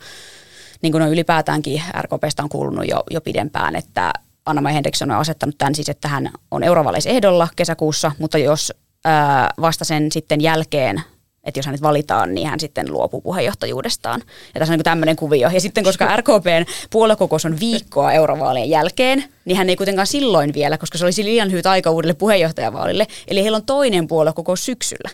niin 0.81 0.91
kuin 0.91 1.01
on 1.01 1.09
ylipäätäänkin 1.09 1.83
RKPstä 2.01 2.43
on 2.43 2.49
kuulunut 2.49 2.87
jo, 2.87 3.03
jo 3.09 3.21
pidempään, 3.21 3.75
että 3.75 4.13
Anna-Maja 4.45 4.73
Henriksson 4.73 5.11
on 5.11 5.17
asettanut 5.17 5.57
tämän 5.57 5.75
siis, 5.75 5.89
että 5.89 6.07
hän 6.07 6.31
on 6.51 6.63
eurovaaleissa 6.63 7.09
ehdolla 7.09 7.47
kesäkuussa, 7.55 8.11
mutta 8.19 8.37
jos 8.37 8.73
ää, 9.05 9.53
vasta 9.61 9.85
sen 9.85 10.11
sitten 10.11 10.41
jälkeen 10.41 11.03
että 11.43 11.59
jos 11.59 11.65
hänet 11.65 11.81
valitaan, 11.81 12.35
niin 12.35 12.47
hän 12.47 12.59
sitten 12.59 12.91
luopuu 12.91 13.21
puheenjohtajuudestaan. 13.21 14.21
Ja 14.53 14.59
tässä 14.59 14.73
on 14.73 14.77
niin 14.77 14.83
tämmöinen 14.83 15.15
kuvio. 15.15 15.49
Ja 15.49 15.61
sitten 15.61 15.83
koska 15.83 16.07
RKPn 16.17 16.65
puoluekokous 16.89 17.45
on 17.45 17.59
viikkoa 17.59 18.13
eurovaalien 18.13 18.69
jälkeen, 18.69 19.23
niin 19.45 19.57
hän 19.57 19.69
ei 19.69 19.75
kuitenkaan 19.75 20.07
silloin 20.07 20.53
vielä, 20.53 20.77
koska 20.77 20.97
se 20.97 21.05
olisi 21.05 21.23
liian 21.23 21.51
lyhyt 21.51 21.65
aika 21.65 21.91
uudelle 21.91 22.13
puheenjohtajavaalille. 22.13 23.07
Eli 23.27 23.41
heillä 23.41 23.55
on 23.55 23.65
toinen 23.65 24.07
puoluekokous 24.07 24.65
syksyllä. 24.65 25.09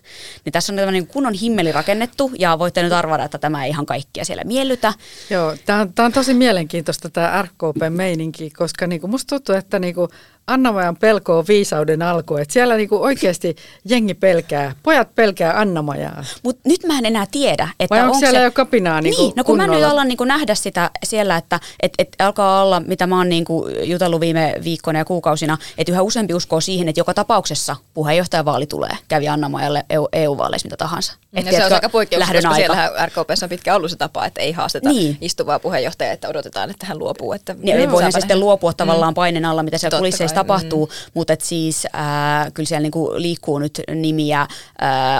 Niin 0.46 0.54
tässä 0.54 0.74
on 0.74 0.78
tämmöinen 0.78 1.08
kunnon 1.08 1.34
himmeli 1.34 1.72
rakennettu 1.72 2.32
ja 2.40 2.60
voitte 2.60 2.84
nyt 2.84 2.94
arvata, 2.94 3.24
että 3.24 3.38
tämä 3.38 3.64
ei 3.64 3.70
ihan 3.70 3.86
kaikkia 3.86 4.26
siellä 4.26 4.44
miellytä. 4.44 4.94
Joo, 5.30 5.56
tämä 5.66 5.82
on, 5.82 5.94
tämä 5.94 6.06
on 6.06 6.14
tosi 6.14 6.34
mielenkiintoista 6.34 7.10
tämä 7.10 7.42
RKP-meininki, 7.42 8.50
koska 8.50 8.88
niinku 8.88 9.08
musta 9.08 9.36
tuntuu, 9.36 9.56
että 9.56 9.80
niinku 9.80 10.10
Annamajan 10.48 10.98
pelko 10.98 11.38
on 11.38 11.46
viisauden 11.48 12.02
alku. 12.02 12.38
Että 12.38 12.54
siellä 12.54 12.76
niinku 12.76 13.04
oikeasti 13.04 13.56
jengi 13.86 14.14
pelkää, 14.14 14.76
pojat 14.84 15.16
pelkää 15.16 15.60
Annamajaa. 15.60 16.24
Mutta 16.44 16.62
nyt 16.66 16.84
mä 16.88 16.98
en 16.98 17.06
enää 17.06 17.26
tiedä. 17.32 17.70
Että 17.80 17.96
Vai 17.96 18.04
onko 18.04 18.20
siellä 18.20 18.40
se... 18.40 18.44
jo 18.44 18.52
kapinaa 18.52 19.02
niinku 19.02 19.22
Niin, 19.22 19.34
no 19.36 19.44
kun 19.44 19.54
kunnolla? 19.54 19.72
mä 19.72 19.78
nyt 19.80 19.92
alan 19.92 20.08
niinku 20.08 20.24
nähdä 20.24 20.56
sitä 20.56 20.90
siellä, 21.04 21.38
että 21.38 21.60
et, 21.80 21.94
et 21.98 22.16
alkaa 22.20 22.64
olla, 22.64 22.80
mitä 22.80 23.08
mä 23.08 23.18
oon 23.18 23.30
niinku 23.30 23.68
jutellut 23.84 24.22
viime 24.22 24.56
viikkoina 24.64 25.00
ja 25.00 25.06
kuukausina, 25.06 25.58
että 25.78 25.92
yhä 25.92 26.02
useampi 26.02 26.34
uskoo 26.34 26.62
siihen, 26.62 26.88
että 26.90 27.00
joka 27.00 27.14
tapauksessa 27.14 27.76
puheenjohtajavaali 27.94 28.66
tulee, 28.68 28.98
kävi 29.08 29.28
Annamajalle 29.28 29.86
EU-vaaleissa 30.14 30.66
mitä 30.66 30.78
tahansa. 30.78 31.14
Et 31.34 31.46
ja 31.46 31.52
se 31.52 31.66
on 31.66 31.74
aika 31.74 31.90
poikkeuksellista, 31.90 32.50
koska 32.50 32.74
siellä 32.74 33.06
RKPssä 33.06 33.46
on 33.46 33.50
pitkään 33.50 33.78
ollut 33.78 33.92
se 33.92 33.98
tapa, 33.98 34.26
että 34.26 34.42
ei 34.42 34.52
haasteta 34.52 34.90
niin. 34.90 35.18
istuvaa 35.22 35.60
puheenjohtajaa, 35.60 36.14
että 36.14 36.30
odotetaan, 36.30 36.70
että 36.70 36.86
hän 36.86 37.00
luopuu. 37.00 37.34
Että 37.34 37.56
niin, 37.60 37.92
voihan 37.92 38.12
se 38.12 38.20
sitten 38.20 38.40
luopua 38.40 38.74
tavallaan 38.74 39.14
mm. 39.14 39.16
paineen 39.16 39.46
alla, 39.46 39.64
mitä 39.64 39.78
siellä 39.78 40.00
kulisseissa 40.44 40.70
tapahtuu, 40.70 40.86
mm. 40.86 41.12
mutta 41.14 41.34
et 41.34 41.42
siis 41.42 41.86
äh, 41.86 42.54
kyllä 42.54 42.68
siellä 42.68 42.82
niinku 42.82 43.12
liikkuu 43.16 43.60
nyt 43.60 43.82
nimiä 43.96 44.42
äh, 44.42 44.48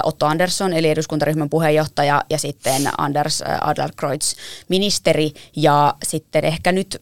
Otto 0.02 0.26
Andersson, 0.26 0.72
eli 0.72 0.90
eduskuntaryhmän 0.90 1.50
puheenjohtaja, 1.50 2.22
ja 2.30 2.38
sitten 2.38 2.82
Anders 2.98 3.42
äh, 3.42 3.58
Adlerkreutz, 3.60 4.34
ministeri, 4.68 5.32
ja 5.56 5.94
sitten 6.04 6.44
ehkä 6.44 6.72
nyt 6.72 6.98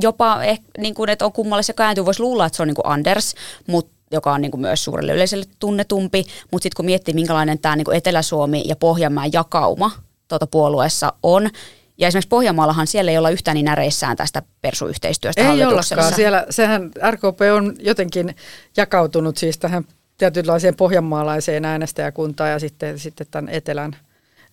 jopa, 0.00 0.44
eh, 0.44 0.60
niin 0.78 0.94
kuin, 0.94 1.10
että 1.10 1.24
on 1.24 1.32
kummalle 1.32 1.62
se 1.62 1.72
kääntyy, 1.72 2.06
voisi 2.06 2.20
luulla, 2.20 2.46
että 2.46 2.56
se 2.56 2.62
on 2.62 2.68
niin 2.68 2.74
kuin 2.74 2.86
Anders, 2.86 3.34
mutta 3.66 3.96
joka 4.10 4.32
on 4.32 4.40
niin 4.40 4.50
kuin 4.50 4.60
myös 4.60 4.84
suurelle 4.84 5.12
yleisölle 5.12 5.44
tunnetumpi, 5.58 6.26
mutta 6.50 6.62
sitten 6.62 6.76
kun 6.76 6.84
miettii, 6.84 7.14
minkälainen 7.14 7.58
tämä 7.58 7.76
niin 7.76 7.92
Etelä-Suomi 7.94 8.62
ja 8.66 8.76
Pohjanmaan 8.76 9.32
jakauma 9.32 9.90
tuota 10.28 10.46
puolueessa 10.46 11.12
on, 11.22 11.50
ja 11.98 12.08
esimerkiksi 12.08 12.28
Pohjanmaallahan 12.28 12.86
siellä 12.86 13.10
ei 13.10 13.18
olla 13.18 13.30
yhtään 13.30 13.54
niin 13.54 13.64
näreissään 13.64 14.16
tästä 14.16 14.42
persuyhteistyöstä 14.62 15.52
Ei 15.52 15.64
ollakaan. 15.64 16.14
Siellä, 16.14 16.46
sehän 16.50 16.90
RKP 17.10 17.40
on 17.54 17.74
jotenkin 17.80 18.36
jakautunut 18.76 19.36
siis 19.36 19.58
tähän 19.58 19.84
tietynlaiseen 20.18 20.76
pohjanmaalaiseen 20.76 21.64
äänestäjäkuntaan 21.64 22.50
ja 22.50 22.58
sitten, 22.58 22.98
sitten 22.98 23.26
tämän 23.30 23.54
etelän 23.54 23.96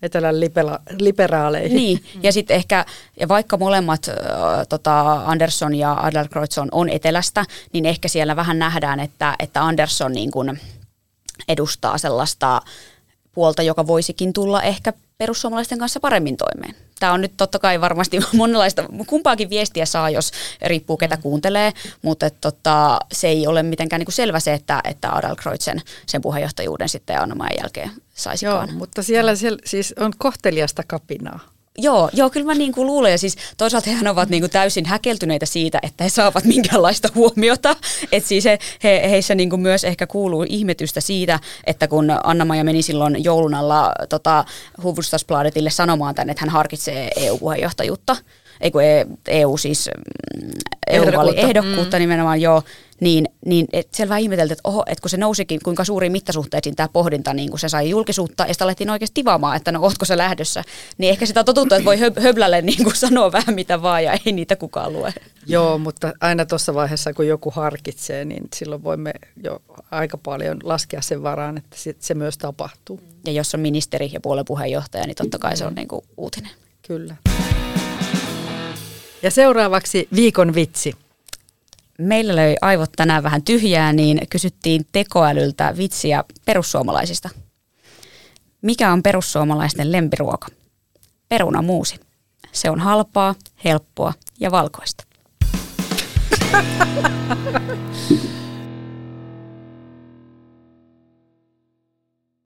etelän 0.03 0.35
libera- 0.35 0.79
liberaaleihin. 0.99 1.77
Niin, 1.77 2.03
ja 2.23 2.33
sitten 2.33 2.55
ehkä, 2.55 2.85
ja 3.19 3.27
vaikka 3.27 3.57
molemmat 3.57 4.07
äh, 4.09 4.15
tota 4.69 5.11
Andersson 5.11 5.75
ja 5.75 5.93
Adlerkreutz 5.93 6.57
on, 6.57 6.67
on 6.71 6.89
etelästä, 6.89 7.45
niin 7.73 7.85
ehkä 7.85 8.07
siellä 8.07 8.35
vähän 8.35 8.59
nähdään, 8.59 8.99
että, 8.99 9.35
että 9.39 9.63
Andersson 9.63 10.11
niin 10.11 10.31
kun 10.31 10.57
edustaa 11.47 11.97
sellaista 11.97 12.61
puolta, 13.33 13.63
joka 13.63 13.87
voisikin 13.87 14.33
tulla 14.33 14.61
ehkä 14.61 14.93
perussuomalaisten 15.17 15.79
kanssa 15.79 15.99
paremmin 15.99 16.37
toimeen. 16.37 16.75
Tämä 16.99 17.13
on 17.13 17.21
nyt 17.21 17.33
totta 17.37 17.59
kai 17.59 17.81
varmasti 17.81 18.19
monenlaista, 18.33 18.85
kumpaakin 19.07 19.49
viestiä 19.49 19.85
saa, 19.85 20.09
jos 20.09 20.31
riippuu 20.61 20.97
ketä 20.97 21.17
kuuntelee, 21.17 21.73
mutta 22.01 22.25
et, 22.25 22.41
tota, 22.41 22.99
se 23.11 23.27
ei 23.27 23.47
ole 23.47 23.63
mitenkään 23.63 23.99
niin 23.99 24.05
kuin 24.05 24.13
selvä 24.13 24.39
se, 24.39 24.53
että, 24.53 24.81
että 24.83 25.15
Adalkreutzen 25.15 25.81
sen 26.05 26.21
puheenjohtajuuden 26.21 26.89
sitten 26.89 27.21
Anna 27.21 27.47
jälkeen 27.61 27.91
saisikaan. 28.13 28.69
Joo, 28.69 28.77
mutta 28.77 29.03
siellä, 29.03 29.35
siellä 29.35 29.59
siis 29.65 29.93
on 29.99 30.13
kohteliasta 30.17 30.83
kapinaa. 30.87 31.52
Joo, 31.77 32.09
joo, 32.13 32.29
kyllä 32.29 32.45
mä 32.45 32.53
niin 32.53 32.71
kuin 32.71 32.87
luulen. 32.87 33.11
Ja 33.11 33.17
siis 33.17 33.37
toisaalta 33.57 33.89
he 33.89 34.09
ovat 34.09 34.29
niin 34.29 34.41
kuin 34.41 34.51
täysin 34.51 34.85
häkeltyneitä 34.85 35.45
siitä, 35.45 35.79
että 35.81 36.03
he 36.03 36.09
saavat 36.09 36.43
minkäänlaista 36.43 37.09
huomiota. 37.15 37.75
Että 38.11 38.29
siis 38.29 38.45
he, 38.45 38.59
he, 38.83 39.09
heissä 39.09 39.35
niin 39.35 39.49
kuin 39.49 39.61
myös 39.61 39.83
ehkä 39.83 40.07
kuuluu 40.07 40.45
ihmetystä 40.49 41.01
siitä, 41.01 41.39
että 41.63 41.87
kun 41.87 42.11
Anna-Maja 42.23 42.63
meni 42.63 42.81
silloin 42.81 43.23
joulun 43.23 43.53
alla 43.53 43.91
tota, 44.09 44.45
sanomaan 45.69 46.15
tänne, 46.15 46.31
että 46.31 46.41
hän 46.41 46.49
harkitsee 46.49 47.09
EU-puheenjohtajuutta, 47.15 48.15
ei 48.63 48.71
kun 48.71 48.81
EU 49.27 49.57
siis 49.57 49.89
mm, 50.41 50.51
EU-ehdokkuutta 50.87 51.97
mm. 51.97 52.01
nimenomaan, 52.01 52.41
joo, 52.41 52.63
niin, 52.99 53.27
niin 53.45 53.67
et 53.73 53.87
siellä 53.91 54.09
vähän 54.09 54.21
ihmeteltiin, 54.21 54.53
että, 54.53 54.69
oho, 54.69 54.83
että 54.87 55.01
kun 55.01 55.09
se 55.09 55.17
nousikin, 55.17 55.59
kuinka 55.63 55.83
suuri 55.83 56.09
mittasuhteisiin 56.09 56.75
tämä 56.75 56.89
pohdinta, 56.93 57.33
niin 57.33 57.49
kun 57.49 57.59
se 57.59 57.69
sai 57.69 57.89
julkisuutta, 57.89 58.45
ja 58.47 58.53
sitä 58.53 58.65
alettiin 58.65 58.89
oikeasti 58.89 59.13
tivaamaan, 59.13 59.57
että 59.57 59.71
no 59.71 59.81
ootko 59.81 60.05
se 60.05 60.17
lähdössä, 60.17 60.63
niin 60.97 61.09
ehkä 61.09 61.25
sitä 61.25 61.43
totuttu, 61.43 61.75
että 61.75 61.85
voi 61.85 61.97
höb- 61.97 62.21
höblälle 62.21 62.61
niin 62.71 62.83
kuin 62.83 62.95
sanoa 62.95 63.31
vähän 63.31 63.55
mitä 63.55 63.81
vaan, 63.81 64.03
ja 64.03 64.17
ei 64.25 64.31
niitä 64.31 64.55
kukaan 64.55 64.93
lue. 64.93 65.13
Joo, 65.47 65.77
mutta 65.77 66.13
aina 66.21 66.45
tuossa 66.45 66.73
vaiheessa, 66.73 67.13
kun 67.13 67.27
joku 67.27 67.51
harkitsee, 67.51 68.25
niin 68.25 68.43
silloin 68.55 68.83
voimme 68.83 69.13
jo 69.43 69.61
aika 69.91 70.17
paljon 70.17 70.57
laskea 70.63 71.01
sen 71.01 71.23
varaan, 71.23 71.57
että 71.57 71.77
se 71.99 72.13
myös 72.13 72.37
tapahtuu. 72.37 72.99
Ja 73.25 73.31
jos 73.31 73.53
on 73.53 73.59
ministeri 73.59 74.09
ja 74.13 74.19
puolen 74.21 74.45
puheenjohtaja, 74.45 75.07
niin 75.07 75.15
totta 75.15 75.39
kai 75.39 75.57
se 75.57 75.65
on 75.65 75.75
niin 75.75 75.87
kuin 75.87 76.05
uutinen. 76.17 76.51
Kyllä. 76.87 77.15
Ja 79.23 79.31
seuraavaksi 79.31 80.07
viikon 80.15 80.55
vitsi. 80.55 80.93
Meillä 81.99 82.35
löi 82.35 82.55
aivot 82.61 82.91
tänään 82.95 83.23
vähän 83.23 83.43
tyhjää, 83.43 83.93
niin 83.93 84.21
kysyttiin 84.29 84.85
tekoälyltä 84.91 85.73
vitsiä 85.77 86.23
perussuomalaisista. 86.45 87.29
Mikä 88.61 88.91
on 88.91 89.03
perussuomalaisten 89.03 89.91
lempiruoka? 89.91 90.47
Perunamuusi. 91.29 91.95
Se 92.51 92.69
on 92.69 92.79
halpaa, 92.79 93.35
helppoa 93.65 94.13
ja 94.39 94.51
valkoista. 94.51 95.03